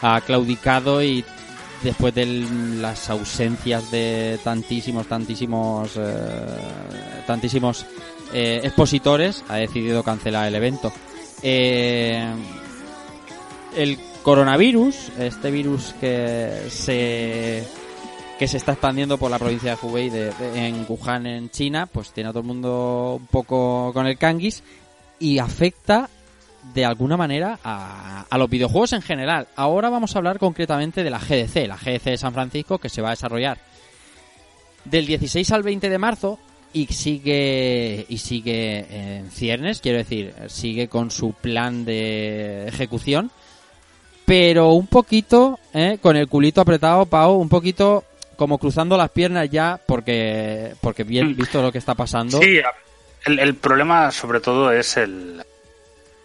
[0.02, 1.24] ha claudicado y
[1.82, 6.10] después de las ausencias de tantísimos, tantísimos, eh,
[7.26, 7.86] tantísimos
[8.32, 10.92] eh, expositores, ha decidido cancelar el evento.
[11.42, 12.26] Eh,
[13.76, 17.66] el coronavirus, este virus que se
[18.38, 22.12] que se está expandiendo por la provincia de Hubei de, en Wuhan, en China, pues
[22.12, 24.62] tiene a todo el mundo un poco con el canguis
[25.18, 26.08] y afecta
[26.72, 29.48] de alguna manera a, a los videojuegos en general.
[29.56, 33.02] Ahora vamos a hablar concretamente de la GDC, la GDC de San Francisco, que se
[33.02, 33.58] va a desarrollar
[34.84, 36.38] del 16 al 20 de marzo
[36.72, 43.30] y sigue y sigue en ciernes, quiero decir, sigue con su plan de ejecución
[44.28, 45.96] pero un poquito, ¿eh?
[46.02, 48.04] con el culito apretado, Pau, un poquito
[48.36, 52.38] como cruzando las piernas ya, porque, porque bien visto lo que está pasando.
[52.38, 52.60] Sí,
[53.24, 55.42] el, el problema sobre todo es el,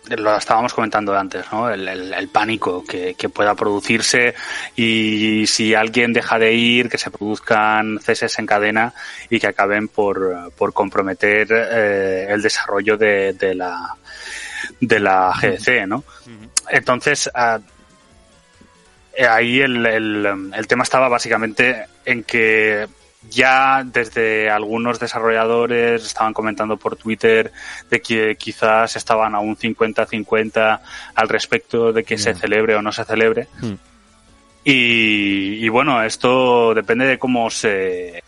[0.10, 1.70] lo estábamos comentando antes, ¿no?
[1.70, 4.36] El, el- el pánico que, que pueda producirse
[4.76, 8.94] y si alguien deja de ir, que se produzcan ceses en cadena
[9.30, 13.96] y que acaben por, por comprometer eh, el desarrollo de, de la
[14.80, 16.04] de la GDC, ¿no?
[16.70, 17.60] Entonces, ah,
[19.16, 22.88] eh, ahí el, el tema estaba básicamente en que
[23.30, 27.52] ya desde algunos desarrolladores estaban comentando por Twitter
[27.90, 30.80] de que quizás estaban a un 50-50
[31.16, 33.48] al respecto de que se celebre o no se celebre.
[33.60, 33.74] Hmm.
[34.64, 38.24] Y, y bueno, esto depende de cómo se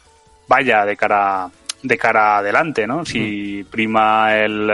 [0.47, 1.49] vaya de cara
[1.81, 3.05] de cara adelante, ¿no?
[3.05, 4.71] Si prima el,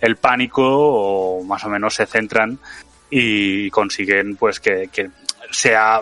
[0.00, 2.58] el pánico o más o menos se centran
[3.10, 5.10] y consiguen pues que, que
[5.50, 6.00] sea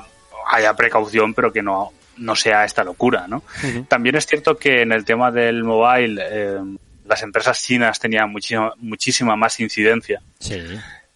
[0.50, 3.42] haya precaución pero que no no sea esta locura, ¿no?
[3.88, 6.58] También es cierto que en el tema del mobile eh,
[7.06, 10.60] las empresas chinas tenían muchísima, muchísima más incidencia Sí.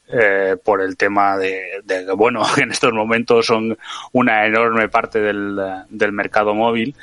[0.08, 3.76] eh, por el tema de, que, bueno, que en estos momentos son
[4.12, 5.58] una enorme parte del,
[5.88, 6.94] del mercado móvil,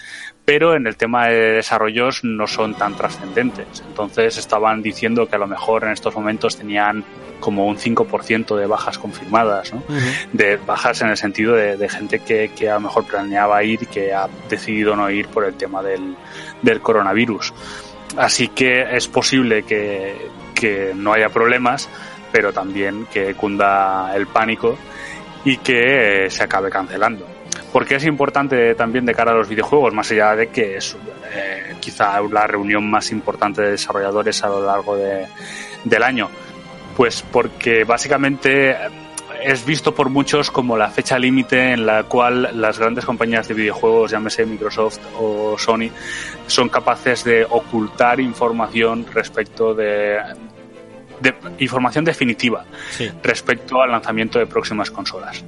[0.45, 3.83] pero en el tema de desarrollos no son tan trascendentes.
[3.87, 7.03] Entonces estaban diciendo que a lo mejor en estos momentos tenían
[7.39, 9.83] como un 5% de bajas confirmadas, ¿no?
[10.31, 13.83] de bajas en el sentido de, de gente que, que a lo mejor planeaba ir
[13.83, 16.15] y que ha decidido no ir por el tema del,
[16.61, 17.53] del coronavirus.
[18.17, 21.89] Así que es posible que, que no haya problemas,
[22.31, 24.77] pero también que cunda el pánico
[25.43, 27.32] y que se acabe cancelando.
[27.73, 30.95] Porque es importante también de cara a los videojuegos, más allá de que es
[31.33, 35.25] eh, quizá la reunión más importante de desarrolladores a lo largo de-
[35.83, 36.29] del año.
[36.95, 38.77] Pues porque básicamente
[39.41, 43.55] es visto por muchos como la fecha límite en la cual las grandes compañías de
[43.55, 45.89] videojuegos, llámese Microsoft o Sony,
[46.47, 50.19] son capaces de ocultar información respecto de,
[51.19, 53.09] de información definitiva Sí.
[53.23, 55.43] respecto al lanzamiento de próximas consolas.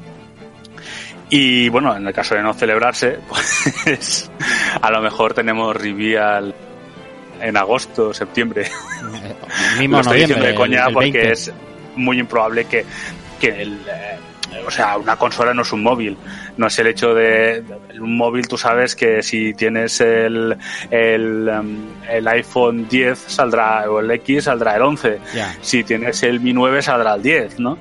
[1.30, 4.30] Y bueno, en el caso de no celebrarse, pues
[4.82, 6.54] a lo mejor tenemos reveal
[7.42, 8.70] en agosto, septiembre.
[9.80, 11.32] Mismo Lo estoy diciendo de coña el- el porque 20.
[11.32, 11.54] es
[11.96, 12.86] muy improbable que,
[13.40, 14.18] que el, eh,
[14.66, 16.18] o sea, una consola no es un móvil.
[16.58, 20.56] No es el hecho de, de- un móvil, tú sabes que si tienes el,
[20.92, 21.78] el, em,
[22.10, 25.20] el iPhone 10 saldrá, o el X saldrá el 11.
[25.34, 25.56] Ya.
[25.62, 27.78] Si tienes el Mi 9 saldrá el 10, ¿no?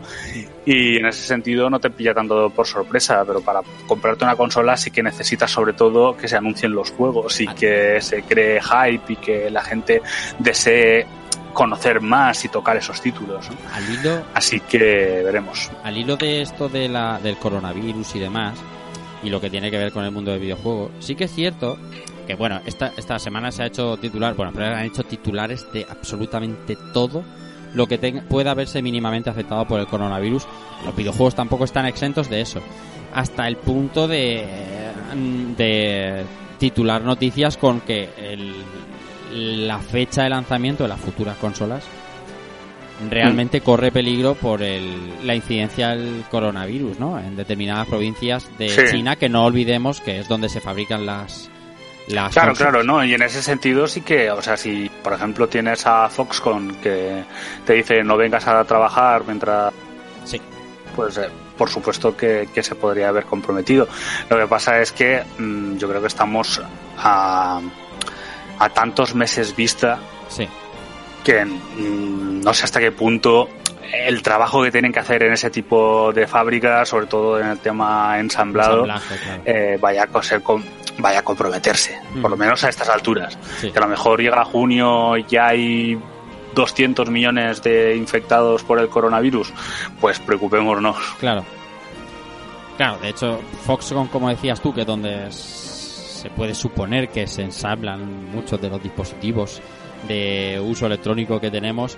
[0.67, 4.77] Y en ese sentido no te pilla tanto por sorpresa, pero para comprarte una consola
[4.77, 9.13] sí que necesitas sobre todo que se anuncien los juegos y que se cree hype
[9.13, 10.01] y que la gente
[10.39, 11.07] desee
[11.53, 13.49] conocer más y tocar esos títulos.
[13.51, 13.57] ¿no?
[13.75, 15.71] Al hilo, Así que veremos.
[15.83, 18.59] al hilo de esto de la, del coronavirus y demás,
[19.23, 21.79] y lo que tiene que ver con el mundo del videojuego, sí que es cierto
[22.27, 25.87] que, bueno, esta, esta semana se ha hecho titular, bueno, pero han hecho titulares de
[25.89, 27.23] absolutamente todo
[27.75, 30.47] lo que tenga- pueda verse mínimamente afectado por el coronavirus.
[30.85, 32.61] Los videojuegos tampoco están exentos de eso.
[33.13, 34.47] Hasta el punto de,
[35.57, 36.25] de
[36.59, 41.85] titular noticias con que el- la fecha de lanzamiento de las futuras consolas
[43.11, 47.19] realmente corre peligro por el, la incidencia del coronavirus, ¿no?
[47.19, 48.81] En determinadas provincias de Sí.
[48.93, 51.51] China, que no olvidemos que es donde se fabrican las,
[52.09, 53.05] las Claro, claro, ¿no?
[53.05, 57.25] Y en ese sentido sí que, o sea, si por ejemplo tienes a Foxconn que
[57.67, 59.73] te dice no vengas a trabajar mientras...
[60.25, 60.41] Sí.
[60.95, 61.29] Pues eh,
[61.59, 63.89] por supuesto que, que se podría haber comprometido.
[64.29, 66.61] Lo que pasa es que mm, yo creo que estamos
[66.99, 67.61] a,
[68.59, 69.99] a tantos meses vista
[70.29, 70.49] Sí.
[71.25, 73.49] que mm, no sé hasta qué punto
[74.07, 77.59] el trabajo que tienen que hacer en ese tipo de fábricas, sobre todo en el
[77.59, 79.01] tema ensamblado, claro.
[79.45, 80.65] eh, vaya a ser con-
[80.99, 83.39] vaya a comprometerse, por lo menos a estas alturas.
[83.61, 83.71] Sí.
[83.71, 85.99] Que a lo mejor llega junio y ya hay
[86.55, 89.53] 200 millones de infectados por el coronavirus,
[90.01, 90.97] pues preocupémonos.
[91.19, 91.45] Claro.
[92.77, 97.43] Claro, de hecho, Foxconn, como decías tú, que es donde se puede suponer que se
[97.43, 99.61] ensamblan muchos de los dispositivos
[100.09, 101.97] de uso electrónico que tenemos,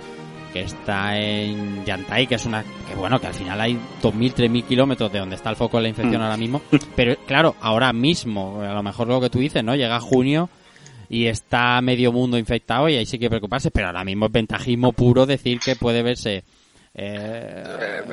[0.57, 2.63] que está en Yantai, que es una.
[2.63, 5.83] que bueno, que al final hay 2.000, 3.000 kilómetros de donde está el foco de
[5.83, 6.23] la infección Mm.
[6.23, 6.61] ahora mismo.
[6.95, 9.75] Pero claro, ahora mismo, a lo mejor lo que tú dices, ¿no?
[9.75, 10.49] Llega junio
[11.09, 14.93] y está medio mundo infectado y ahí sí que preocuparse, pero ahora mismo es ventajismo
[14.93, 16.43] puro decir que puede verse.
[16.95, 17.63] eh,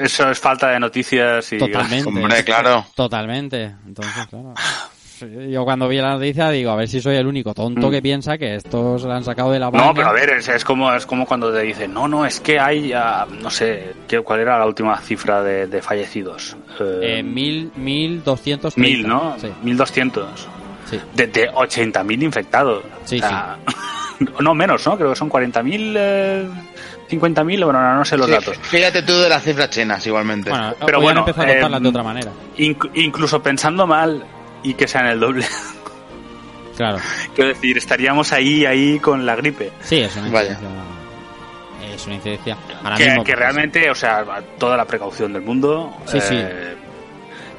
[0.00, 2.08] Eso es falta de noticias y Totalmente.
[2.08, 2.84] Hombre, claro.
[2.94, 3.74] Totalmente.
[3.86, 4.54] Entonces, claro.
[5.50, 7.90] yo cuando vi la noticia digo, a ver si soy el único tonto Mm.
[7.90, 9.86] que piensa que esto se lo han sacado de la manga.
[9.86, 12.40] No, pero a ver, es, es como es como cuando te dicen, no, no, es
[12.40, 16.56] que hay, ah, no sé, ¿qué, ¿cuál era la última cifra de, de fallecidos?
[16.80, 19.36] Eh, Eh, mil, mil doscientos mil, ¿no?
[19.38, 19.48] Sí.
[19.62, 20.48] Mil doscientos.
[20.90, 20.98] Sí.
[21.14, 22.82] De, de 80.000 infectados.
[23.04, 23.56] Sí, O sea,
[24.40, 24.96] no menos, ¿no?
[24.96, 26.48] Creo que son 40.000, eh,
[27.10, 28.58] 50.000, bueno, no, no sé los Sí, datos.
[28.62, 30.50] Fíjate tú de las cifras chinas, igualmente.
[30.50, 32.30] Bueno, Pero bueno, empezado a contarlas eh, de otra manera.
[32.58, 34.24] Inc- incluso pensando mal
[34.64, 35.44] y que sean el doble.
[36.76, 36.98] Claro.
[37.34, 39.70] Quiero decir, estaríamos ahí, ahí con la gripe.
[39.80, 40.50] Sí, es una Vaya.
[40.52, 40.82] incidencia.
[41.94, 42.56] Es una incidencia.
[42.82, 44.24] Ahora que, mismo, que pues, realmente, o sea,
[44.58, 45.96] toda la precaución del mundo.
[46.06, 46.34] Sí, sí.
[46.36, 46.74] eh,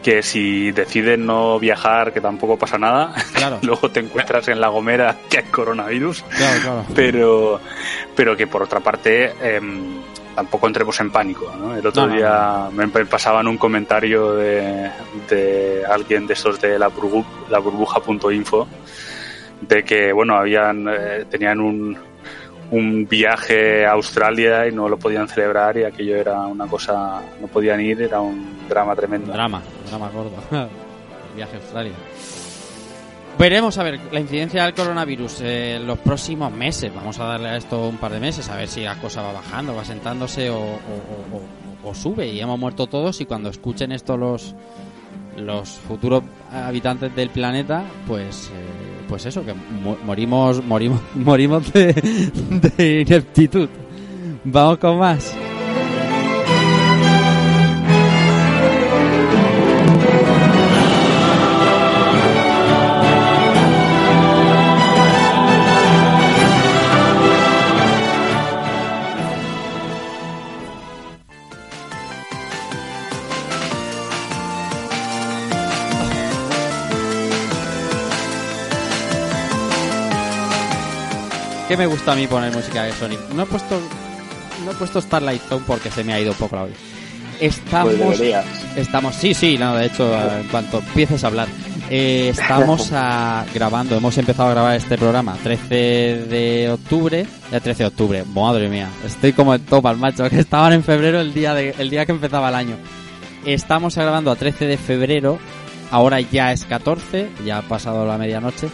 [0.04, 3.14] Que si deciden no viajar, que tampoco pasa nada.
[3.34, 3.60] Claro.
[3.64, 6.24] Luego te encuentras en La Gomera que hay coronavirus.
[6.24, 6.86] Claro, claro.
[6.94, 7.62] Pero,
[8.16, 10.02] pero que por otra parte, em,
[10.36, 11.52] tampoco entremos en pánico.
[11.58, 11.76] ¿no?
[11.76, 14.92] El otro No, día me me pasaban un comentario de,
[15.30, 18.68] de alguien de esos de la, burbu, la burbuja.info
[19.62, 21.98] de que, bueno, habían eh, tenían un,
[22.72, 27.48] un viaje a Australia y no lo podían celebrar y aquello era una cosa, no
[27.48, 29.32] podían ir, era un drama tremendo.
[29.32, 30.34] Drama, drama gordo.
[30.52, 31.94] El viaje a Australia.
[33.38, 36.94] Veremos, a ver, la incidencia del coronavirus eh, los próximos meses.
[36.94, 39.34] Vamos a darle a esto un par de meses, a ver si la cosa va
[39.34, 40.80] bajando, va sentándose o,
[41.94, 42.28] sube.
[42.28, 44.56] Y hemos muerto todos y cuando escuchen esto los,
[45.38, 53.70] los futuros habitantes del planeta, pues eh, pues eso, que morimos, morimos, morimos de ineptitud.
[54.44, 55.36] Vamos con más.
[81.68, 83.20] ¿Qué me gusta a mí poner música de Sonic?
[83.34, 83.80] No he puesto
[84.64, 86.76] no he puesto Starlight Zone porque se me ha ido un poco la olla.
[87.42, 88.22] Estamos Pues
[88.78, 91.48] estamos sí, sí, no, de hecho, en cuanto empieces a hablar,
[91.90, 95.68] eh, estamos a- grabando, hemos empezado a grabar este programa 13
[96.30, 100.72] de octubre, el 13 de octubre, madre mía, estoy como el topas, macho, que estaban
[100.72, 102.78] en febrero el día de, el día que empezaba el año.
[103.46, 105.38] Estamos grabando a 13 de febrero,
[105.92, 108.70] ahora ya es 14, ya ha pasado la medianoche.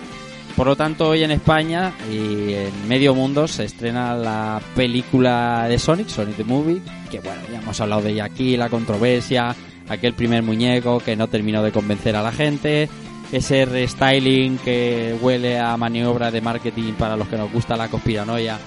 [0.55, 5.79] Por lo tanto, hoy en España y en medio mundo se estrena la película de
[5.79, 9.55] Sonic, Sonic the Movie, que bueno, ya hemos hablado de ella aquí, la controversia,
[9.89, 12.89] aquel primer muñeco que no terminó de convencer a la gente,
[13.31, 18.59] ese restyling que huele a maniobra de marketing para los que nos gusta la conspiranoia.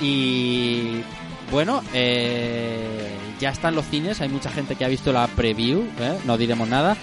[0.00, 1.02] Y
[1.50, 6.18] bueno, eh, ya están los cines, hay mucha gente que ha visto la preview, ¿eh?
[6.24, 6.96] no diremos nada.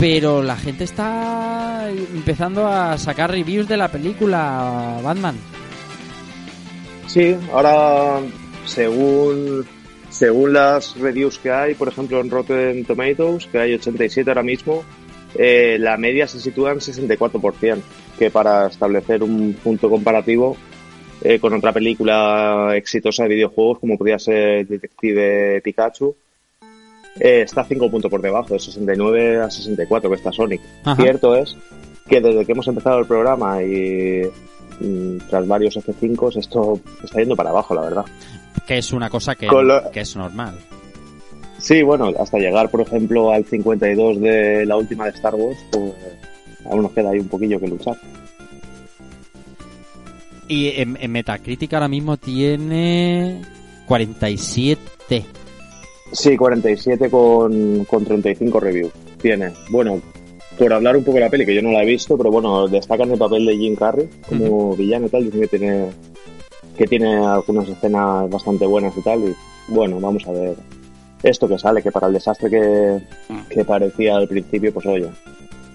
[0.00, 5.36] Pero la gente está empezando a sacar reviews de la película Batman.
[7.06, 8.20] Sí, ahora
[8.64, 9.66] según
[10.08, 14.84] según las reviews que hay, por ejemplo en Rotten Tomatoes, que hay 87 ahora mismo,
[15.34, 17.82] eh, la media se sitúa en 64%,
[18.18, 20.56] que para establecer un punto comparativo
[21.22, 26.16] eh, con otra película exitosa de videojuegos como podría ser Detective Pikachu,
[27.18, 30.60] eh, está 5 puntos por debajo, de 69 a 64 que está Sonic.
[30.84, 31.02] Ajá.
[31.02, 31.56] Cierto es
[32.08, 34.22] que desde que hemos empezado el programa y
[34.80, 38.04] mm, tras varios F5 esto está yendo para abajo, la verdad.
[38.66, 40.54] Que es una cosa que, lo- que es normal.
[41.58, 45.92] Sí, bueno, hasta llegar, por ejemplo, al 52 de la última de Star Wars, pues
[46.64, 47.96] aún nos queda ahí un poquillo que luchar.
[50.48, 53.40] Y en, en Metacritic ahora mismo tiene
[53.86, 55.24] 47.
[56.12, 58.92] Sí, 47 con, con 35 reviews.
[59.20, 59.52] Tiene.
[59.70, 60.00] Bueno,
[60.58, 62.66] por hablar un poco de la peli, que yo no la he visto, pero bueno,
[62.68, 65.24] destacan el papel de Jim Carrey como villano y tal.
[65.24, 65.86] Dicen que tiene,
[66.76, 69.20] que tiene algunas escenas bastante buenas y tal.
[69.28, 69.34] Y
[69.68, 70.56] bueno, vamos a ver
[71.22, 73.00] esto que sale, que para el desastre que,
[73.48, 75.08] que parecía al principio, pues oye.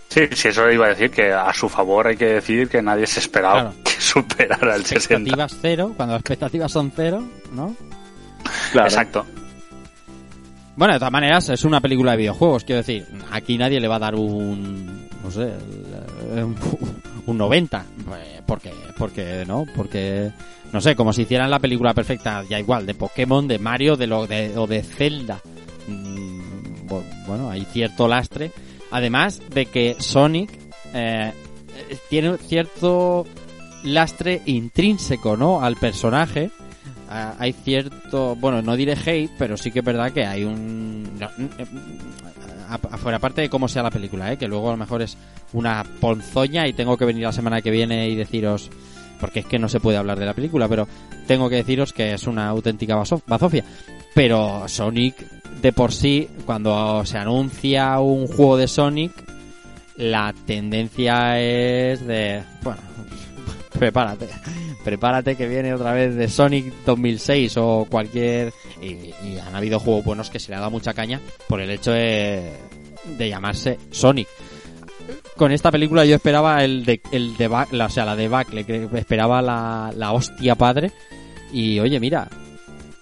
[0.09, 3.05] Sí, sí, eso iba a decir que a su favor hay que decir que nadie
[3.05, 3.75] se esperaba Claro.
[3.83, 4.97] que superara el 60.
[4.97, 7.75] Expectativas cero, cuando las expectativas son cero, ¿no?
[8.71, 8.87] Claro.
[8.87, 9.25] Exacto.
[10.75, 13.95] Bueno, de todas maneras, es una película de videojuegos, quiero decir, aquí nadie le va
[13.95, 15.53] a dar un, no sé,
[16.35, 16.55] un,
[17.27, 17.85] un 90.
[18.05, 19.65] Pues, porque, porque, ¿no?
[19.75, 20.31] Porque,
[20.73, 24.07] no sé, como si hicieran la película perfecta, ya igual, de Pokémon, de Mario, de
[24.07, 25.39] lo, de, o de Zelda.
[25.87, 28.51] Mm, bu- Bueno, hay cierto lastre.
[28.91, 30.51] Además de que Sonic
[30.93, 31.31] eh,
[31.89, 33.25] eh, tiene cierto
[33.83, 35.61] lastre intrínseco, ¿no?
[35.61, 36.51] Al personaje.
[37.17, 41.17] Ah, hay cierto, bueno, no diré hate, pero sí que es verdad que hay un...
[41.17, 41.27] no,
[41.57, 41.65] eh,
[42.67, 44.37] a- fuera aparte de cómo sea la película, ¿eh?
[44.37, 45.17] que luego a lo mejor es
[45.53, 48.69] una ponzoña y tengo que venir la semana que viene y deciros,
[49.21, 50.89] porque es que no se puede hablar de la película, pero
[51.25, 53.63] tengo que deciros que es una auténtica bazofia.
[54.13, 55.15] Pero Sonic,
[55.61, 59.13] de por sí, cuando se anuncia un juego de Sonic,
[59.95, 62.81] la tendencia es de, bueno,
[63.79, 64.27] prepárate,
[64.85, 68.53] prepárate que viene otra vez de Sonic 2006 o cualquier...
[68.81, 69.11] Y,
[69.45, 72.53] han habido juegos buenos que se le ha dado mucha caña por el hecho de,
[73.17, 74.27] de llamarse Sonic.
[75.35, 78.87] Con esta película yo esperaba el de, el deba- la, o sea, la debacle, que
[78.95, 80.91] esperaba la, la hostia padre.
[81.51, 82.29] Y oye, mira,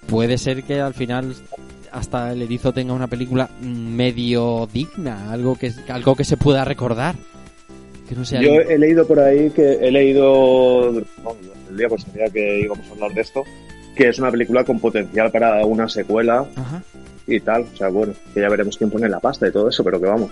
[0.08, 1.36] puede ser que al final
[1.92, 7.16] hasta el erizo tenga una película medio digna, algo que, algo que se pueda recordar.
[8.08, 10.92] Que no sea Yo he leído por ahí que he leído
[11.24, 11.36] no,
[11.70, 13.44] el día pues día que íbamos a hablar de esto
[13.96, 16.82] que es una película con potencial para una secuela Ajá.
[17.28, 17.62] y tal.
[17.72, 20.08] O sea, bueno, que ya veremos quién pone la pasta y todo eso, pero que
[20.08, 20.32] vamos.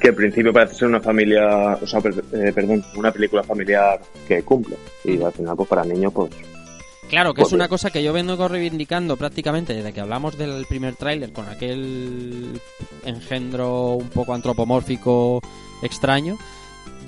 [0.00, 4.00] Que en principio parece ser una familia, o sea, per- eh, perdón, una película familiar
[4.28, 4.76] que cumple.
[5.04, 6.30] Y al final, pues para niños, pues.
[7.08, 10.64] Claro, que es Pues una cosa que yo vengo reivindicando prácticamente desde que hablamos del
[10.68, 12.60] primer tráiler con aquel
[13.04, 15.40] engendro un poco antropomórfico
[15.82, 16.38] extraño.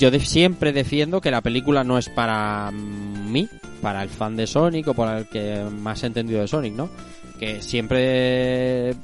[0.02, 3.48] Yo siempre defiendo que la película no es para mí,
[3.80, 6.90] para el fan de Sonic o para el que más ha entendido de Sonic, ¿no?
[7.38, 8.96] Que siempre,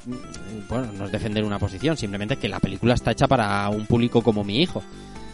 [0.67, 4.21] bueno, no es defender una posición, simplemente que la película está hecha para un público
[4.21, 4.83] como mi hijo.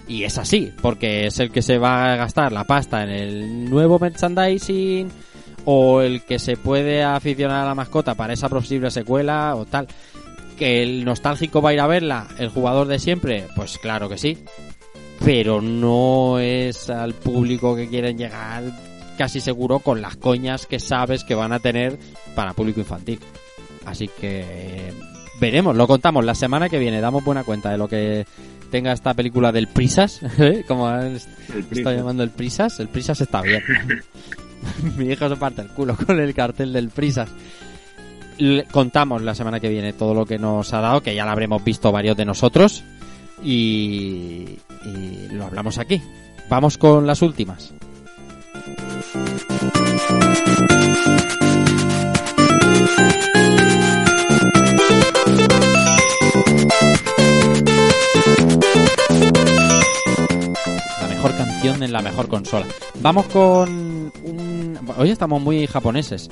[0.07, 3.67] Y es así, porque es el que se va a gastar la pasta en el
[3.67, 5.09] nuevo merchandising
[5.65, 9.87] o el que se puede aficionar a la mascota para esa posible secuela o tal.
[10.59, 14.19] Que el nostálgico va a ir a verla, el jugador de siempre, pues claro que
[14.19, 14.37] sí.
[15.23, 18.63] Pero no es al público que quieren llegar
[19.17, 21.97] casi seguro con las coñas que sabes que van a tener
[22.35, 23.19] para público infantil.
[23.85, 24.91] Así que
[25.39, 28.25] veremos, lo contamos la semana que viene, damos buena cuenta de lo que
[28.71, 30.63] tenga esta película del Prisas, ¿eh?
[30.67, 30.91] como
[31.71, 33.63] está llamando el Prisas, el Prisas está bien.
[34.97, 37.29] Mi hijo se parte el culo con el cartel del Prisas.
[38.37, 41.31] Le- contamos la semana que viene todo lo que nos ha dado, que ya lo
[41.31, 42.83] habremos visto varios de nosotros.
[43.45, 46.01] Y, y lo hablamos aquí.
[46.49, 47.73] Vamos con las últimas.
[60.99, 62.65] La mejor canción en la mejor consola.
[63.01, 64.79] Vamos con un...
[64.97, 66.29] Hoy estamos muy japoneses.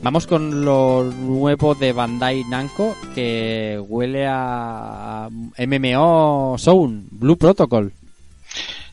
[0.00, 7.92] Vamos con lo nuevo de Bandai Namco que huele a MMO Zone, Blue Protocol.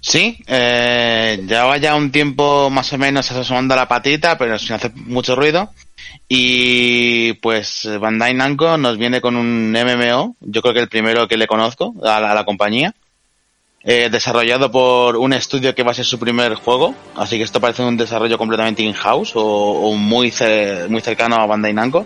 [0.02, 4.94] Sí, eh, llevaba ya un tiempo más o menos asomando la patita, pero sin hacer
[4.96, 5.70] mucho ruido.
[6.28, 11.38] Y pues Bandai Namco nos viene con un MMO, yo creo que el primero que
[11.38, 12.94] le conozco a la, a la compañía,
[13.86, 17.62] eh, desarrollado por un estudio que va a ser su primer juego, así que esto
[17.62, 20.34] parece un desarrollo completamente in-house o, o muy,
[20.90, 22.06] muy cercano a Bandai Namco,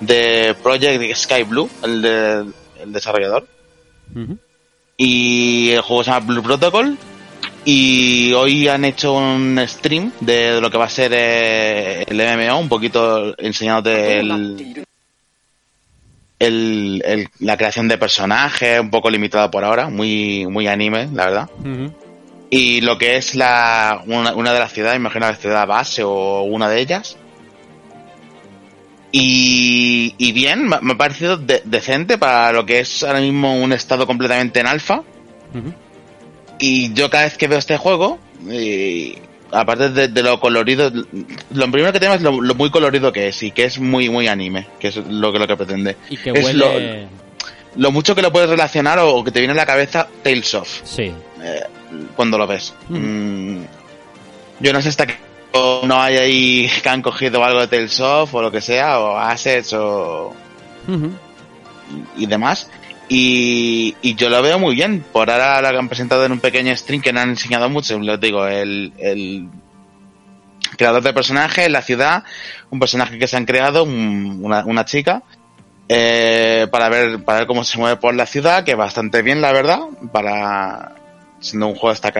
[0.00, 2.44] de Project Sky Blue, el, de-
[2.82, 3.46] el desarrollador.
[4.96, 6.96] Y el juego se llama Blue Protocol.
[7.68, 12.60] Y hoy han hecho un stream de lo que va a ser eh, el MMO,
[12.60, 14.85] un poquito enseñándote el,
[16.38, 21.24] el- el- la creación de personajes, un poco limitado por ahora, muy, muy anime, la
[21.26, 21.50] verdad.
[22.50, 26.42] Y lo que es la, una, una de las ciudades, imagino la ciudad base o
[26.42, 27.16] una de ellas.
[29.12, 33.56] Y, y bien, me me ha parecido de- decente para lo que es ahora mismo
[33.56, 35.02] un estado completamente en alfa.
[36.58, 38.18] Y yo cada vez que veo este juego,
[38.48, 39.18] y
[39.52, 43.28] aparte de, de lo colorido, lo primero que tenemos es lo, lo muy colorido que
[43.28, 45.96] es y que es muy muy anime, que es lo que lo que pretende.
[46.10, 47.02] Y que Es huele...
[47.02, 47.08] lo,
[47.76, 50.68] lo mucho que lo puedes relacionar o que te viene a la cabeza Tales of
[50.84, 51.12] Sí.
[51.42, 51.60] eh,
[52.16, 52.74] cuando lo ves.
[52.88, 53.62] Mm,
[54.60, 55.14] yo no sé hasta qué
[55.52, 58.98] punto no hay ahí que han cogido algo de Tales of o lo que sea,
[59.00, 60.34] o assets o
[62.16, 62.70] y demás.
[63.08, 65.04] Y, yo lo veo muy bien.
[65.12, 67.98] Por ahora lo han presentado en un pequeño stream que no han enseñado mucho.
[68.00, 69.48] Les digo, el,
[70.76, 72.24] creador de personaje, la ciudad,
[72.70, 75.22] un personaje que se han creado, un- una, chica,
[75.88, 79.52] eh, para ver para ver cómo se mueve por la ciudad, que bastante bien, la
[79.52, 79.80] verdad,
[80.12, 80.96] para
[81.40, 82.12] siendo un juego de estas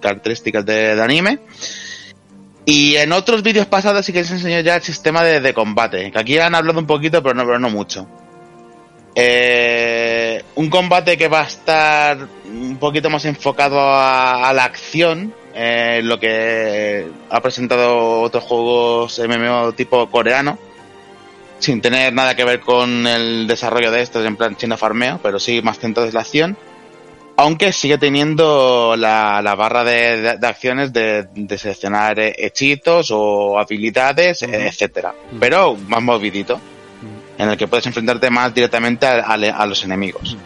[0.00, 1.40] características- de, anime.
[2.64, 6.10] Y en otros vídeos pasados sí que les enseñó ya el sistema de, de combate,
[6.10, 8.06] que aquí han hablado un poquito, pero no, pero no mucho.
[9.14, 15.34] Eh, un combate que va a estar un poquito más enfocado a, a la acción,
[15.54, 20.58] eh, lo que ha presentado otros juegos MMO tipo coreano,
[21.58, 25.38] sin tener nada que ver con el desarrollo de estos en plan chino farmeo, pero
[25.38, 26.56] sí más centrado en la acción.
[27.36, 33.10] Aunque sigue teniendo la, la barra de, de- de acciones de, de seleccionar eh, hechizos
[33.10, 35.14] o habilidades, etcétera.
[35.38, 36.60] Pero más movidito,
[37.42, 40.36] en el que puedes enfrentarte más directamente a, a le- a los enemigos.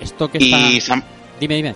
[0.00, 0.94] Esto que Y está...
[0.94, 1.04] han-
[1.40, 1.74] Dime, dime.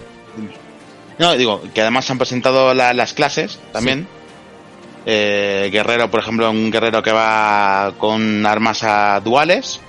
[1.18, 4.06] no, digo, que además se han presentado la- las clases también.
[5.06, 9.80] Eh, guerrero, por ejemplo, un guerrero que va con armas a duales,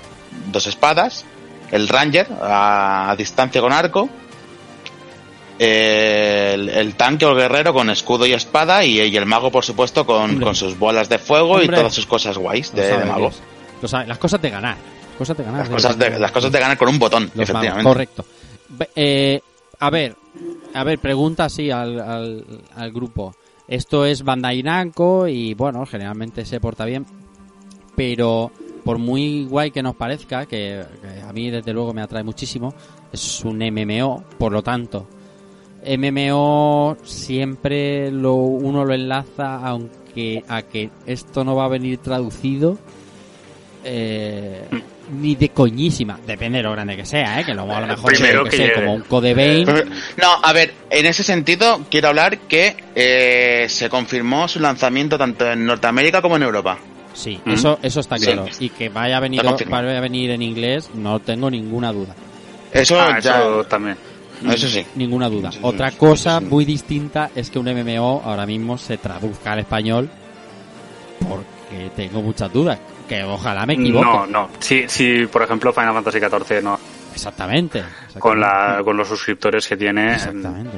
[0.51, 1.25] dos espadas.
[1.71, 4.09] El ranger a, a distancia con arco.
[5.59, 8.83] Eh, el, el tanque o el guerrero con escudo y espada.
[8.83, 11.65] Y, y el mago, por supuesto, con, sus bolas de fuego Hombre.
[11.65, 13.05] y todas sus cosas guays de, de sabe
[13.81, 14.77] Las cosas de ganar.
[14.77, 15.59] Las cosas de ganar.
[15.61, 17.83] Las cosas de, las cosas de ganar con un botón, Los efectivamente.
[17.83, 18.25] magos, correcto.
[18.95, 19.41] Eh,
[19.79, 20.15] a ver,
[20.73, 22.45] a ver, pregunta así al, al,
[22.75, 23.35] al grupo.
[23.67, 27.05] Esto es Bandai Namco y bueno, generalmente se porta bien,
[27.95, 28.51] pero
[28.83, 32.73] por muy guay que nos parezca, que, que a mí desde luego me atrae muchísimo,
[33.13, 35.07] es un MMO, por lo tanto,
[35.85, 42.77] MMO siempre lo uno lo enlaza aunque a que esto no va a venir traducido
[43.83, 44.67] eh,
[45.11, 47.43] ni de coñísima depende de lo grande que sea ¿eh?
[47.45, 51.05] que luego a lo mejor Primero que como un Code Vein No, a ver, en
[51.05, 56.43] ese sentido quiero hablar que eh, se confirmó su lanzamiento tanto en Norteamérica como en
[56.43, 56.77] Europa.
[57.13, 57.51] sí Mm.
[57.51, 58.25] eso eso está Sí.
[58.25, 62.15] claro y que vaya a venir vaya a venir en inglés no tengo ninguna duda
[62.71, 63.97] Eso Ah, ya, eso también.
[64.49, 64.85] eso sí.
[64.95, 66.45] ninguna duda Sí, sí, otra sí, cosa sí.
[66.45, 70.09] muy distinta es que un MMO ahora mismo se traduzca al español
[71.27, 72.79] porque tengo muchas dudas
[73.11, 74.49] que ojalá me equivoque No, no.
[74.59, 76.79] Si, si, por ejemplo, Final Fantasy XIV no,
[77.13, 78.19] exactamente, exactamente.
[78.19, 80.77] con, la, con los suscriptores que tiene, Exactamente.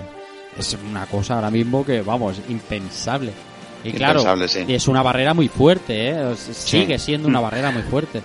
[0.57, 3.31] Es una cosa ahora mismo que, vamos, impensable.
[3.83, 4.65] Y claro, Impensable, sí.
[4.67, 6.35] y es una barrera muy fuerte, ¿eh?
[6.35, 8.21] Sigue siendo una barrera muy fuerte.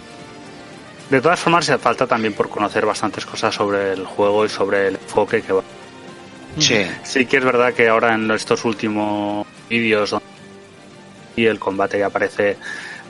[1.10, 4.88] De todas formas, hace falta también por conocer bastantes cosas sobre el juego y sobre
[4.88, 5.62] el enfoque que va.
[6.58, 6.82] Sí.
[7.02, 10.16] Sí que es verdad que ahora en estos últimos vídeos
[11.36, 12.56] y el combate ya parece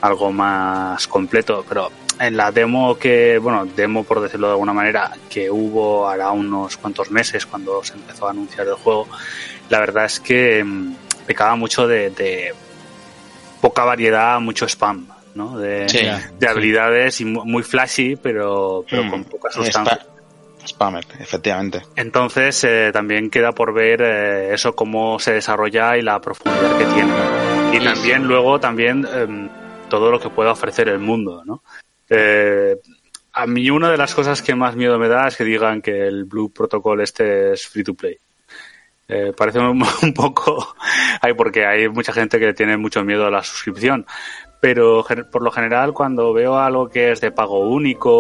[0.01, 5.13] algo más completo, pero en la demo que, bueno, demo por decirlo de alguna manera,
[5.31, 9.07] que hubo hará unos cuantos meses cuando se empezó a anunciar el juego,
[9.71, 10.95] la verdad es que mm,
[11.27, 12.53] pecaba mucho de, de
[13.61, 15.59] poca variedad, mucho spam, ¿no?
[15.59, 16.07] De, Sí.
[16.39, 19.11] de habilidades y mu- muy flashy, pero, pero Mm.
[19.11, 19.95] con poca sustancia.
[20.01, 20.07] Spa-
[20.67, 21.83] Spammer, efectivamente.
[21.97, 26.85] Entonces eh, también queda por ver eh, eso cómo se desarrolla y la profundidad que
[26.85, 27.13] tiene.
[27.73, 29.49] Y también luego también em,
[29.89, 31.63] todo lo que pueda ofrecer el mundo, ¿no?
[32.09, 32.77] Eh,
[33.33, 36.07] a mí una de las cosas que más miedo me da es que digan que
[36.07, 38.19] el Blue Protocol este es free to play.
[39.07, 40.75] Eh, parece un, un poco,
[41.21, 44.07] hay porque hay mucha gente que tiene mucho miedo a la suscripción,
[44.61, 48.11] pero por lo general cuando veo algo que es de pago único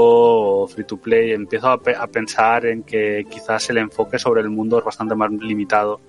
[0.63, 4.41] o free to play empiezo a, pe- a pensar en que quizás el enfoque sobre
[4.43, 6.01] el mundo es bastante más limitado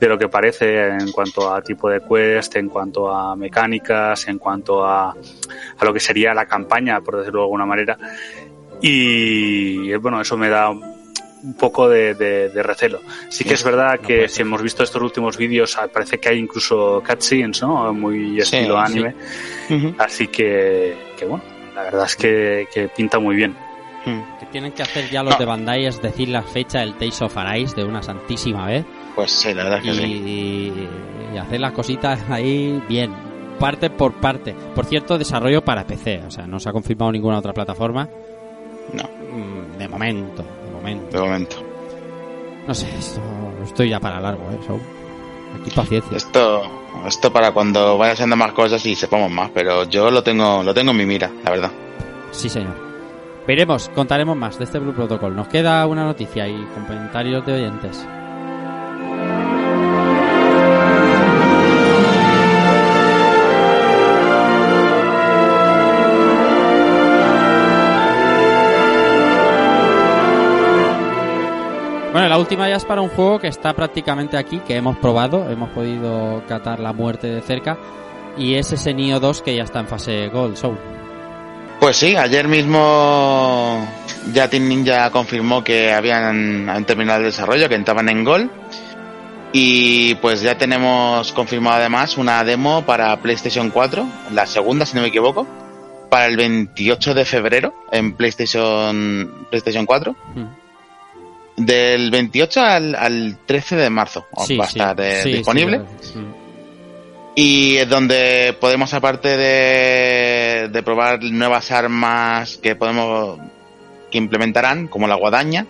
[0.00, 4.38] de lo que parece en cuanto a tipo de quest, en cuanto a mecánicas, en
[4.38, 7.98] cuanto a, a lo que sería la campaña, por decirlo de alguna manera.
[8.80, 10.70] Y bueno, eso me da
[11.46, 13.00] un poco de, de- de recelo.
[13.30, 16.38] Sí que es verdad que si hemos visto estos últimos vídeos, ah, parece que hay
[16.38, 17.92] incluso cutscenes, ¿no?
[17.94, 18.92] Muy Sí, estilo sí.
[18.92, 19.14] anime.
[19.98, 21.44] Así que, que bueno,
[21.74, 23.54] la verdad es que, que pinta muy bien.
[24.38, 27.36] Que tienen que hacer ya los de Bandai es decir la fecha del Tales of
[27.36, 28.84] Arise de una santísima vez
[29.16, 30.88] Pues sí, la verdad es que y, sí.
[31.34, 33.10] y hacer las cositas ahí bien,
[33.58, 34.54] parte por parte.
[34.76, 38.08] Por cierto, desarrollo para PC, o sea, no se ha confirmado ninguna otra plataforma.
[38.92, 39.02] No.
[39.02, 40.44] Mm, De momento,
[40.94, 41.16] momento.
[41.16, 41.56] De momento.
[42.66, 43.20] No sé, esto
[43.64, 44.58] estoy ya para largo, ¿eh?
[44.66, 44.78] So,
[45.60, 46.16] aquí paciencia.
[46.16, 46.62] Esto,
[47.06, 50.74] esto para cuando vaya haciendo más cosas y sepamos más, pero yo lo tengo, lo
[50.74, 51.70] tengo en mi mira, la verdad.
[52.32, 52.74] Sí, señor.
[53.46, 55.36] Veremos, contaremos más de este Blue Protocol.
[55.36, 58.04] Nos queda una noticia y comentarios de oyentes.
[72.16, 75.50] Bueno, la última ya es para un juego que está prácticamente aquí, que hemos probado,
[75.50, 77.76] hemos podido catar la muerte de cerca,
[78.38, 80.78] y es ese Nioh 2 que ya está en fase Gold Soul.
[81.78, 83.86] Pues sí, ayer mismo
[84.32, 88.50] ya Team Ninja confirmó que habían, han terminado el desarrollo, que entraban en Gol.
[89.52, 95.02] Y pues ya tenemos confirmado además una demo para PlayStation 4, la segunda si no
[95.02, 95.46] me equivoco,
[96.08, 100.16] para el 28 de febrero en PlayStation, PlayStation 4.
[101.56, 105.80] Del 28 al, al 13 de marzo Sí, va a estar eh, disponible.
[107.34, 113.38] Y es donde podemos, aparte de, de probar nuevas armas que podemos
[114.10, 115.66] que implementarán, como la guadaña,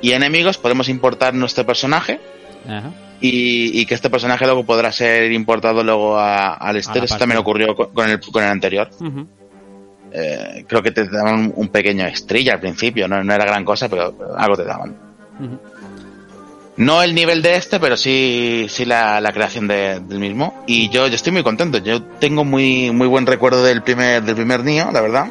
[0.00, 2.18] y enemigos, podemos importar nuestro personaje
[2.68, 2.90] Ajá.
[3.20, 7.38] y, y que este personaje luego podrá ser importado luego a- al A Eso también
[7.38, 8.90] ocurrió con- con el, con el anterior.
[8.98, 9.26] Ujú.
[10.14, 13.88] Eh, creo que te daban un, pequeño estrella al principio, no, no era gran cosa,
[13.88, 14.94] pero, algo te daban.
[16.76, 20.64] No el nivel de este, pero sí, sí la, la creación de- del mismo.
[20.66, 21.78] Y yo, yo estoy muy contento.
[21.78, 25.26] Yo tengo muy, muy buen recuerdo del primer, del primer Nioh, la verdad.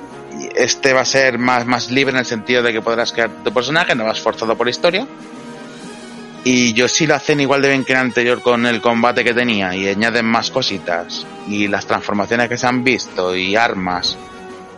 [0.55, 3.51] Este va a ser más, más libre en el sentido de que podrás crear tu
[3.51, 5.07] personaje, no vas forzado por historia.
[6.43, 9.33] Y yo sí lo hacen igual de bien que el anterior con el combate que
[9.33, 14.17] tenía y añaden más cositas y las transformaciones que se han visto y armas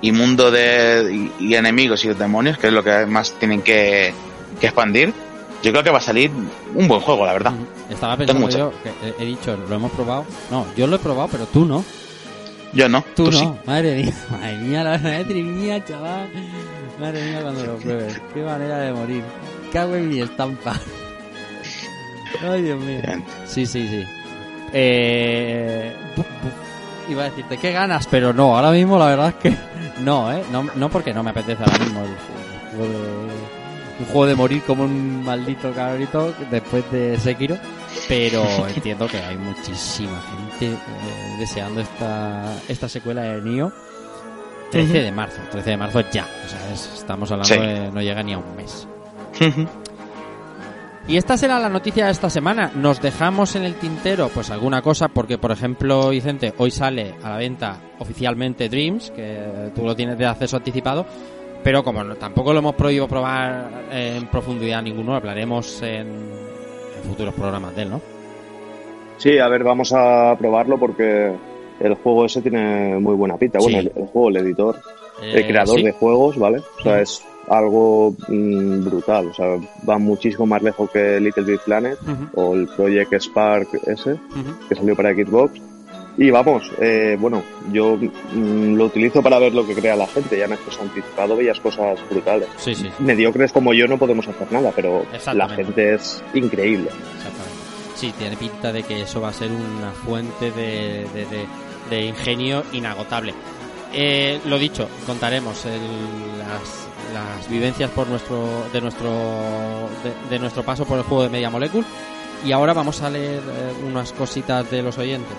[0.04, 4.14] y mundo de y, y enemigos y demonios, que es lo que más tienen que,
[4.60, 5.14] que expandir.
[5.64, 6.30] Yo creo que va a salir
[6.76, 7.54] un buen juego, la verdad.
[7.90, 10.26] Estaba pensando yo, que he, he dicho, lo hemos probado.
[10.52, 11.86] No, yo lo he probado, pero tú no.
[12.74, 13.40] Yo no, Tú, tú, no.
[13.40, 13.50] sí.
[13.66, 16.30] Madre mía, madre mía, la madre mía, chaval.
[17.00, 18.22] Madre mía, cuando lo pruebes.
[18.34, 19.24] Qué manera de morir.
[19.72, 20.74] Cago en mi estampa.
[22.44, 23.00] Ay, Dios mío.
[23.46, 24.04] Sí, sí, sí.
[24.74, 25.96] Eh.
[27.10, 29.58] Iba a decirte, qué ganas, pero no, ahora mismo la verdad es que
[30.04, 30.44] no, ¿eh?
[30.52, 33.54] No, no porque no me apetece ahora mismo el, juego de...
[34.00, 37.56] Un juego de morir como un maldito cabrito después de Sekiro,
[38.08, 38.44] pero
[38.76, 40.20] entiendo que hay muchísima
[40.60, 43.72] gente eh, deseando esta, esta secuela de Nioh.
[44.72, 44.94] 13 Ujú.
[45.04, 47.60] de marzo, 13 de marzo ya, o sea, es- estamos hablando Sí.
[47.60, 48.88] de no llega ni a un mes.
[51.08, 52.72] Y esta será la noticia de esta semana.
[52.76, 57.32] Nos dejamos en el tintero pues alguna cosa porque, por ejemplo, Vicente, hoy sale a
[57.32, 61.06] la venta oficialmente Dreams, que tú lo tienes de acceso anticipado,
[61.62, 67.34] pero como no- tampoco lo hemos prohibido probar en profundidad ninguno, hablaremos en, en futuros
[67.34, 68.02] programas de él, ¿no?
[69.18, 71.34] Sí, a ver, vamos a probarlo porque
[71.82, 73.60] el juego ese tiene muy buena pinta.
[73.60, 73.88] Bueno, Sí.
[73.94, 74.80] el, el juego, el editor,
[75.22, 75.84] el Eh, creador sí.
[75.84, 76.60] de juegos, ¿vale?
[76.80, 77.02] O sea, Ujú.
[77.02, 79.28] es algo mm, brutal.
[79.28, 79.46] O sea,
[79.88, 81.98] va muchísimo más lejos que Little Big Planet
[82.36, 84.16] o el Project Spark ese
[84.70, 85.62] que salió para Xbox.
[86.16, 87.42] Y vamos, eh, bueno,
[87.72, 90.38] yo mm, lo utilizo para ver lo que crea la gente.
[90.38, 92.48] Ya en acceso anticipado veías cosas brutales.
[92.58, 96.90] Sí, sí, Mediocres como yo no podemos hacer nada, pero la gente es increíble.
[97.18, 97.64] exactamente.
[97.96, 101.46] Sí, tiene pinta de que eso va a ser una fuente de, de, de-
[101.90, 103.34] de ingenio inagotable.
[103.94, 106.83] Eh, lo dicho, contaremos el- las,
[107.14, 109.10] las vivencias por nuestro de nuestro
[110.04, 111.86] de, de nuestro paso por el juego de Media Molecule
[112.46, 115.38] y ahora vamos a leer eh, unas cositas de los oyentes.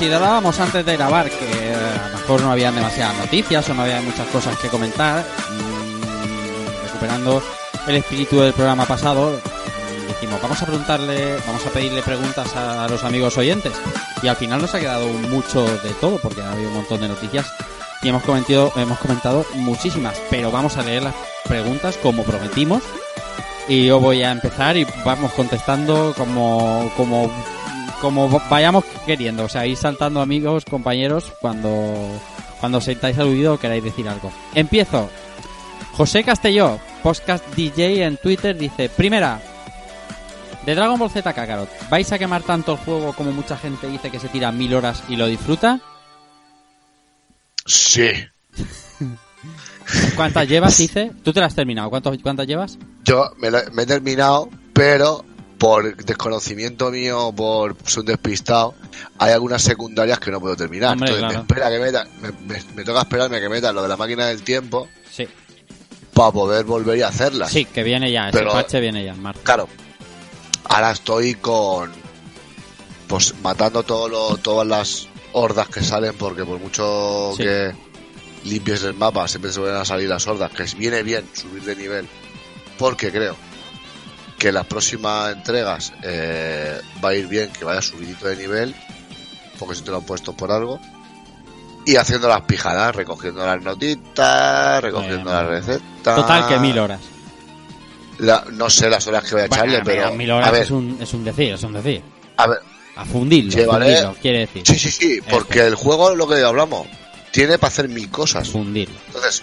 [0.00, 4.00] Considerábamos antes de grabar que a lo mejor no había demasiadas noticias o no había
[4.00, 7.42] muchas cosas que comentar, mm, recuperando
[7.86, 12.88] el espíritu del programa pasado, mm, dijimos, vamos a preguntarle, vamos a pedirle preguntas a,
[12.88, 13.74] los amigos oyentes.
[14.22, 17.08] Y al final nos ha quedado mucho de todo, porque ha habido un montón de
[17.08, 17.52] noticias
[18.00, 21.14] y hemos comentado, hemos comentado muchísimas, pero vamos a leer las
[21.44, 22.82] preguntas como prometimos.
[23.68, 27.30] Y yo voy a empezar y vamos contestando como, como,
[28.00, 29.44] como vayamos queriendo.
[29.44, 31.94] O sea, ir saltando amigos, compañeros, cuando,
[32.58, 34.32] cuando os sentáis aludido o queráis decir algo.
[34.54, 35.08] Empiezo.
[35.92, 39.40] José Castelló, podcast DJ en Twitter, dice, primera,
[40.64, 44.10] de Dragon Ball Z Kakarot, ¿vais a quemar tanto el juego como mucha gente dice
[44.10, 45.80] que se tira mil horas y lo disfruta?
[47.66, 48.10] Sí.
[50.16, 51.12] ¿Cuántas llevas, dice?
[51.22, 51.90] ¿Tú te las has terminado?
[51.90, 52.78] ¿Cuántos, ¿Cuántas llevas?
[53.04, 55.24] Yo me he terminado, pero
[55.60, 58.74] por desconocimiento mío, por ser un despistado,
[59.18, 60.94] hay algunas secundarias que no puedo terminar.
[60.94, 61.44] Hombre, Entonces claro.
[61.46, 64.26] me, espera que meta, me, me- me toca esperarme que meta lo de la máquina
[64.26, 65.28] del tiempo Sí.
[66.14, 67.50] para poder volver y hacerlas.
[67.52, 69.42] Sí, que viene ya, ese Pero- parche viene ya marzo.
[69.44, 69.68] Claro.
[70.64, 71.92] Ahora estoy con.
[73.06, 77.42] Pues matando todo lo- todas las hordas que salen, porque por mucho Sí.
[77.42, 77.72] que
[78.44, 80.50] limpies el mapa, siempre se van a salir las hordas.
[80.52, 82.08] Que viene bien subir de nivel.
[82.78, 83.36] Porque creo
[84.40, 88.74] que las próximas entregas eh, va a ir bien, que vaya subidito de nivel,
[89.58, 90.80] porque si te lo han puesto por algo.
[91.86, 96.16] Y haciendo las pijadas, recogiendo las notitas, recogiendo las recetas.
[96.16, 97.00] Total, que mil horas.
[98.18, 100.14] La- no sé las horas que voy a echarle, Bueno, pero.
[100.14, 102.02] mil horas a ver, es, un, es un decir, es un decir.
[102.36, 102.58] a ver,
[102.96, 104.62] A fundirlo, Llevaré- fundirlo, quiere decir.
[104.66, 106.86] Sí, sí, sí, porque el juego, lo que hablamos,
[107.30, 108.48] tiene para hacer mil cosas.
[108.48, 108.96] Fundirlo.
[109.06, 109.42] Entonces,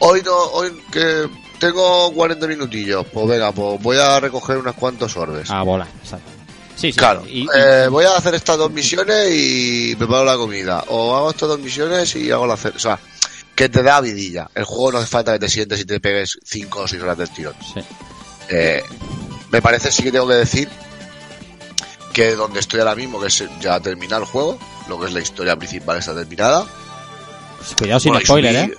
[0.00, 1.26] hoy no, hoy que
[1.58, 5.50] tengo 40 minutillos, pues venga, pues voy a recoger unas cuantos orbes.
[5.50, 6.30] A volar, exacto.
[6.76, 6.98] Sí, sí.
[6.98, 10.84] claro, y- y- eh, voy a hacer estas dos misiones y preparo la comida.
[10.88, 12.74] O hago estas dos misiones y hago la cena.
[12.76, 12.98] O sea,
[13.56, 14.48] que te da vidilla.
[14.54, 17.18] El juego no hace falta que te sientes y te pegues 5 o 6 horas
[17.18, 17.54] del tirón.
[17.74, 17.80] sí.
[18.50, 18.82] Eh,
[19.50, 20.68] me parece, sí que tengo que decir
[22.12, 24.58] que donde estoy ahora mismo, que es ya terminar el juego,
[24.88, 26.64] lo que es la historia principal está terminada.
[27.76, 28.78] Cuidado sin Bueno, spoiler, subí- ¿eh?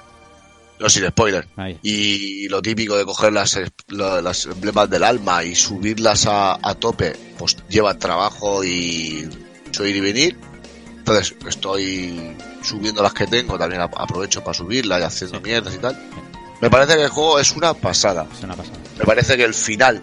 [0.80, 1.47] No, sin spoiler.
[1.57, 1.77] Ahí.
[1.84, 7.14] Y lo típico de coger las, las emblemas del alma y subirlas a, a tope,
[7.38, 9.27] pues lleva trabajo y
[9.65, 10.38] mucho ir y venir.
[10.99, 15.43] Entonces estoy subiendo las que tengo, también ap- aprovecho para subirlas y haciendo Sí.
[15.43, 15.99] mierdas y tal.
[16.61, 18.27] Me parece que el juego es una pasada.
[18.38, 18.77] Es una pasada.
[18.97, 20.01] Me parece que el final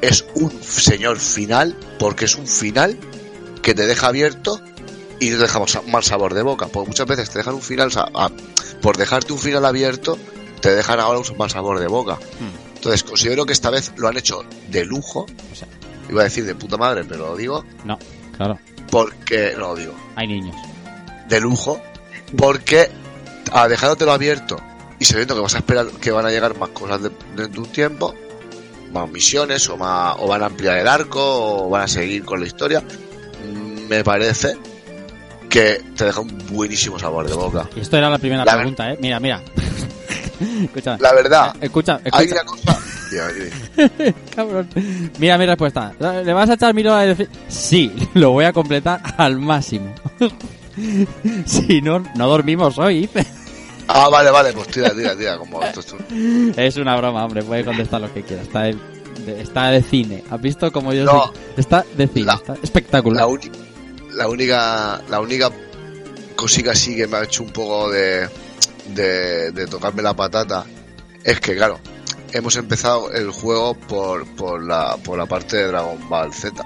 [0.00, 2.98] es un señor final, porque es un final
[3.62, 4.60] que te deja abierto
[5.20, 6.66] y no te deja sa- mal sabor de boca.
[6.68, 7.90] Porque muchas veces te dejan un final,
[8.80, 10.18] por dejarte un final abierto,
[10.60, 12.14] te dejan ahora un mal sabor de boca.
[12.16, 12.74] Hmm.
[12.76, 15.26] Entonces, considero que esta vez lo han hecho de lujo.
[15.52, 15.68] O sea,
[16.10, 17.98] Iba a decir de puta madre, pero lo digo no,
[18.36, 18.58] claro.
[18.90, 19.52] porque.
[19.54, 19.94] No lo digo.
[20.16, 20.54] Hay niños.
[21.28, 21.80] De lujo.
[22.36, 22.90] Porque
[23.52, 24.56] a dejándotelo abierto
[24.98, 27.58] y sabiendo que vas a esperar que van a llegar más cosas de- dentro de
[27.60, 28.14] un tiempo,
[28.92, 32.40] más misiones, o más, o van a ampliar el arco, o van a seguir con
[32.40, 32.82] la historia,
[33.88, 34.56] me parece
[35.54, 37.68] que te deja un buenísimo sabor de boca.
[37.76, 38.98] Y esto era la primera La- pregunta, ¿eh?
[39.00, 39.40] Mira, mira.
[40.64, 42.42] escucha, La verdad, escucha, hay escucha.
[42.42, 42.80] una cosa.
[44.34, 44.68] Cabrón.
[45.20, 45.92] Mira mi respuesta.
[46.00, 47.28] ¿Le vas a echar mil horas de decir?
[47.46, 49.94] Sí, lo voy a completar al máximo.
[51.46, 53.08] si no, no dormimos hoy.
[53.86, 55.38] Ah, vale, vale, pues tira, tira, tira.
[55.38, 55.98] Como esto, esto-
[56.56, 57.44] es una broma, hombre.
[57.44, 58.42] Puede contestar lo que quiera.
[58.42, 58.76] Está de,
[59.40, 60.24] está de cine.
[60.28, 61.26] ¿Has visto como yo No.
[61.26, 61.36] soy?
[61.56, 62.26] Está de cine.
[62.26, 63.28] La- está espectacular.
[63.28, 63.38] la,
[64.14, 65.50] la única la única
[66.36, 68.28] cosita así que me ha hecho un poco de,
[68.88, 70.64] de, de tocarme la patata
[71.22, 71.78] es que claro
[72.32, 76.64] hemos empezado el juego por, por la por la parte de Dragon Ball Z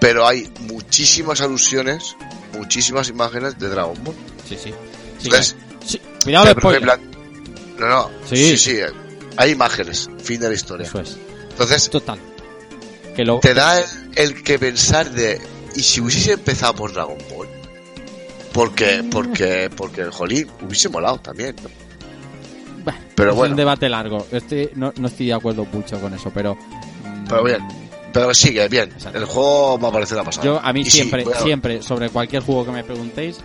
[0.00, 2.16] pero hay muchísimas alusiones
[2.56, 4.14] muchísimas imágenes de Dragon Ball
[4.48, 4.72] Sí, sí.
[5.18, 6.00] Sí, Entonces, sí.
[6.24, 6.96] Cuidado de ejemplo,
[7.78, 8.36] no no Sí.
[8.36, 8.86] sí sí, eh,
[9.36, 11.16] hay imágenes fin de la historia Eso es.
[11.50, 12.18] entonces Total.
[13.14, 13.40] Que lo...
[13.40, 15.40] te da el, el que pensar de
[15.78, 17.48] y si hubiese empezado por Dragon Ball
[18.52, 21.54] porque porque porque el jolín hubiese molado también
[23.14, 23.52] pero es bueno.
[23.52, 24.24] un debate largo.
[24.30, 26.54] Estoy, no, no estoy de acuerdo mucho con eso, pero...
[26.54, 27.58] mm, pero bien
[28.12, 29.18] pero sigue bien Exacto.
[29.18, 32.08] el juego me ha parecido la pasada Yo, a mí Y siempre, a- siempre, sobre
[32.10, 33.38] cualquier juego que me preguntéis,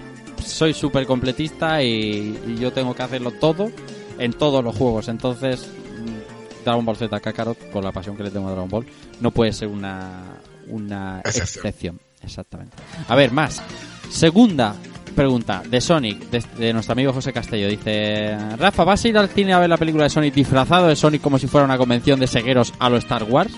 [0.46, 3.72] soy súper completista y, y yo tengo que hacerlo todo
[4.20, 5.08] en todos los juegos.
[5.10, 8.86] Entonces, mm, Dragon Ball Z Kakarot, con la pasión que le tengo a Dragon Ball,
[9.20, 10.38] no puede ser una,
[10.68, 11.66] una Excepción.
[11.66, 12.00] excepción.
[12.24, 12.76] Exactamente.
[13.08, 13.62] A ver, más.
[14.10, 14.76] Segunda
[15.14, 17.68] pregunta de Sonic, de, nuestro amigo José Castello.
[17.68, 20.96] Dice, Rafa, ¿vas a ir al cine a ver la película de Sonic disfrazado de
[20.96, 23.54] Sonic como si fuera una convención de segueros a lo Star Wars?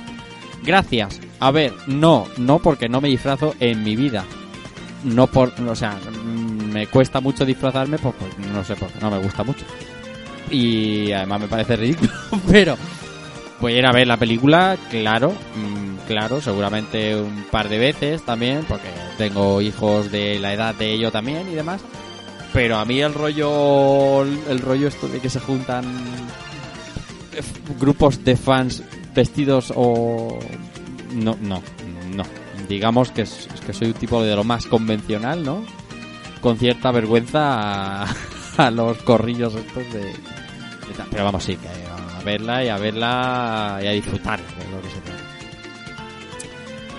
[0.64, 1.20] Gracias.
[1.40, 4.26] A ver, no, no porque no me disfrazo en mi vida.
[5.04, 5.98] No por, o sea,
[6.72, 8.16] me cuesta mucho disfrazarme, pues
[8.52, 9.66] no sé por qué, no me gusta mucho.
[10.50, 12.12] Y además me parece ridículo,
[12.52, 12.78] pero
[13.60, 18.24] voy a ir a ver la película, claro, mm, claro, seguramente un par de veces
[18.24, 21.82] también, porque tengo hijos de la edad de ello también y demás.
[22.54, 25.84] Pero a mí el rollo, el rollo esto de que se juntan
[27.34, 27.42] eh,
[27.80, 28.82] grupos de fans
[29.14, 30.40] vestidos o
[31.14, 31.62] no no
[32.16, 32.24] no.
[32.70, 35.64] Digamos que, es, que soy un tipo de lo más convencional no
[36.42, 40.14] con cierta vergüenza a, los corrillos estos de,
[41.12, 45.25] pero vamos sí que a verla y a verla y a disfrutar de lo que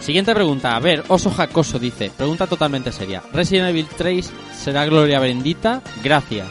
[0.07, 0.77] Siguiente pregunta.
[0.77, 3.25] A ver, Oso Jacoso dice, pregunta totalmente seria.
[3.33, 5.83] ¿Resident Evil 3 será gloria bendita?
[6.05, 6.47] Gracias.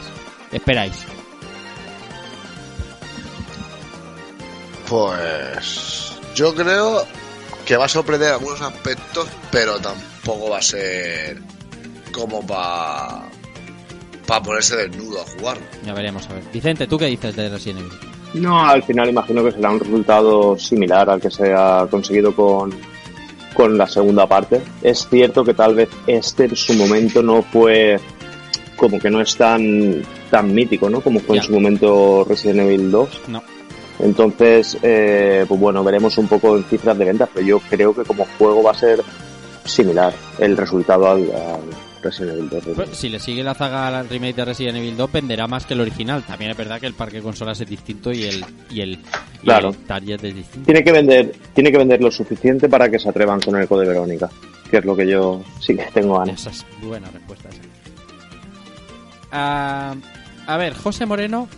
[0.52, 1.06] Esperáis.
[4.86, 7.02] pues yo creo
[7.64, 11.40] que va a sorprender en algunos aspectos pero tampoco va a ser
[12.12, 13.22] como para
[14.26, 16.42] para ponerse desnudo a jugar Ya veremos, a ver.
[16.52, 18.42] Vicente, ¿tú qué dices de Resident Evil?
[18.42, 22.70] No, al final imagino que será un resultado similar al que se ha conseguido con,
[23.56, 24.60] con la segunda parte.
[24.82, 27.98] Es cierto que tal vez este en su momento no fue
[28.76, 31.00] como que no es tan tan mítico, ¿no?
[31.00, 33.20] Como fue en su momento Resident Evil 2.
[33.28, 33.42] No.
[33.98, 38.02] Entonces, eh, pues bueno, veremos un poco en cifras de ventas, pero yo creo que
[38.02, 39.02] como juego va a ser
[39.64, 41.60] similar el resultado al, al
[42.06, 42.64] Resident Evil 2.
[42.76, 45.74] Pues, si le sigue la zaga al remake de Resident Evil 2, venderá más que
[45.74, 46.22] el original.
[46.22, 48.98] También es verdad que el parque de consolas es distinto y el, y el, y
[49.44, 49.68] Claro.
[49.70, 50.66] el target es distinto.
[50.66, 53.86] Tiene que vender, tiene que vender lo suficiente para que se atrevan con el Code
[53.86, 54.28] Verónica,
[54.70, 56.40] que es lo que yo sí que tengo ganas.
[56.40, 57.48] Esa es buena respuesta.
[57.48, 57.60] esa.
[59.32, 59.94] Ah,
[60.46, 61.48] a ver, José Moreno,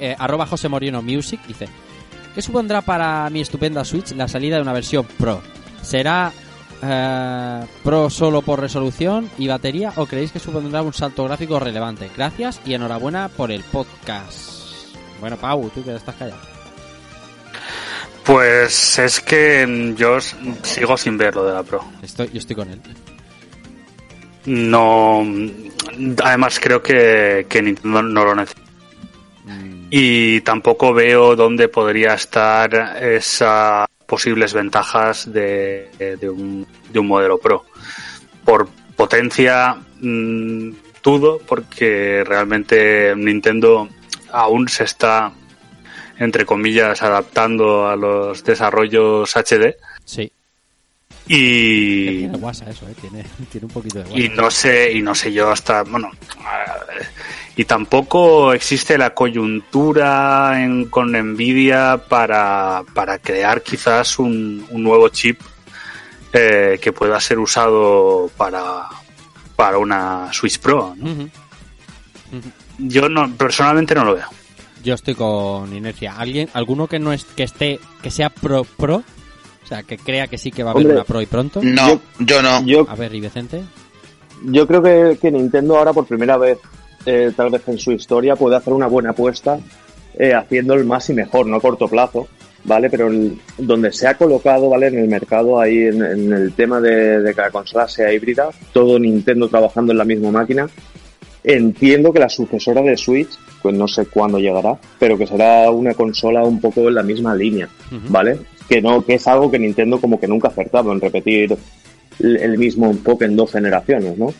[0.00, 1.68] eh, arroba José Moreno Music, dice:
[2.34, 5.40] ¿Qué supondrá para mi estupenda Switch la salida de una versión Pro?
[5.82, 6.32] ¿Será
[6.86, 12.10] eh, Pro solo por resolución y batería o creéis que supondrá un salto gráfico relevante?
[12.16, 14.86] Gracias y enhorabuena por el podcast.
[15.20, 16.40] Bueno, Pau, tú que estás callado.
[18.24, 20.18] Pues es que yo
[20.62, 21.84] sigo sin ver lo de la Pro.
[22.02, 22.80] Estoy, yo estoy con él.
[24.46, 25.22] No.
[26.22, 28.62] Además, creo que, que Nintendo no lo necesita.
[29.90, 35.90] Y tampoco veo dónde podría estar esas posibles ventajas de,
[36.20, 37.64] de un, de un modelo Pro.
[38.44, 40.70] Por potencia, mm,
[41.02, 43.88] dudo, porque realmente Nintendo
[44.32, 45.32] aún se está,
[46.18, 49.76] entre comillas, adaptando a los desarrollos HD.
[50.04, 50.32] Sí.
[51.26, 52.94] Y, Tiene guasa eso, ¿eh?
[53.00, 54.18] Tiene, tiene un poquito de guasa.
[54.20, 56.10] y no sé y no sé yo hasta bueno
[57.56, 65.08] y tampoco existe la coyuntura en- con Nvidia para, para crear quizás un, un nuevo
[65.08, 65.40] chip
[66.32, 68.88] eh, que pueda ser usado para
[69.56, 71.30] para una Switch Pro ¿no?
[72.78, 74.26] Yo no personalmente no lo veo
[74.82, 76.16] Yo estoy con inercia.
[76.18, 79.04] ¿Alguien, alguno que no es, que esté, que sea pro pro?
[79.74, 81.60] O sea, que crea que sí que va a haber Hombre, una pro y pronto.
[81.60, 82.64] No, yo no.
[82.64, 83.62] Yo, A ver, ¿y Vicente?
[84.44, 86.58] yo creo que, que Nintendo ahora por primera vez,
[87.06, 89.58] eh, tal vez en su historia, puede hacer una buena apuesta
[90.16, 92.28] eh, haciendo el más y mejor, no a corto plazo,
[92.62, 92.88] ¿vale?
[92.88, 94.86] Pero el- donde se ha colocado, ¿vale?
[94.86, 98.50] En el mercado, ahí en, en el tema de, de que la consola sea híbrida,
[98.72, 100.68] todo Nintendo trabajando en la misma máquina,
[101.42, 103.30] entiendo que la sucesora de Switch,
[103.62, 107.34] pues no sé cuándo llegará, pero que será una consola un poco en la misma
[107.34, 107.68] línea,
[108.08, 108.38] ¿vale?
[108.68, 111.56] Que no, que es algo que Nintendo como que nunca ha acertado en repetir
[112.20, 114.32] el mismo enfoque en dos generaciones, ¿no?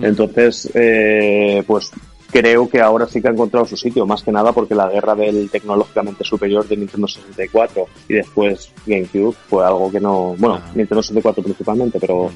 [0.00, 1.90] Entonces, eh, pues
[2.30, 5.14] creo que ahora sí que ha encontrado su sitio, más que nada porque la guerra
[5.14, 10.70] del tecnológicamente superior de Nintendo 64 y después GameCube fue algo que no, bueno, Ah.
[10.74, 12.30] Nintendo 64 principalmente, pero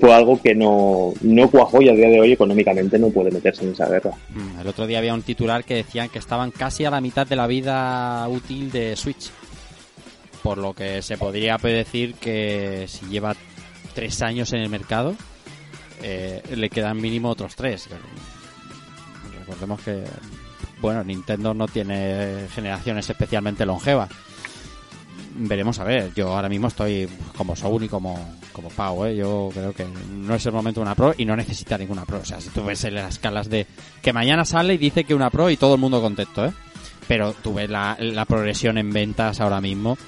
[0.00, 3.64] fue algo que no, no cuajó y a día de hoy económicamente no puede meterse
[3.64, 4.12] en esa guerra.
[4.34, 7.26] Mm, El otro día había un titular que decían que estaban casi a la mitad
[7.26, 9.30] de la vida útil de Switch.
[10.46, 13.34] Por lo que se podría predecir que si lleva
[13.94, 15.16] tres años en el mercado,
[16.04, 17.88] eh, le quedan mínimo otros tres.
[19.40, 20.04] Recordemos que,
[20.80, 24.08] bueno, Nintendo no tiene generaciones especialmente longevas.
[25.34, 26.14] Veremos a ver.
[26.14, 29.16] Yo ahora mismo estoy como Soun y como, como Pau, ¿eh?
[29.16, 32.18] Yo creo que no es el momento de una Pro y no necesita ninguna Pro.
[32.18, 33.66] O sea, si tú ves en las escalas de
[34.00, 36.52] que mañana sale y dice que una Pro y todo el mundo contento, ¿eh?
[37.08, 39.98] Pero tú ves la progresión en ventas ahora mismo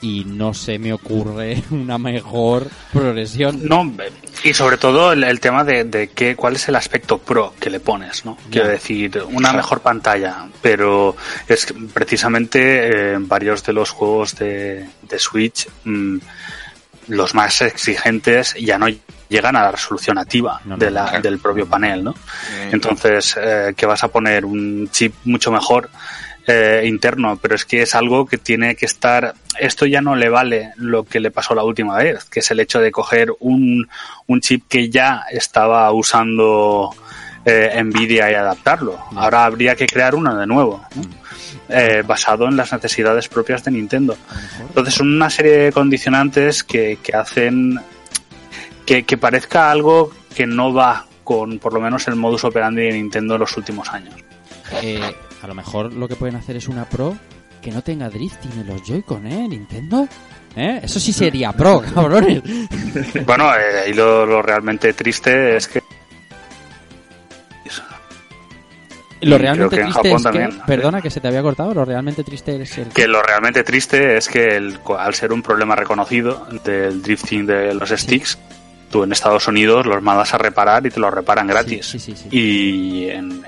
[0.00, 3.60] y no se me ocurre una mejor progresión.
[3.66, 3.92] No,
[4.42, 7.70] y sobre todo el, el tema de, de qué, cuál es el aspecto pro que
[7.70, 8.36] le pones, ¿no?
[8.50, 11.16] Quiero decir, una mejor pantalla, pero
[11.48, 16.18] es que precisamente eh, en varios de los juegos de, de Switch, mm,
[17.08, 18.86] los más exigentes ya no
[19.28, 21.22] llegan a la resolución nativa No, no, de la- claro.
[21.22, 22.14] del propio panel, ¿no?
[22.70, 25.90] Entonces, eh, que vas a poner un chip mucho mejor
[26.46, 29.34] eh, interno, pero es que es algo que tiene que estar.
[29.58, 32.60] Esto ya no le vale lo que le pasó la última vez, que es el
[32.60, 33.88] hecho de coger un,
[34.26, 36.94] un chip que ya estaba usando
[37.44, 38.98] eh, Nvidia y adaptarlo.
[39.16, 41.02] Ahora habría que crear uno de nuevo, ¿no?
[41.68, 44.16] Eh, basado en las necesidades propias de Nintendo.
[44.60, 47.80] Entonces, son una serie de condicionantes que, que hacen
[48.84, 52.92] que, que parezca algo que no va con por lo menos el modus operandi de
[52.92, 54.14] Nintendo en los últimos años.
[54.82, 55.00] Eh,
[55.44, 57.14] a lo mejor lo que pueden hacer es una Pro
[57.60, 59.46] que no tenga drifting en los Joy-Con, ¿eh?
[59.46, 60.08] Nintendo.
[60.56, 60.80] ¿Eh?
[60.82, 62.42] Eso sí sería Pro, cabrones.
[63.26, 65.80] Bueno, eh, ahí lo, lo realmente triste es que
[69.22, 70.22] Lo Y realmente que triste Japón es que...
[70.22, 70.62] también.
[70.66, 71.72] Perdona que se te había cortado.
[71.74, 72.88] Lo realmente triste es el...
[72.88, 77.72] que lo realmente triste es que el- al ser un problema reconocido del drifting de
[77.74, 78.38] los sticks,
[78.90, 81.86] tú en Estados Unidos los mandas a reparar y te los reparan gratis.
[81.86, 82.28] Sí, sí, sí.
[82.30, 83.42] Y en,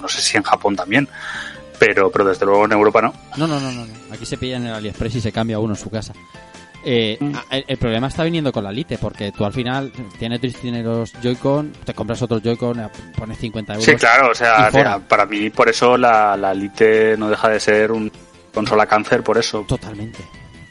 [0.00, 1.08] no sé si en Japón también,
[1.78, 3.14] pero, pero desde luego en Europa no.
[3.36, 3.86] No, no, no, no.
[3.86, 3.94] no.
[4.14, 6.12] Aquí se pilla en el AliExpress y se cambia uno en su casa.
[6.84, 7.34] Eh, Mm.
[7.50, 11.12] el, el problema está viniendo con la Lite, porque tú al final tienes en los
[11.20, 13.84] Joy-Con, te compras otros Joy-Con, eh, pones 50 euros.
[13.84, 14.98] Sí, claro, o sea, fuera.
[15.00, 18.10] para mí por eso la, la Lite no deja de ser un
[18.54, 19.64] consola cáncer por eso.
[19.68, 20.20] Totalmente.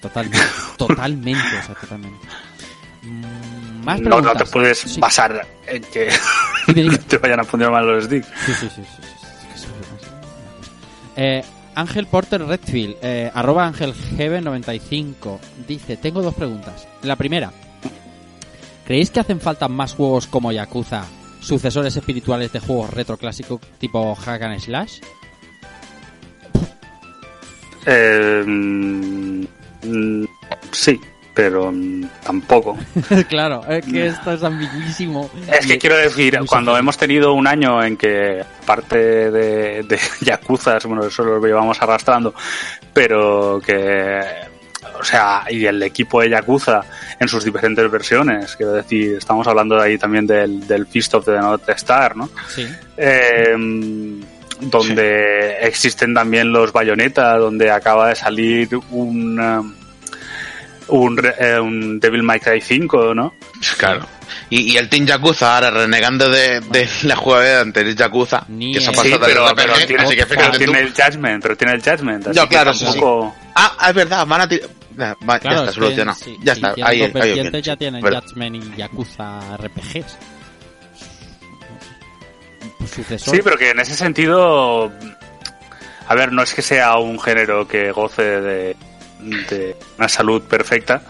[0.02, 0.40] Totalmente.
[0.78, 1.58] totalmente.
[1.60, 2.18] O sea, totalmente.
[3.04, 5.00] Mm, Más No, no te puedes Sí.
[5.00, 6.10] basar en que
[7.08, 8.28] te vayan a poner mal los sticks.
[8.46, 8.82] Sí, sí, sí.
[8.84, 9.02] sí,
[11.18, 13.94] Eh, Ángel Porter Redfield, eh, arroba Ángel
[14.44, 16.88] 95 dice, tengo dos preguntas.
[17.02, 17.52] La primera,
[18.86, 21.06] ¿creéis que hacen falta más juegos como Yakuza,
[21.42, 25.00] sucesores espirituales de juegos retro clásicos tipo Hack Slash?
[27.88, 29.46] Eh, mm,
[30.72, 31.00] sí,
[31.38, 32.76] pero mm, tampoco.
[33.30, 35.30] claro, es que esto es ambiguísimo.
[35.48, 40.80] Es que quiero decir, cuando hemos tenido un año en que parte de, de Yakuza,
[40.86, 42.34] bueno, eso lo llevamos arrastrando,
[42.92, 44.20] pero que,
[45.00, 46.82] o sea, y el equipo de Yakuza
[47.20, 51.38] en sus diferentes versiones, quiero decir, estamos hablando ahí también del, del Feast of the
[51.38, 52.32] North Star, ¿no?
[52.48, 52.68] Sí.
[52.98, 53.56] Eh,
[54.60, 59.76] donde existen también los Bayonetta, donde acaba de salir un, um,
[60.90, 63.34] un, re- eh, un Devil May Cry 5, ¿no?
[63.78, 64.06] Claro.
[64.50, 68.80] Y, y el Team Yakuza ahora renegando de, de la jugabilidad anterior Yakuza, Ni que
[68.80, 70.94] se ha el- Sí, pasado pero, de pero RPG, tiene, así que pero tiene el
[70.94, 72.28] Judgment, pero tiene el Judgment.
[72.28, 74.70] así No, que claro, sí, tampoco- Ah, es verdad, van a tirar...
[74.98, 76.18] Ya, va, Claro, ya está solucionado.
[76.18, 77.78] si- ya está, ahí, ahí, ahí, ya sí.
[77.78, 80.18] tienen Pero- Judgment y Yakuza RPGs.
[82.80, 83.36] Pues sucesor.
[83.36, 84.92] Sí, pero que en ese sentido,
[86.08, 88.76] a ver, no es que sea un género que goce de,
[89.22, 91.02] de una salud perfecta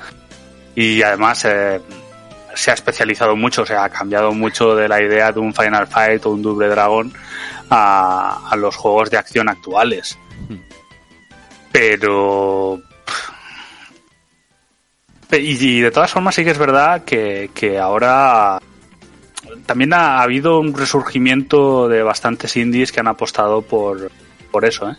[0.75, 1.81] y además eh,
[2.55, 5.87] se ha especializado mucho, o sea, ha cambiado mucho de la idea de un Final
[5.87, 7.11] Fight o un Double Dragon
[7.69, 10.17] a, a los juegos de acción actuales.
[10.49, 10.55] Hmm.
[11.71, 12.81] Pero...
[15.29, 18.59] Pe- Y, y de todas formas sí que es verdad que, que ahora
[19.65, 24.09] también ha habido un resurgimiento de bastantes indies que han apostado por,
[24.51, 24.95] por eso, ¿eh?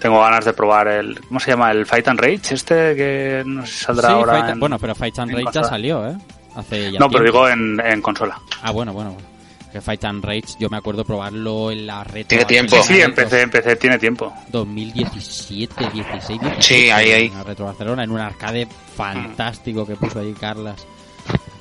[0.00, 1.20] Tengo ganas de probar el...
[1.26, 1.70] ¿Cómo se llama?
[1.72, 4.78] El Fight and Rage, este que no sé si saldrá Sí, ahora Fight- en- Bueno,
[4.78, 6.16] pero Fight and Rage ya salió, ¿eh?
[6.54, 7.46] Hace ya No, pero tiempo.
[7.46, 8.40] digo en, en consola.
[8.62, 9.12] Ah, bueno, bueno.
[9.12, 9.26] bueno.
[9.72, 12.28] Que Fight and Rage, yo me acuerdo probarlo en la retro.
[12.28, 12.76] Tiene tiempo.
[12.82, 14.32] Sí, sí, empecé, empecé, tiene tiempo.
[14.48, 16.62] 2017, 16, 17.
[16.62, 17.26] Sí, ahí, ahí.
[17.26, 18.66] En la Retro Barcelona, en un arcade
[18.96, 20.86] fantástico que puso ahí Carlas.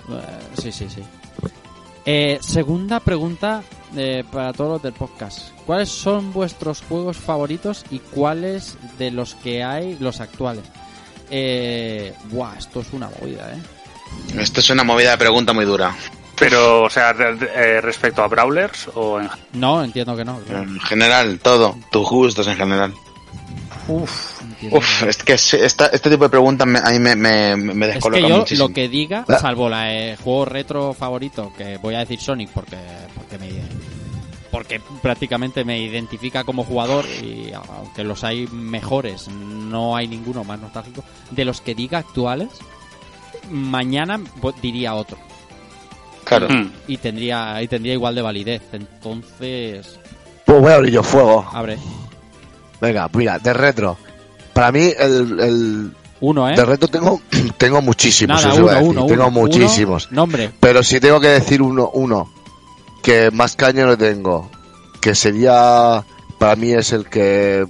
[0.09, 1.01] Eh, sí, sí, sí.
[2.05, 3.61] Eh, segunda pregunta
[3.95, 5.49] eh, para todos los del podcast.
[5.65, 10.63] ¿Cuáles son vuestros juegos favoritos y cuáles de los que hay los actuales?
[11.29, 13.61] Eh, buah, esto es una movida, ¿eh?
[14.39, 15.95] Esto es una movida de pregunta muy dura.
[16.39, 19.29] Pero, o sea, eh, respecto a Brawlers o en...
[19.53, 20.39] No, entiendo que no.
[20.39, 20.63] claro.
[20.63, 21.75] En general, todo.
[21.91, 22.93] Tus gustos en general.
[23.87, 27.15] Uf, entiendo Uf, es que es- esta- este tipo de preguntas me, a mí me,
[27.15, 28.67] me, me Es descoloca que yo muchísimo.
[28.67, 29.37] lo que diga, Ah.
[29.39, 32.77] salvo la eh, juego retro favorito, que voy a decir Sonic porque
[33.15, 33.49] porque me
[34.51, 40.59] porque prácticamente me identifica como jugador y aunque los hay mejores, no hay ninguno más
[40.59, 41.03] nostálgico.
[41.31, 42.47] De los que diga actuales,
[43.51, 44.19] mañana
[44.61, 45.17] diría otro
[46.23, 46.47] Claro.
[46.49, 46.71] Mm.
[46.87, 48.61] y tendría y tendría igual de validez.
[48.73, 49.99] Entonces,
[50.45, 51.45] Pues voy a abrir yo fuego.
[51.53, 51.77] abre
[52.81, 53.97] Venga, mira, de retro.
[54.57, 56.55] Para mí, el, el uno, ¿eh?
[56.55, 57.21] de retro tengo,
[57.59, 58.41] tengo muchísimos.
[58.41, 58.97] Nada, eso iba a uno, decir.
[58.97, 60.11] uno, tengo muchísimos.
[60.11, 60.51] nombre.
[60.59, 62.27] Pero si tengo que decir uno, uno
[63.03, 64.49] que más caño le tengo,
[64.99, 66.03] que sería,
[66.39, 67.67] para mí es el que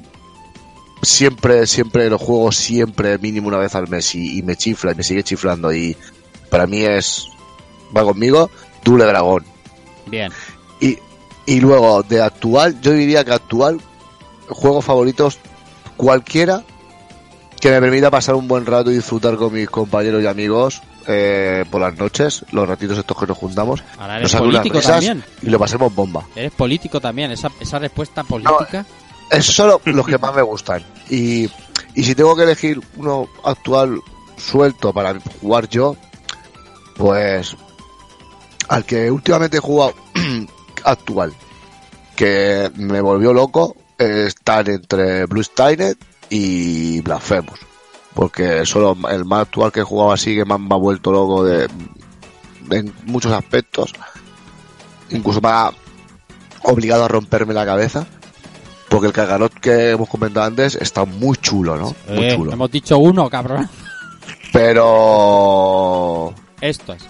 [1.01, 4.95] siempre, siempre lo juego siempre mínimo una vez al mes y, y me chifla y
[4.95, 5.97] me sigue chiflando y
[6.49, 7.27] para mí es,
[7.95, 8.49] va conmigo,
[8.85, 9.43] Double Dragón.
[10.05, 10.31] Bien.
[10.79, 10.99] Y,
[11.45, 13.81] y luego, de actual, yo diría que actual,
[14.47, 15.37] juegos favoritos,
[15.97, 16.63] cualquiera
[17.59, 21.65] que me permita pasar un buen rato y disfrutar con mis compañeros y amigos eh,
[21.71, 25.23] por las noches, los ratitos estos que nos juntamos, Ahora eres nos político también.
[25.41, 26.25] y lo pasemos bomba.
[26.35, 27.31] Eres político también.
[27.31, 28.85] Esa, esa respuesta política.
[29.31, 30.83] Esos son lo- los que más me gustan.
[31.09, 31.49] Y,
[31.95, 33.99] y si tengo que elegir uno actual
[34.37, 35.95] suelto para jugar yo,
[36.95, 37.55] pues
[38.69, 39.93] al que últimamente he jugado
[40.83, 41.33] actual,
[42.15, 45.97] que me volvió loco, eh, están entre Blue Stainet
[46.29, 47.59] y Blasphemous.
[48.13, 51.67] Porque solo el más actual que he jugado así que me ha vuelto loco de,
[52.71, 53.93] en muchos aspectos.
[55.11, 55.71] Incluso me ha
[56.63, 58.05] obligado a romperme la cabeza.
[58.89, 61.93] Porque el Kakarot que hemos comentado antes está muy chulo, ¿no?
[62.07, 62.53] Muy chulo.
[62.53, 63.69] hemos dicho uno, cabrón.
[64.97, 66.33] Pero...
[66.61, 67.03] Esto es.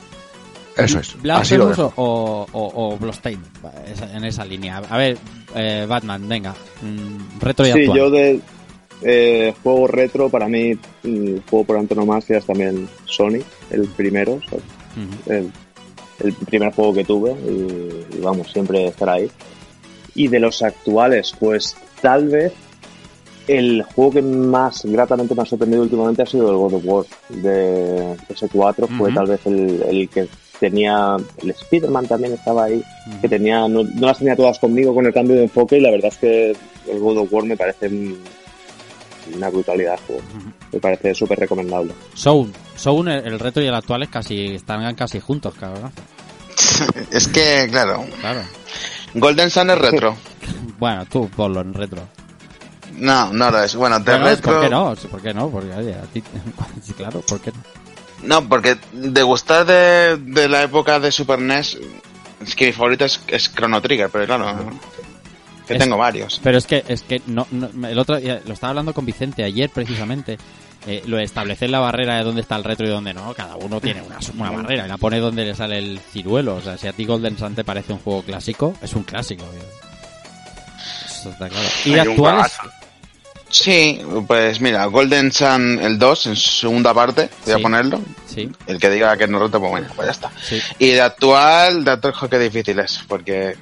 [0.76, 1.20] Eso es.
[1.22, 3.00] Blasphemous o, o, o
[3.92, 4.78] esa- en esa línea.
[4.90, 5.18] A ver,
[5.56, 6.54] eh, Batman, venga.
[6.82, 7.98] mm, retro y Sí, actual.
[7.98, 8.42] yo de
[9.02, 14.42] eh, juego retro, para mí, mm, juego por antonomasia es también Sonic, el primero, o
[14.50, 15.32] sea, Ujú.
[15.34, 15.52] el,
[16.24, 19.30] el primer juego que tuve y, y vamos, siempre estará ahí.
[20.16, 22.54] Y de los actuales, pues tal vez
[23.48, 27.06] El juego que más gratamente me ha sorprendido últimamente ha sido el God of War
[27.30, 28.98] de PS4.
[28.98, 30.28] Fue tal vez el, el que
[30.60, 31.16] tenía.
[31.42, 32.84] El Spider-Man también estaba ahí.
[33.22, 33.66] Que tenía.
[33.70, 35.78] No, no las tenía todas conmigo con el cambio de enfoque.
[35.78, 36.56] Y la verdad es que
[36.92, 38.18] el God of War me parece un-
[39.36, 40.22] una brutalidad de juego.
[40.72, 41.94] Me parece súper recomendable.
[42.14, 42.56] Sound.
[42.76, 45.92] Sound, el, retro y el actual es casi, están casi juntos, cabrón.
[47.12, 48.06] Es que, claro.
[48.20, 48.42] Claro.
[49.14, 50.16] Golden Sun es retro.
[50.80, 52.08] Bueno, tú ponlo en retro.
[52.94, 53.76] No, no lo es.
[53.76, 54.54] Bueno, de Bueno, retro.
[54.54, 54.96] ¿Por qué no?
[55.10, 55.50] ¿Por qué no?
[55.50, 56.22] Porque, oye, a ti,
[56.98, 57.64] claro, ¿por qué no?
[58.24, 61.80] No, porque de gustar de, de la época de Super NES,
[62.46, 64.72] es que mi favorito es, es Chrono Trigger, pero claro,
[65.68, 66.40] que Es- tengo varios.
[66.44, 69.70] Pero es que, es que no, no- el otro lo estaba hablando con Vicente ayer
[69.70, 70.38] precisamente,
[70.86, 73.56] eh, lo de establecer la barrera de dónde está el retro y dónde no, cada
[73.58, 76.56] uno tiene una, una barrera y la pone donde le sale el ciruelo.
[76.56, 79.44] O sea, si a ti Golden Sun te parece un juego clásico, es un clásico.
[81.06, 81.68] Eso está claro.
[81.86, 82.54] Y Hay actuales.
[83.50, 87.60] Sí, pues mira, Golden Sun el 2 en segunda parte, voy Sí.
[87.60, 88.02] a ponerlo.
[88.28, 90.32] sí, El que diga que no reto, pues bueno, pues ya está.
[90.42, 90.60] sí.
[90.80, 93.56] Y de actual, de actual, qué difícil es, porque...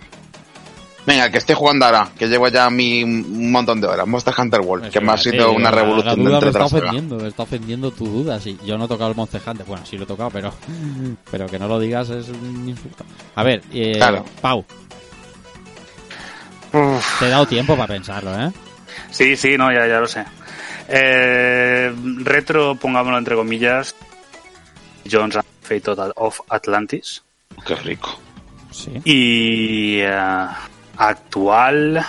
[1.06, 4.08] Venga, que estoy jugando ahora, que llevo ya mi un montón de horas.
[4.08, 7.28] Monster Hunter World, que me ha sido una revolución La duda me está ofendiendo, me
[7.28, 8.40] está ofendiendo tu duda.
[8.40, 9.66] Sí, yo no he tocado el Monster Hunter.
[9.68, 10.52] Bueno, sí lo he tocado, pero,
[11.32, 13.06] pero que no lo digas es un insulto.
[13.36, 14.26] A ver, eh, Claro.
[14.42, 14.66] Pau,
[16.74, 18.52] Uf, te he dado tiempo para pensarlo, ¿eh?
[19.10, 20.26] sí, sí, no, ya, ya lo sé.
[20.90, 23.96] Eh, retro, pongámoslo entre comillas.
[25.10, 27.24] Jones and Fate of Atlantis.
[27.66, 28.20] Qué rico.
[28.72, 28.92] Sí.
[29.06, 30.48] Y eh,
[30.98, 32.04] actual,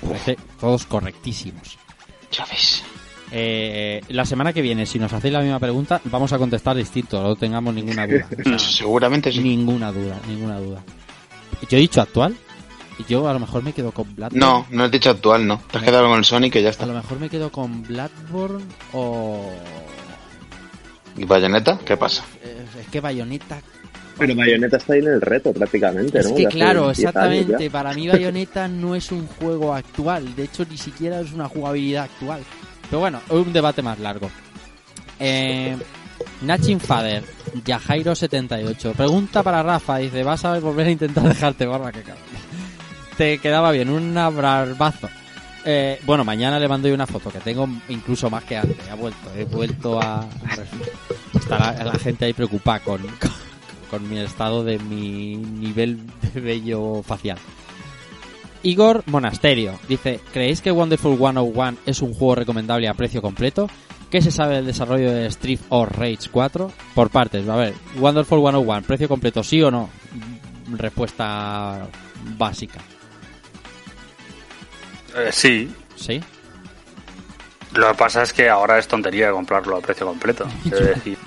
[0.06, 1.78] Parece todos correctísimos.
[2.30, 2.84] Ya ves.
[3.30, 7.22] Eh, la semana que viene, si nos hacéis la misma pregunta, vamos a contestar distinto,
[7.22, 8.26] no tengamos ninguna duda.
[8.46, 9.40] O sea, Seguramente sí.
[9.40, 10.82] ninguna duda, ninguna duda.
[11.68, 12.36] Yo he dicho actual,
[12.98, 14.38] y yo a lo mejor me quedo con Bloodborne.
[14.38, 15.60] No, no has dicho actual, no.
[15.70, 16.86] Te has quedado con el Sonic y ya A está.
[16.86, 19.52] lo mejor me quedo con Bloodborne o...
[21.16, 21.78] ¿Y Bayonetta?
[21.84, 22.22] ¿Qué pasa?
[22.76, 23.60] Es que Bayonetta...
[24.18, 26.34] Pero Bayonetta está ahí en el reto prácticamente, Es ¿no?
[26.34, 27.70] que De hace claro, 10 años exactamente.
[27.70, 30.34] Para mí Bayonetta no es un juego actual.
[30.34, 32.40] De hecho, ni siquiera es una jugabilidad actual.
[32.90, 34.28] Pero bueno, un debate más largo.
[35.20, 35.76] Eh,
[36.42, 37.22] Nachin Fader,
[37.64, 38.92] Yajairo78.
[38.94, 39.98] Pregunta para Rafa.
[39.98, 41.92] Dice, ¿vas a volver a intentar dejarte barba?
[41.92, 42.24] Que cabrón.
[43.16, 45.08] Te quedaba bien, un abrazo.
[45.70, 48.88] Eh, bueno, mañana le mando yo una foto que tengo incluso más que antes.
[48.88, 50.26] Ha vuelto, he vuelto a...
[51.34, 53.02] Está la, la gente ahí preocupada con,
[53.90, 57.36] con, mi estado de mi nivel de vello facial.
[58.62, 63.68] Igor Monasterio dice, ¿creéis que Wonderful 101 es un juego recomendable a precio completo?
[64.10, 66.72] ¿Qué se sabe del desarrollo de Street or Rage 4?
[66.94, 69.90] Por partes, a ver, Wonderful 101, precio completo, sí o no?
[70.78, 71.86] Respuesta
[72.38, 72.80] básica.
[75.20, 76.20] Eh, sí, ¿Sí?
[77.74, 80.46] Lo que pasa es que ahora es tontería comprarlo a precio completo.
[80.64, 81.18] Es decir,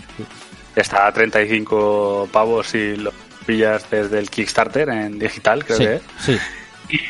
[0.75, 3.11] está a 35 pavos si lo
[3.45, 6.01] pillas desde el Kickstarter en digital, creo sí, que es.
[6.19, 6.37] sí.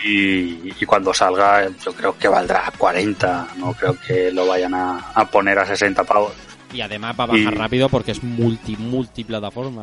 [0.05, 3.47] Y, y cuando salga, yo creo que valdrá 40.
[3.57, 6.33] No creo que lo vayan a, a poner a 60 pavos.
[6.71, 9.81] Y además va a bajar Y- rápido porque es multi, multiplataforma.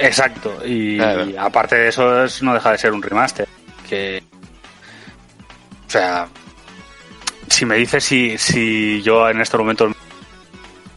[0.00, 0.58] Exacto.
[0.64, 1.28] Y, Claro.
[1.28, 3.48] y aparte de eso, es, no deja de ser un remaster.
[3.88, 4.22] Que.
[5.88, 6.28] O sea.
[7.48, 9.92] Si me dices si, si yo en estos momentos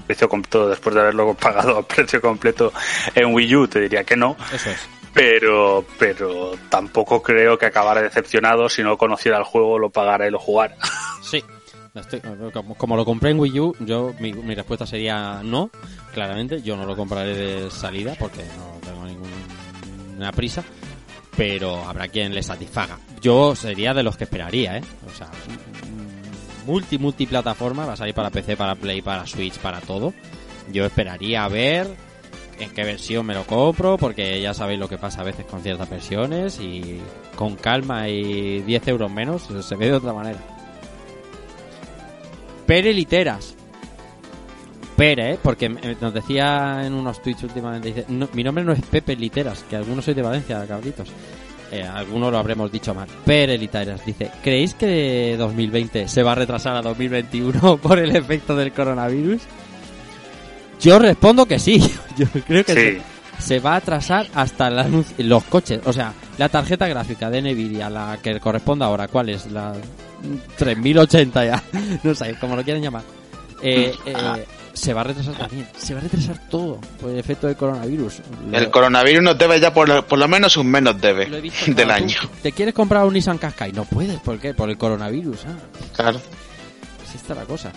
[0.06, 2.74] precio completo después de haberlo pagado a precio completo
[3.16, 4.80] en Wii U te diría que no Eso es.
[5.14, 10.32] pero pero tampoco creo que acabara decepcionado si no conociera el juego lo pagara y
[10.32, 10.76] lo jugara
[11.24, 11.42] Sí.
[11.96, 15.70] Estoy- como, como lo compré en Wii U, yo mi, mi respuesta sería no,
[16.14, 16.62] claramente.
[16.62, 20.64] Yo no lo compraré de salida porque no tengo ninguna prisa.
[21.36, 23.00] Pero habrá quien le satisfaga.
[23.22, 24.84] Yo sería de los que esperaría, ¿eh?
[25.08, 29.80] O sea, mm, multi, multiplataforma, va a salir para PC, para Play, para Switch, para
[29.82, 30.14] todo.
[30.72, 31.88] Yo esperaría a ver
[32.60, 35.62] en qué versión me lo compro, porque ya sabéis lo que pasa a veces con
[35.62, 37.00] ciertas versiones y
[37.36, 40.40] con calma y 10 euros menos se ve de otra manera.
[42.68, 42.94] Pere
[44.96, 45.40] Pere, ¿eh?
[45.42, 49.16] porque me- nos decía en unos tweets últimamente, dice, "No, mi nombre no es Pepe
[49.16, 51.10] Literas, que algunos sois de Valencia, cabritos.
[51.72, 53.08] Eh, algunos lo habremos dicho mal.
[53.26, 58.56] Pere Literas dice, ¿creéis que 2020 se va a retrasar a 2021 por el efecto
[58.56, 59.42] del coronavirus?
[60.82, 61.80] Yo respondo que sí.
[62.18, 63.02] Yo creo que Sí.
[63.40, 65.80] se, se va a atrasar hasta anuncio- los coches.
[65.86, 69.50] O sea, la tarjeta gráfica de Nvidia, la que corresponde ahora, ¿cuál es?
[69.52, 69.74] La
[70.58, 71.64] 3080 ya.
[72.04, 73.04] No sé, como lo quieren llamar.
[73.64, 75.68] Eh, eh, se va a retrasar también.
[75.78, 78.22] Se va a retrasar todo por el efecto del coronavirus.
[78.50, 81.26] Lo- El coronavirus nos debe ya por, lo- por lo menos un mes nos debe
[81.42, 82.16] visto, del claro, año.
[82.22, 83.72] tú ¿Te quieres comprar un Nissan Qashqai?
[83.74, 84.54] No puedes, ¿por qué?
[84.54, 85.46] Por el coronavirus.
[85.48, 85.56] Ah,
[85.96, 86.22] Claro.
[87.08, 87.72] así está la cosa.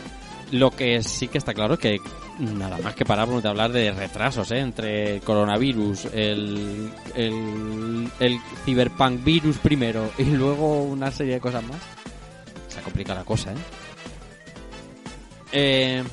[0.53, 1.97] Lo que sí que está claro es que
[2.39, 4.59] nada más que paramos de hablar de retrasos, ¿eh?
[4.59, 11.65] Entre el coronavirus, el, el, el cyberpunk virus primero y luego una serie de cosas
[11.65, 11.79] más.
[12.69, 13.57] Se ha complicado la cosa, ¿eh?
[15.53, 16.05] eh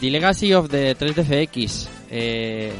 [0.00, 1.88] The Legacy of the 3DFX.
[2.10, 2.72] Eh,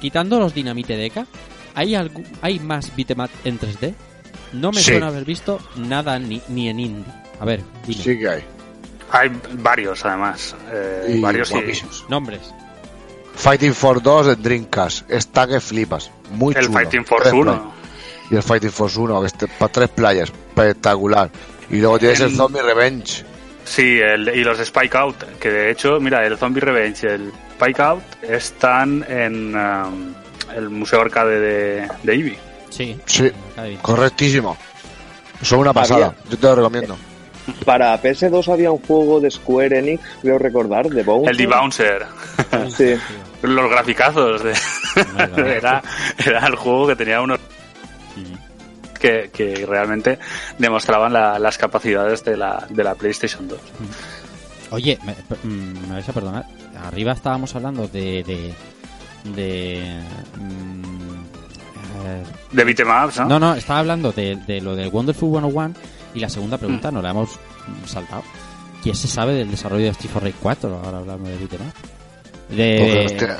[0.00, 1.26] quitando los Dynamite Deca,
[1.74, 1.94] ¿hay,
[2.40, 3.94] ¿hay más beat'em up en 3D?
[4.54, 4.90] No me Sí.
[4.92, 7.12] suena haber visto nada ni, ni en indie.
[7.40, 8.02] A ver, dime.
[8.02, 8.42] Sí que hay.
[9.10, 10.54] Hay varios, además.
[10.72, 12.04] Eh, Y varios guapísimos.
[12.08, 12.40] Nombres.
[13.34, 15.10] Fighting for 2 en Dreamcast.
[15.10, 16.10] Está que flipas.
[16.30, 16.78] Muy El chulo.
[16.78, 17.52] Fighting Force Tres 1.
[17.62, 17.72] play-
[18.30, 20.30] Y el Fighting Force 1, que está para tres playas.
[20.30, 21.30] Espectacular.
[21.70, 23.24] Y luego tienes el, El- Zombie Revenge.
[23.72, 27.32] Sí, el, y los Spike Out, que de hecho, mira, el Zombie Revenge y el
[27.58, 30.12] Spike Out están en um,
[30.54, 32.38] el Museo Arcade de, de Eevee.
[32.68, 32.98] Sí.
[33.06, 33.32] Sí,
[33.80, 34.58] correctísimo.
[35.40, 36.08] Son una pasada.
[36.08, 36.98] Había- Yo te lo recomiendo.
[37.64, 41.30] Para PS2 había un juego de Square Enix, creo recordar, de Bouncer.
[41.30, 42.06] El D-Bouncer.
[42.76, 42.94] Sí.
[43.42, 44.44] Los graficazos.
[44.44, 44.52] De...
[45.56, 45.82] Era,
[46.24, 47.40] era el juego que tenía unos
[49.02, 50.18] que, que realmente
[50.58, 53.58] demostraban la- las capacidades de la, de la PlayStation 2.
[54.70, 56.46] Oye, me, mm, me vais a perdonar.
[56.86, 58.22] Arriba estábamos hablando de.
[58.24, 58.54] de.
[59.34, 60.00] de.
[60.38, 63.26] mm, De beatemaps, ¿no?
[63.28, 65.74] no, no, estaba hablando de, de lo del Wonderful 101
[66.14, 68.22] y la segunda pregunta nos la hemos mm, saltado.
[68.82, 70.80] ¿Quién se sabe del desarrollo de Rage 4?
[70.84, 71.66] Ahora hablamos de nos
[72.48, 73.38] De, tira,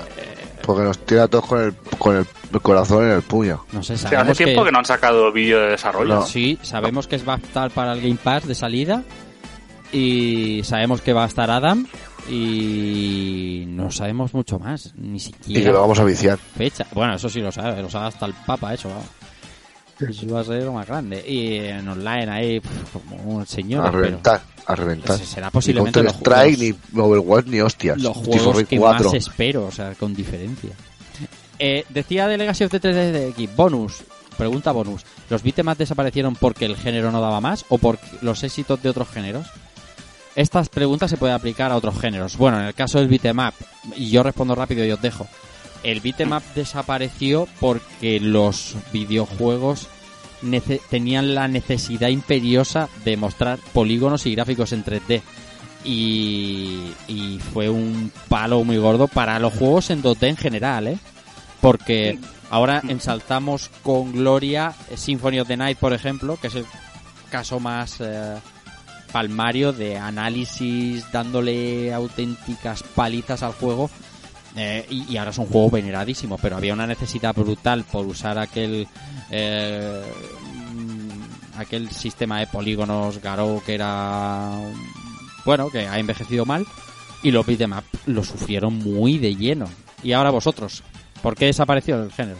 [0.64, 2.26] porque nos tira a todos con el, con el
[2.60, 3.64] corazón en el puño.
[3.72, 4.68] no sé, O sea, hace tiempo que...
[4.68, 6.14] que, no han sacado vídeo de desarrollo.
[6.16, 6.26] No.
[6.26, 9.02] Sí, sabemos que es va a estar para el Game Pass de salida
[9.92, 11.86] y sabemos que va a estar Adam
[12.28, 16.38] y no sabemos mucho más, ni Y siquiera que lo vamos a viciar.
[16.38, 16.86] fecha.
[16.92, 18.88] Bueno, eso sí lo sabe, lo sabe hasta el Papa eso.
[20.00, 21.22] Eso va a ser lo más grande.
[21.26, 23.86] Y en online ahí, pf, como un señor.
[23.86, 25.18] A reventar, a reventar.
[25.18, 27.98] Será Ni posiblemente Counter los Strike, juegos- ni Overwatch, ni hostias.
[28.00, 29.04] los juegos que 4.
[29.06, 30.70] más espero, o sea, con diferencia.
[31.58, 34.02] Eh, decía de Legacy of the 3DX, bonus,
[34.36, 35.02] pregunta bonus.
[35.30, 39.08] ¿Los beatemaps desaparecieron porque el género no daba más o por los éxitos de otros
[39.08, 39.46] géneros?
[40.34, 42.36] Estas preguntas se pueden aplicar a otros géneros.
[42.38, 43.54] Bueno, en el caso del beatmap,
[43.96, 45.26] y yo respondo rápido y os dejo.
[45.82, 49.88] El beatmap desapareció porque los videojuegos
[50.90, 55.22] tenían la necesidad imperiosa de mostrar polígonos y gráficos en 3D.
[55.84, 60.98] Y, y fue un palo muy gordo para los juegos en 2D en general, ¿eh?
[61.60, 62.18] Porque
[62.50, 66.66] ahora ensaltamos con gloria Symphony of the Night, por ejemplo, que es el
[67.30, 68.36] caso más eh,
[69.12, 73.90] palmario de análisis dándole auténticas palizas al juego.
[74.54, 78.38] Eh, y, y ahora es un juego veneradísimo, pero había una necesidad brutal por usar
[78.38, 78.86] aquel
[79.30, 80.02] eh,
[80.41, 80.41] mm,
[81.62, 84.50] aquel sistema de polígonos Garou que era
[85.44, 86.66] bueno, que ha envejecido mal
[87.22, 89.68] y los beat'em up lo sufrieron muy de lleno.
[90.02, 90.82] Y ahora vosotros,
[91.22, 92.38] ¿por qué desapareció el género?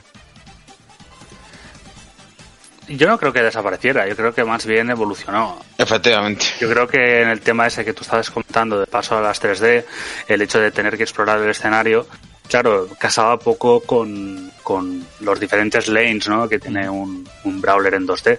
[2.89, 5.59] Yo no creo que desapareciera, yo creo que más bien evolucionó.
[5.79, 6.47] Efectivamente.
[6.61, 9.41] Yo creo que en el tema ese que tú estabas comentando de paso a las
[9.41, 9.85] 3D,
[10.29, 12.07] el hecho de tener que explorar el escenario,
[12.49, 16.49] claro, casaba poco con, con los diferentes lanes ¿no?
[16.49, 18.39] que tiene un, un brawler en 2D.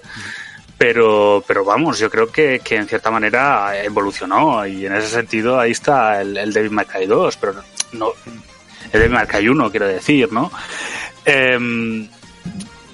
[0.78, 5.60] Pero, pero vamos, yo creo que, que en cierta manera evolucionó y en ese sentido
[5.60, 8.12] ahí está el, el Devil May Cry 2, pero no,
[8.92, 10.52] el Devil May Cry 1 quiero decir, ¿no?
[11.26, 12.10] Em,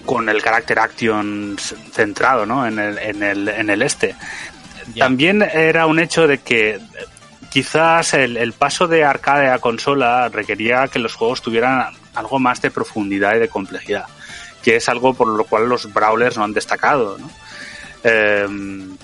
[0.06, 1.56] con el carácter action
[1.92, 2.66] centrado ¿no?
[2.66, 4.16] en, el, en, el, en el este.
[4.98, 6.80] También era un hecho de que
[7.52, 12.62] quizás el, el paso de arcade a consola requería que los juegos tuvieran algo más
[12.62, 14.06] de profundidad y de complejidad,
[14.64, 17.18] que es algo por lo cual los brawlers no han destacado.
[17.20, 17.30] ¿no?
[18.04, 18.96] Em,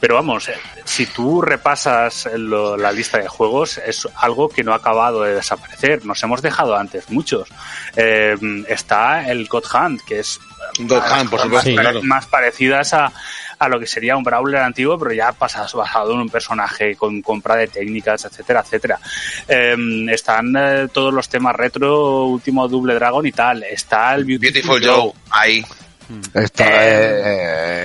[0.00, 0.54] pero vamos, eh,
[0.84, 5.34] si tú repasas lo- la lista de juegos, es algo que no ha acabado de
[5.34, 6.04] desaparecer.
[6.04, 7.48] Nos hemos dejado antes muchos.
[7.96, 10.38] Em, está el God Hand, que es
[10.78, 11.76] God Hand, por más, supuesto, Sí.
[11.76, 12.02] claro.
[12.02, 13.12] más parecidas a,
[13.58, 17.22] a lo que sería un brawler antiguo, pero ya pasas basado en un personaje con
[17.22, 18.98] compra de técnicas, etcétera, etcétera.
[19.48, 23.62] Em, están eh, todos los temas retro, último Double Dragon y tal.
[23.62, 25.64] Está el Beautiful, Beautiful Joe, ahí.
[26.34, 27.22] Está, eh,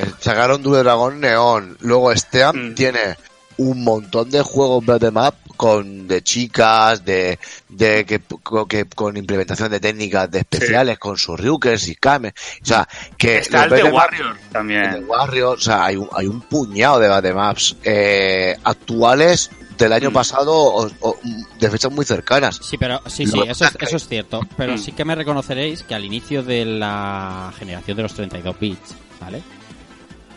[0.02, 1.78] eh, sacaron Double Dragon Neon.
[1.82, 2.76] Luego Steam Mm.
[2.76, 3.18] tiene
[3.58, 8.22] un montón de juegos beat'em up con de chicas, de, de que,
[8.70, 12.30] que con implementación de técnicas de especiales, con sus Ryukers y Kame.
[12.30, 15.04] O sea, que Está el de Warrior el de también.
[15.06, 20.54] Warrior, o sea, hay un, hay un puñado de ups eh, actuales del año pasado
[20.54, 21.16] o, o
[21.60, 22.60] de fechas muy cercanas.
[22.62, 24.42] Sí, pero sí, sí, eso es, eso es cierto.
[24.58, 24.78] Pero Mm.
[24.78, 29.42] sí que me reconoceréis que al inicio de la generación de los 32 bits, ¿vale?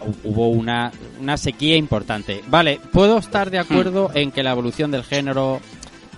[0.01, 0.91] Hu- Hubo una,
[1.21, 2.43] una sequía importante.
[2.47, 4.17] Vale, puedo estar de acuerdo Mm.
[4.19, 5.61] en que la evolución del género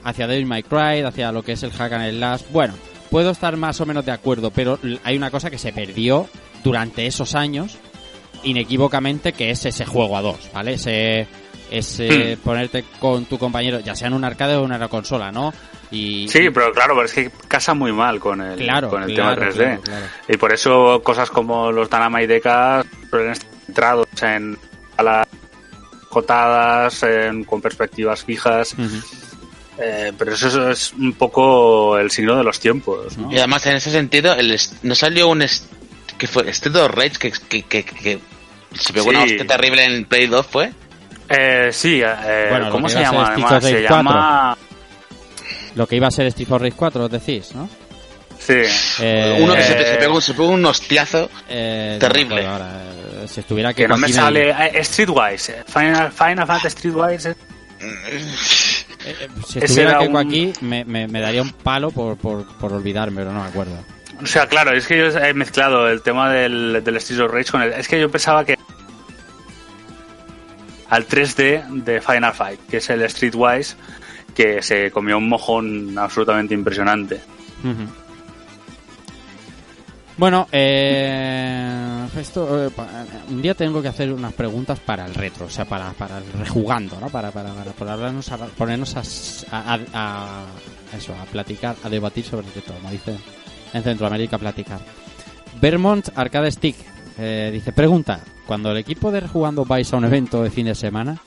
[0.04, 2.74] hacia Devil May Cry, hacia lo que es el hack and slash, bueno,
[3.10, 6.28] puedo estar más o menos de acuerdo, pero hay una cosa que se perdió
[6.62, 7.76] durante esos años,
[8.42, 10.74] inequívocamente, que es ese juego a dos, ¿vale?
[10.74, 11.26] Ese,
[11.70, 15.52] ese ponerte con tu compañero, ya sea en un arcade o en una consola, ¿no?
[15.90, 19.14] Y, Sí, pero claro, pero es que casa muy mal con el, Claro, con el
[19.14, 19.56] claro, tema 3D.
[19.56, 20.06] claro, claro.
[20.28, 24.58] Y por eso cosas como los Dynamite Deca suelen estar centrados en
[24.96, 25.26] a las
[26.08, 28.74] cotadas, en- con perspectivas fijas.
[29.78, 33.32] Eh, pero eso es- es un poco el signo de los tiempos, ¿no?
[33.32, 35.44] Y además, en ese sentido, el est- no salió un.
[36.16, 36.48] que fue?
[36.50, 38.18] Street of Rage que, que, que, que
[38.78, 40.70] se pegó una hostia terrible en Play 2, ¿fue?
[41.28, 43.26] Eh, sí, eh, Bueno, lo ¿cómo que se llama?
[43.28, 44.56] Además, se Rage llama...
[45.74, 47.68] Lo que iba a ser Street for Rage 4, os decís, ¿no?
[48.38, 48.60] Sí.
[49.00, 51.30] Eh, Uno que se, eh, se pegó, se pegó un hostiazo.
[51.48, 52.42] Eh, Terrible.
[52.44, 52.70] no ahora,
[53.22, 54.50] eh, si estuviera aquí Que no me sale...
[54.50, 55.48] eh, Streetwise.
[55.52, 57.30] eh, Final, Final Fantasy Streetwise.
[57.30, 57.34] eh.
[57.80, 62.16] eh, si ese estuviera era Keiko un- aquí, me, me- me daría un palo por,
[62.16, 63.76] por, por olvidarme, pero no me acuerdo.
[64.22, 67.50] O sea, claro, es que yo he mezclado el tema del, del Streets of Rage
[67.50, 67.72] con el...
[67.72, 68.56] Es que yo pensaba que...
[70.90, 73.76] Al 3D de Final Fight, que es el Streetwise,
[74.34, 77.20] que se comió un mojón absolutamente impresionante.
[80.16, 82.70] Bueno, eh, esto, eh,
[83.30, 86.24] un día tengo que hacer unas preguntas para el retro, o sea, para, para el
[86.34, 87.08] rejugando, ¿no?
[87.08, 87.72] Para, para, para,
[88.56, 92.90] ponernos a, s- a- a- a- eso, a platicar, a debatir sobre el retro, como
[92.92, 93.18] dicen
[93.72, 94.78] en Centroamérica, platicar.
[95.60, 96.76] Vermont Arcade Stick
[97.18, 100.74] eh, dice, pregunta, cuando el equipo de rejugando vais a un evento de fin de
[100.74, 101.18] semana,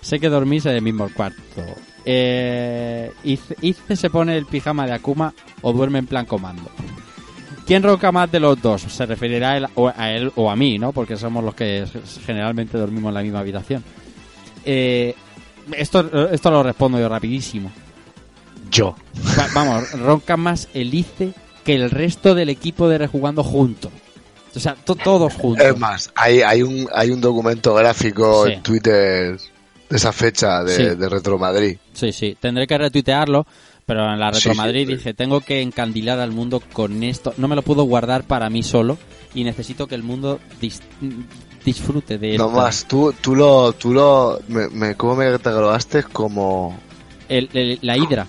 [0.00, 1.40] sé que dormís en el mismo cuarto.
[2.04, 3.12] Eh,
[3.94, 6.70] se pone el pijama de Akuma o duerme en plan comando.
[7.66, 8.82] ¿Quién ronca más de los dos?
[8.82, 10.92] Se referirá a él o a, él o a mí, ¿no?
[10.92, 11.84] Porque somos los que
[12.24, 13.82] generalmente dormimos en la misma habitación.
[14.64, 15.14] Eh,
[15.72, 17.72] esto, esto lo respondo yo rapidísimo.
[18.70, 18.94] Yo.
[19.36, 21.32] Va- vamos, ronca más el ICE
[21.64, 23.90] que el resto del equipo de rejugando juntos.
[24.56, 25.64] O sea, to- todos juntos.
[25.66, 28.52] Es más, hay, hay, un, hay un documento gráfico Sí.
[28.52, 29.36] en Twitter
[29.88, 30.82] de esa fecha de, Sí.
[30.96, 31.76] de Retro Madrid.
[31.92, 33.46] Sí, sí, tendré que retuitearlo,
[33.84, 34.94] pero en la Retro Madrid sí.
[34.96, 37.34] dije, tengo que encandilar al mundo con esto.
[37.36, 38.96] No me lo puedo guardar para mí solo
[39.34, 40.80] y necesito que el mundo dis-
[41.64, 42.44] disfrute de esto.
[42.44, 46.02] No más, tú, tú lo, tú lo, me, me, ¿cómo me catalogaste?
[46.04, 46.78] Como
[47.28, 48.26] El- el- la hidra.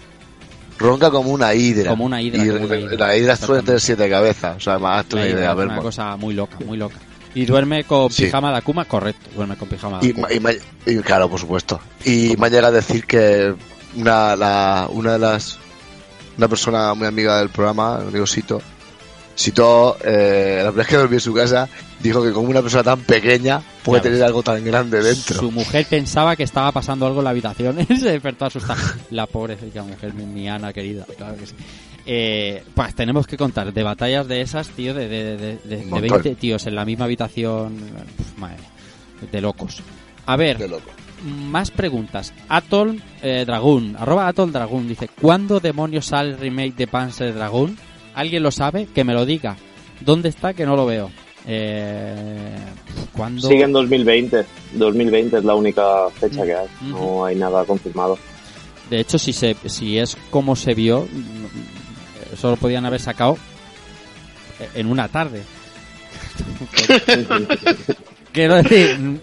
[0.77, 1.89] Ronca como una hidra.
[1.91, 3.07] Como una hidra, Y como una hidra.
[3.07, 6.15] la hidra suele tener siete cabezas, o sea, más hazte una idea, es una cosa
[6.17, 6.95] muy loca, muy loca.
[7.35, 8.25] Y duerme con Sí.
[8.25, 10.27] pijama de Akuma, correcto, duerme con pijama de Akuma.
[10.41, 10.51] ma-
[10.85, 11.79] y claro, por supuesto.
[12.05, 13.53] Y me llega a decir que
[13.95, 15.59] una, la, una de las.
[16.37, 18.27] Una persona muy amiga del programa, el amigo
[19.37, 22.83] Sito, eh, la primera vez que dormí en su casa, dijo que como una persona
[22.83, 25.37] tan pequeña puede tener algo tan grande dentro.
[25.39, 28.81] Su mujer pensaba que estaba pasando algo en la habitación y se despertó asustada.
[29.11, 31.53] La pobrecita mujer, mi, mi Ana querida, claro que sí.
[32.07, 35.75] Eh, pues tenemos que contar de batallas de esas, tío, de, de, de, de- de
[35.83, 36.09] Un montón.
[36.23, 37.77] 20 tíos en la misma habitación.
[38.37, 38.57] Madre,
[39.31, 39.81] de locos.
[40.25, 40.89] A ver, De loco.
[41.23, 42.33] más preguntas.
[42.49, 47.77] Atol eh, Dragoon, arroba Atol Dragoon, dice, ¿cuándo demonios sale el remake de Panzer Dragoon?
[48.17, 48.87] ¿Alguien lo sabe?
[48.87, 49.55] Que me lo diga.
[50.01, 50.55] ¿Dónde está?
[50.55, 51.11] Que no lo veo.
[51.45, 52.57] Eh,
[53.13, 53.47] ¿Cuándo?
[53.47, 54.43] Sigue en 2020.
[54.73, 56.67] 2020 es la única fecha que hay.
[56.81, 58.17] No hay nada confirmado.
[58.89, 63.37] De hecho, si, se, si es como se vio, mm, eso lo podían haber sacado
[64.73, 65.43] en una tarde.
[68.31, 69.21] Quiero decir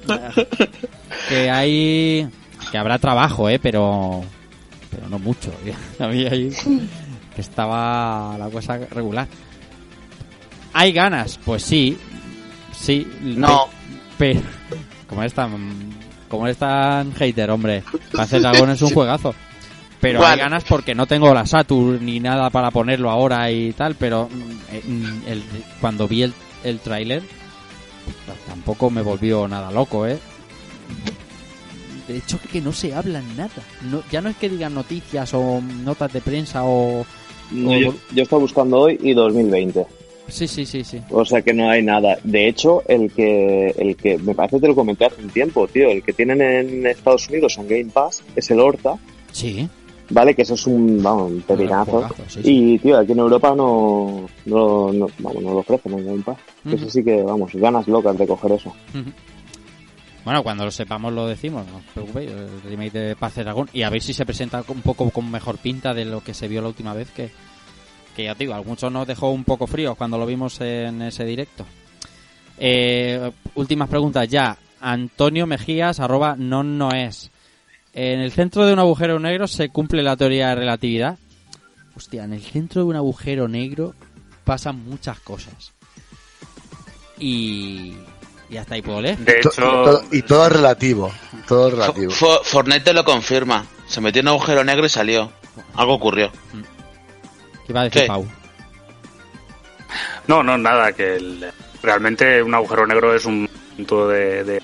[1.29, 2.29] que hay
[2.71, 4.23] que habrá trabajo, eh, pero
[4.89, 5.53] pero no mucho.
[5.99, 6.51] Había ahí
[7.35, 9.27] que estaba la cosa regular.
[10.73, 11.97] Hay ganas, pues sí,
[12.73, 13.07] sí.
[13.23, 13.69] No.
[14.19, 14.41] Pero
[15.09, 15.53] como es tan
[16.29, 17.83] como es tan hater, hombre,
[18.13, 19.35] Panzer Dragon es un juegazo.
[20.01, 23.95] Pero hay ganas porque no tengo la Saturn ni nada para ponerlo ahora y tal,
[23.95, 25.43] pero mm, el-
[25.81, 27.23] cuando vi el, el tráiler
[28.47, 30.19] tampoco me volvió nada loco, ¿eh?
[32.07, 33.51] De hecho que no se habla nada.
[33.83, 37.07] No, ya no es que digan noticias o notas de prensa o...
[37.51, 39.87] No, yo, yo estaba buscando hoy y 2020.
[40.29, 41.01] Sí, sí, sí, sí.
[41.11, 42.17] O sea que no hay nada.
[42.25, 45.67] De hecho, el que, el que me parece que te lo comenté hace un tiempo,
[45.69, 48.97] tío, el que tienen en Estados Unidos en Game Pass es el Horta,
[49.33, 49.69] Sí.
[50.11, 50.35] ¿vale?
[50.35, 52.09] Que eso es un, vamos, un pepinazo.
[52.29, 52.51] sí, sí.
[52.75, 56.39] Y, tío, aquí en Europa no, no, no, vamos, no lo ofrecen en Game Pass.
[56.73, 58.73] Eso sí que, vamos, ganas locas de coger eso.
[60.25, 63.83] Bueno, cuando lo sepamos lo decimos, no os preocupéis, el remake de Panzer Dragon y
[63.83, 66.63] a ver si se presenta un poco con mejor pinta de lo que se vio
[66.63, 67.31] la última vez que,
[68.17, 71.03] que ya te digo, a muchos nos dejó un poco frío cuando lo vimos en
[71.03, 71.67] ese directo.
[72.59, 74.57] Eh, últimas preguntas ya.
[74.81, 77.31] Antonio Mejías, arroba non no es.
[77.93, 81.19] En el centro de un agujero negro se cumple la teoría de relatividad.
[81.97, 83.95] Hostia, en el centro de un agujero negro
[84.45, 85.73] pasan muchas cosas.
[87.19, 87.95] Y...
[88.51, 89.17] Y hasta ahí puedo leer.
[89.19, 91.13] De To- hecho, todo- y todo es relativo.
[91.49, 92.13] Todo es relativo.
[92.13, 93.65] Fo- Fortnite lo confirma.
[93.87, 95.33] Se metió en un agujero negro y salió.
[95.75, 96.31] Algo ocurrió.
[97.67, 98.09] ¿Qué iba a decir ¿Qué?
[98.09, 98.27] Pau?
[100.27, 101.51] no, no, nada, que el-
[101.83, 104.63] realmente un agujero negro es un punto de, de,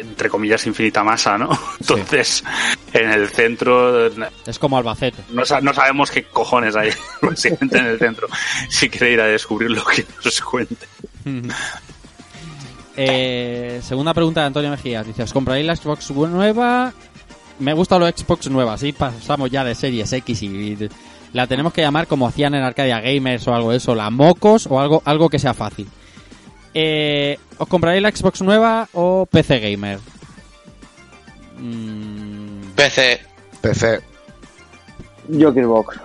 [0.00, 1.48] entre comillas, infinita masa, ¿no?
[1.80, 2.42] Entonces,
[2.92, 4.06] en el centro,
[4.46, 5.22] Es como Albacete.
[5.30, 6.90] no, no sabemos qué cojones hay
[7.22, 8.28] básicamente en el centro.
[8.68, 10.86] Si quiere ir a descubrirlo, que nos cuente.
[12.96, 15.06] Eh, segunda pregunta de Antonio Mejías.
[15.06, 16.92] Dice, ¿os compraréis la Xbox nueva?
[17.58, 18.74] Me gusta la Xbox nueva.
[18.74, 20.88] Así pasamos ya de Series X y, y
[21.32, 23.94] la tenemos que llamar como hacían en Arcadia Gamers o algo de eso.
[23.94, 25.88] La Mocos o algo, algo que sea fácil.
[26.72, 29.98] Eh, ¿Os compraréis la Xbox nueva o PC Gamer?
[31.58, 33.20] Mm, PC.
[33.60, 34.00] PC.
[35.28, 35.98] Yo Xbox.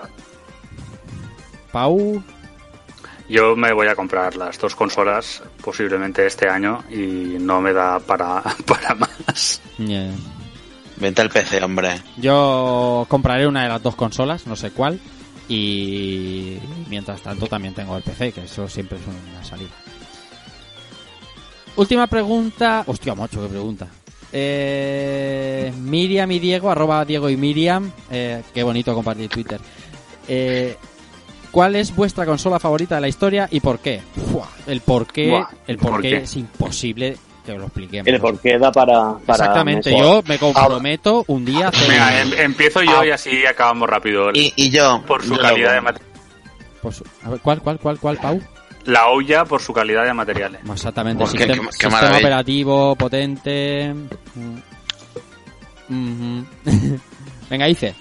[1.72, 2.24] Pau.
[3.32, 7.98] Yo me voy a comprar las dos consolas posiblemente este año y no me da
[7.98, 9.62] para, para más.
[9.78, 10.12] Yeah.
[10.98, 12.02] Vente al PC, hombre.
[12.18, 15.00] Yo compraré una de las dos consolas, no sé cuál.
[15.48, 16.58] Y
[16.90, 19.72] mientras tanto también tengo el PC, que eso siempre es una salida.
[21.78, 22.84] Última pregunta.
[22.86, 23.88] Hostia, macho, qué pregunta.
[24.34, 27.94] Eh, Miriam y Diego, arroba Diego y Miriam.
[28.12, 29.62] Eh, qué bonito compartir Twitter.
[30.28, 30.76] Eh,
[31.52, 34.02] ¿Cuál es vuestra consola favorita de la historia y por qué?
[34.32, 36.18] Fua, el por qué, el por, ¿por qué qué?
[36.18, 38.08] es imposible que os lo expliquemos.
[38.08, 39.18] El por qué da para.
[39.26, 43.46] para Exactamente, yo me comprometo un día a hacer Venga, em- empiezo yo y así
[43.46, 44.30] acabamos rápido.
[44.34, 45.04] Y, y yo.
[45.06, 48.42] por su yo calidad de ver, ¿cuál, cuál, cuál, cuál, Pau?
[48.86, 50.62] La olla por su calidad de materiales.
[50.68, 53.94] Exactamente, Pues qué- sistema, qué- qué sistema operativo potente.
[55.90, 56.42] Mm.
[57.50, 57.94] Venga, dice.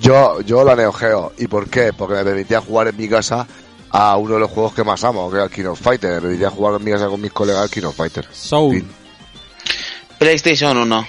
[0.00, 1.32] Yo, yo la Neo Geo.
[1.38, 1.92] ¿Y por qué?
[1.92, 3.46] Porque me permitía jugar en mi casa
[3.90, 6.14] a uno de los juegos que más amo, que era el King of Fighter.
[6.14, 8.26] Me permitía jugar en mi casa con mis colegas al King of Fighter.
[8.32, 8.74] Soul.
[8.76, 8.90] Fin.
[10.18, 11.06] PlayStation 1.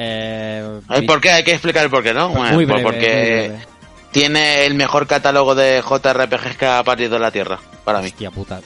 [0.00, 1.30] Eh, ¿El por qué?
[1.30, 2.28] Hay que explicar el por qué, ¿no?
[2.28, 3.66] Bueno, Muy breve, porque muy breve.
[4.12, 8.06] Tiene el mejor catálogo de JRPGs que ha parido en la Tierra, para mí.
[8.08, 8.60] Hostia puta.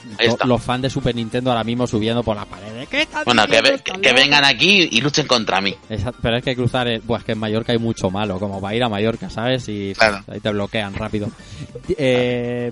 [0.44, 2.86] Los fans de Super Nintendo ahora mismo subiendo por la pared.
[2.90, 5.74] ¿Qué Bueno, que, ve- que vengan aquí y luchen contra mí.
[5.88, 7.00] Esa- pero es que cruzar el...
[7.00, 8.38] Buah, es que en Mallorca hay mucho malo.
[8.38, 9.68] Como va a ir a Mallorca, ¿sabes?
[9.68, 10.20] Y Claro.
[10.28, 11.28] ahí te bloquean rápido.
[11.96, 12.70] Eh,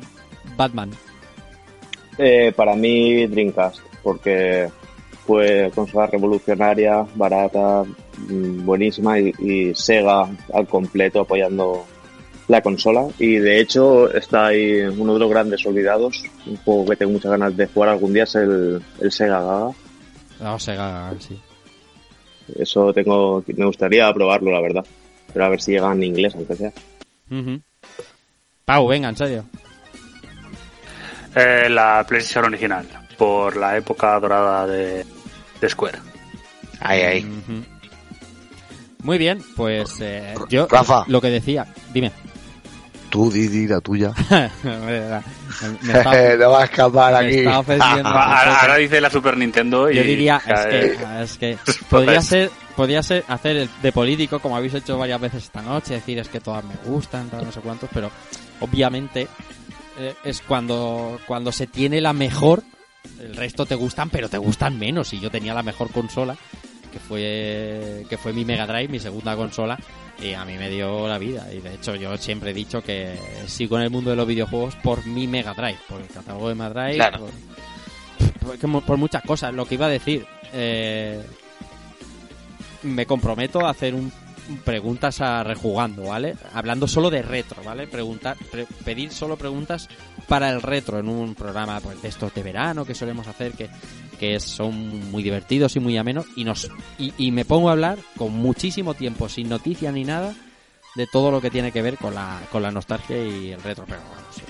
[0.57, 0.91] Batman.
[2.19, 4.69] Eh, para mí, Dreamcast, porque
[5.27, 7.83] fue consola revolucionaria, barata,
[8.19, 11.87] mm, buenísima y, y Sega al completo apoyando
[12.51, 13.07] la consola.
[13.19, 16.25] Y de hecho, está ahí uno de los grandes olvidados.
[16.47, 19.71] Un juego que tengo muchas ganas de jugar algún día es el, el Sega Gaga.
[20.41, 21.39] No, Sega, sí.
[22.59, 24.85] Eso tengo, me gustaría probarlo, la verdad.
[25.33, 26.73] Pero a ver si llega en inglés, aunque sea.
[27.31, 27.61] Ujú.
[28.65, 29.45] Pau, venga, en serio.
[31.37, 32.85] Eh, la PlayStation original,
[33.17, 35.05] por la época dorada de,
[35.61, 35.99] de Square.
[36.81, 37.27] Ahí, ahí.
[39.05, 41.05] Muy bien, pues eh, yo Rafa.
[41.07, 42.11] lo que decía, dime.
[43.11, 44.13] Tú, Didi, la tuya.
[44.63, 45.21] me,
[45.83, 47.45] me está, no va a escapar aquí.
[47.83, 51.59] Ah, ahora, dice la Super Nintendo y Yo diría, es que, es que
[51.89, 55.95] podría ser, podría ser hacer el de político, como habéis hecho varias veces esta noche,
[55.95, 58.11] decir es que todas me gustan, tal, no sé cuántos, pero
[58.61, 59.29] obviamente
[59.99, 62.63] eh, es cuando, cuando se tiene la mejor,
[63.19, 65.13] el resto te gustan, pero te gustan menos.
[65.13, 66.37] Y yo tenía la mejor consola,
[66.93, 69.79] que fue, que fue mi Mega Drive, mi segunda consola,
[70.23, 71.47] y a mí me dio la vida.
[71.53, 74.77] Y de hecho yo siempre he dicho que sigo en el mundo de los videojuegos
[74.77, 77.19] por mi Mega Drive, por el catálogo de Mega Drive, Claro.
[77.19, 79.55] por, por, como- por muchas cosas.
[79.55, 81.23] Lo que iba a decir, eh,
[82.83, 84.13] me comprometo a hacer un
[84.65, 86.35] preguntas a rejugando, ¿vale?
[86.55, 87.87] Hablando solo de retro, ¿vale?
[87.87, 89.89] Preguntar, pre- pedir solo preguntas
[90.27, 93.69] para el retro en un programa pues, de estos de verano que solemos hacer que,
[94.21, 98.35] que son muy divertidos y muy amenos y nos y, me pongo a hablar con
[98.35, 100.35] muchísimo tiempo sin noticias ni nada
[100.95, 103.87] de todo lo que tiene que ver con la, con la nostalgia y el retro,
[103.89, 104.43] pero bueno, sí.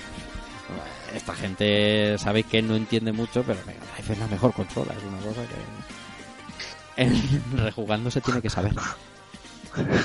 [1.15, 5.19] esta gente sabéis que no entiende mucho, pero Mega es la mejor consola, es una
[5.19, 8.73] cosa que en rejugando se tiene que saber.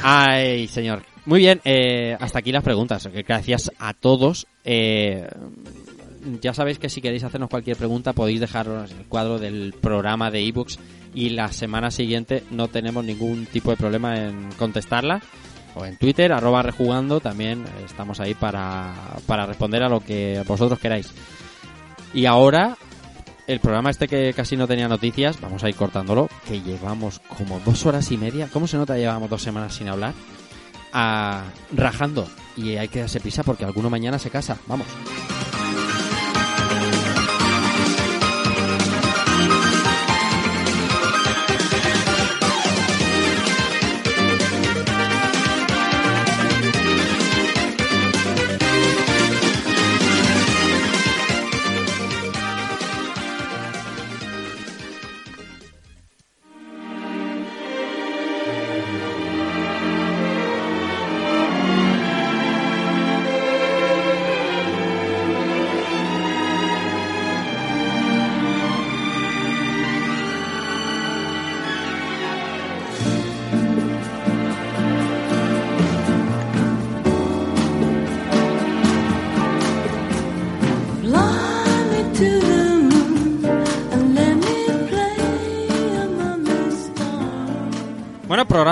[0.04, 1.02] Ay, señor.
[1.24, 3.08] Muy bien, eh, hasta aquí las preguntas.
[3.26, 4.46] Gracias a todos.
[4.62, 5.26] Eh,
[6.40, 10.30] ya sabéis que si queréis hacernos cualquier pregunta podéis dejarnos en el cuadro del programa
[10.30, 10.78] de ebooks
[11.14, 15.22] y la semana siguiente no tenemos ningún tipo de problema en contestarla.
[15.74, 18.94] O en Twitter, arroba rejugando, también estamos ahí para,
[19.26, 21.12] para responder a lo que vosotros queráis.
[22.14, 22.78] Y ahora,
[23.46, 27.60] el programa este que casi no tenía noticias, vamos a ir cortándolo, que llevamos como
[27.60, 28.48] dos horas y media.
[28.50, 30.14] ¿Cómo se nota llevamos dos semanas sin hablar?
[30.94, 32.26] A, rajando.
[32.56, 34.56] Y hay que darse prisa porque alguno mañana se casa.
[34.66, 34.86] Vamos.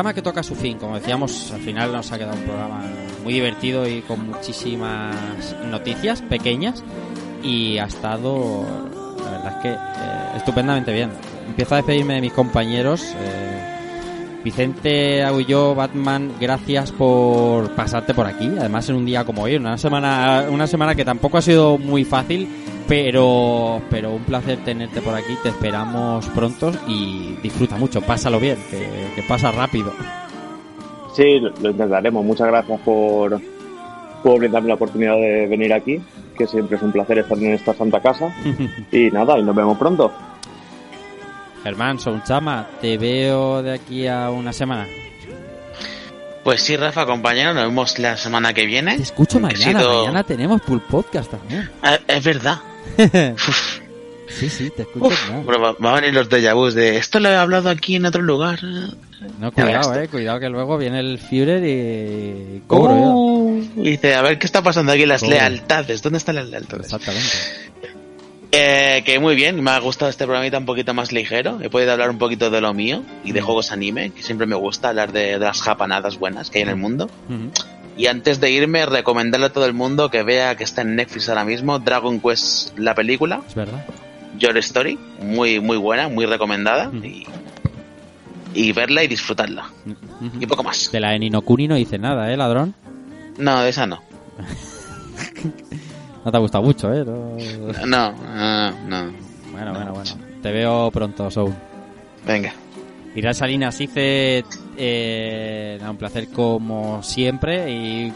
[0.05, 0.77] Programa que toca su fin.
[0.77, 2.83] Como decíamos, al final nos ha quedado un programa
[3.23, 5.17] muy divertido y con muchísimas
[5.71, 6.85] noticias pequeñas.
[7.43, 8.67] Y ha estado,
[9.25, 11.11] la verdad es que, eh, estupendamente bien.
[11.49, 13.03] Empiezo a despedirme de mis compañeros.
[13.17, 13.71] eh,
[14.45, 18.51] Vicente Agullo, Batman, gracias por pasarte por aquí.
[18.59, 22.05] Además, en un día como hoy, una semana, una semana que tampoco ha sido muy
[22.05, 22.47] fácil,
[22.89, 25.35] pero, pero un placer tenerte por aquí.
[25.43, 29.93] Te esperamos pronto y disfruta mucho, pásalo bien, que, que pasa rápido.
[31.15, 32.25] Sí, lo intentaremos.
[32.25, 33.41] Muchas gracias por,
[34.23, 36.01] por brindarme la oportunidad de venir aquí,
[36.37, 38.35] que siempre es un placer estar en esta santa casa.
[38.93, 40.13] Y nada, y nos vemos pronto.
[41.63, 44.87] Germán, son chama, te veo de aquí a una semana.
[46.43, 48.97] Pues sí, Rafa, compañero, nos vemos la semana que viene.
[48.97, 51.71] Te escucho mañana, sido- mañana tenemos Pool Podcast también.
[51.83, 52.59] Ah, es verdad.
[54.29, 57.37] sí, sí, te escucho va, va a venir los déjà vus de esto lo he
[57.37, 58.61] hablado aquí en otro lugar.
[59.41, 62.93] No, cuidado, eh, cuidado que luego viene el Führer y cobro.
[62.95, 65.35] Uh, y dice, a ver qué está pasando aquí las Cobro.
[65.35, 66.03] lealtades.
[66.03, 66.85] ¿Dónde están las lealtades?
[66.87, 67.29] Exactamente.
[68.53, 71.59] Eh, que muy bien, me ha gustado este programita un poquito más ligero.
[71.63, 74.55] He podido hablar un poquito de lo mío y de juegos anime, que siempre me
[74.57, 77.11] gusta hablar de, de las japanadas buenas que hay en el mundo.
[77.29, 77.51] Ujú.
[77.97, 81.29] Y antes de irme, recomendarle a todo el mundo que vea que está en Netflix
[81.29, 83.85] ahora mismo Dragon Quest, la película, Es verdad.
[84.39, 86.89] Your Story, muy, muy buena, muy recomendada.
[86.89, 87.05] Mm.
[87.05, 87.27] Y,
[88.55, 89.69] y verla y disfrutarla.
[90.41, 90.91] Y poco más.
[90.91, 92.75] De la de Ninokuni no dice nada, ¿eh, ladrón?
[93.39, 94.01] No, de esa no.
[96.25, 97.05] No te ha gustado mucho, ¿eh?
[97.05, 97.37] No-
[97.87, 99.13] No, no, no.
[99.53, 100.11] Bueno, bueno, bueno.
[100.43, 101.53] Te veo pronto, Soul.
[102.27, 102.55] Venga.
[103.15, 104.45] Irán Salinas dice
[104.77, 108.13] eh, un placer como siempre y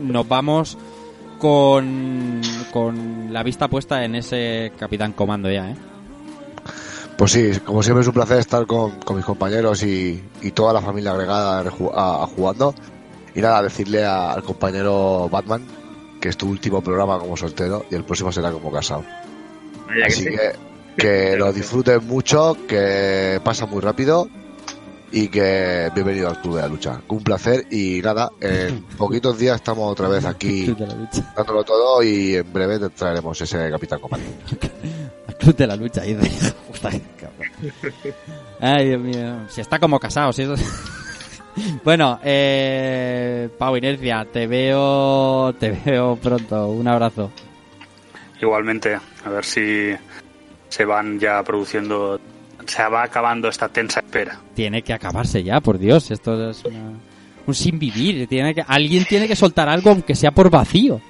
[0.00, 0.78] nos vamos
[1.38, 2.40] con,
[2.72, 5.76] con la vista puesta en ese Capitán Comando ya, ¿eh?
[7.18, 10.72] Pues sí, como siempre es un placer estar con, con mis compañeros y, y toda
[10.74, 12.74] la familia agregada a, jugando.
[13.34, 15.62] Y nada, decirle a- al compañero Batman
[16.20, 19.04] que es tu último programa como soltero y el próximo será como casado.
[20.06, 20.52] Así que que
[20.96, 24.28] lo disfruten mucho, que pasa muy rápido
[25.12, 27.00] y que bienvenido al Club de la Lucha.
[27.08, 31.32] Un placer y nada, en poquitos días estamos otra vez aquí Club de la lucha.
[31.36, 34.26] dándolo todo y en breve te traeremos ese Capitán Comando.
[35.28, 36.02] Al Club de la lucha.
[38.60, 39.36] Ay, Dios mío.
[39.48, 40.54] Si está como casado, si eso...
[41.84, 46.68] Bueno, eh, Pau Inercia, te veo, te veo pronto.
[46.68, 47.30] Un abrazo.
[48.40, 49.94] Igualmente, a ver si
[50.68, 52.20] se van ya produciendo,
[52.66, 54.38] se va acabando esta tensa espera.
[54.54, 56.10] Tiene que acabarse ya, por Dios.
[56.10, 56.92] Esto es una-
[57.46, 58.26] un sin vivir.
[58.26, 61.00] Tiene que, alguien tiene que soltar algo, aunque sea por vacío.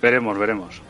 [0.00, 0.82] Veremos, veremos.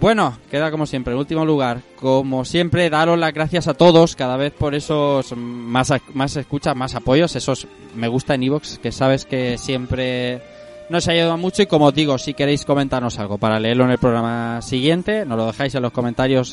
[0.00, 1.80] Bueno, queda como siempre, en último lugar.
[1.96, 6.94] Como siempre, daros las gracias a todos, cada vez por esos más, más escuchas, más
[6.94, 7.36] apoyos.
[7.36, 10.42] Esos me gusta en Evox, que sabes que siempre
[10.88, 11.62] nos ayuda mucho.
[11.62, 15.36] Y como os digo, si queréis comentarnos algo para leerlo en el programa siguiente, nos
[15.36, 16.52] lo dejáis en los comentarios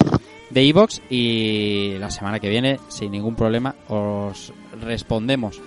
[0.50, 1.02] de Evox.
[1.10, 5.62] Y la semana que viene, sin ningún problema, os respondemos.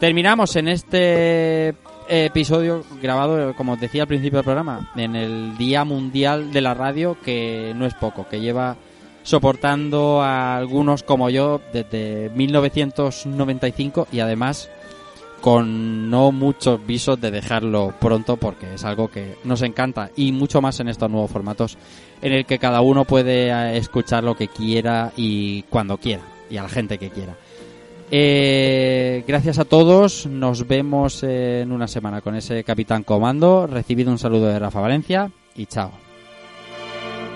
[0.00, 1.74] Terminamos en este
[2.08, 6.74] episodio grabado, como os decía al principio del programa, en el Día Mundial de la
[6.74, 8.76] Radio, que no es poco, que lleva
[9.22, 14.68] soportando a algunos como yo desde 1995 y además
[15.42, 20.62] con no muchos visos de dejarlo pronto porque es algo que nos encanta y mucho
[20.62, 21.76] más en estos nuevos formatos
[22.22, 26.56] en el que cada uno puede eh, escuchar lo que quiera y cuando quiera y
[26.56, 27.36] a la gente que quiera.
[28.10, 33.66] Eh, gracias a todos, nos vemos en una semana con ese Capitán Comando.
[33.66, 36.01] Recibido un saludo de Rafa Valencia y chao.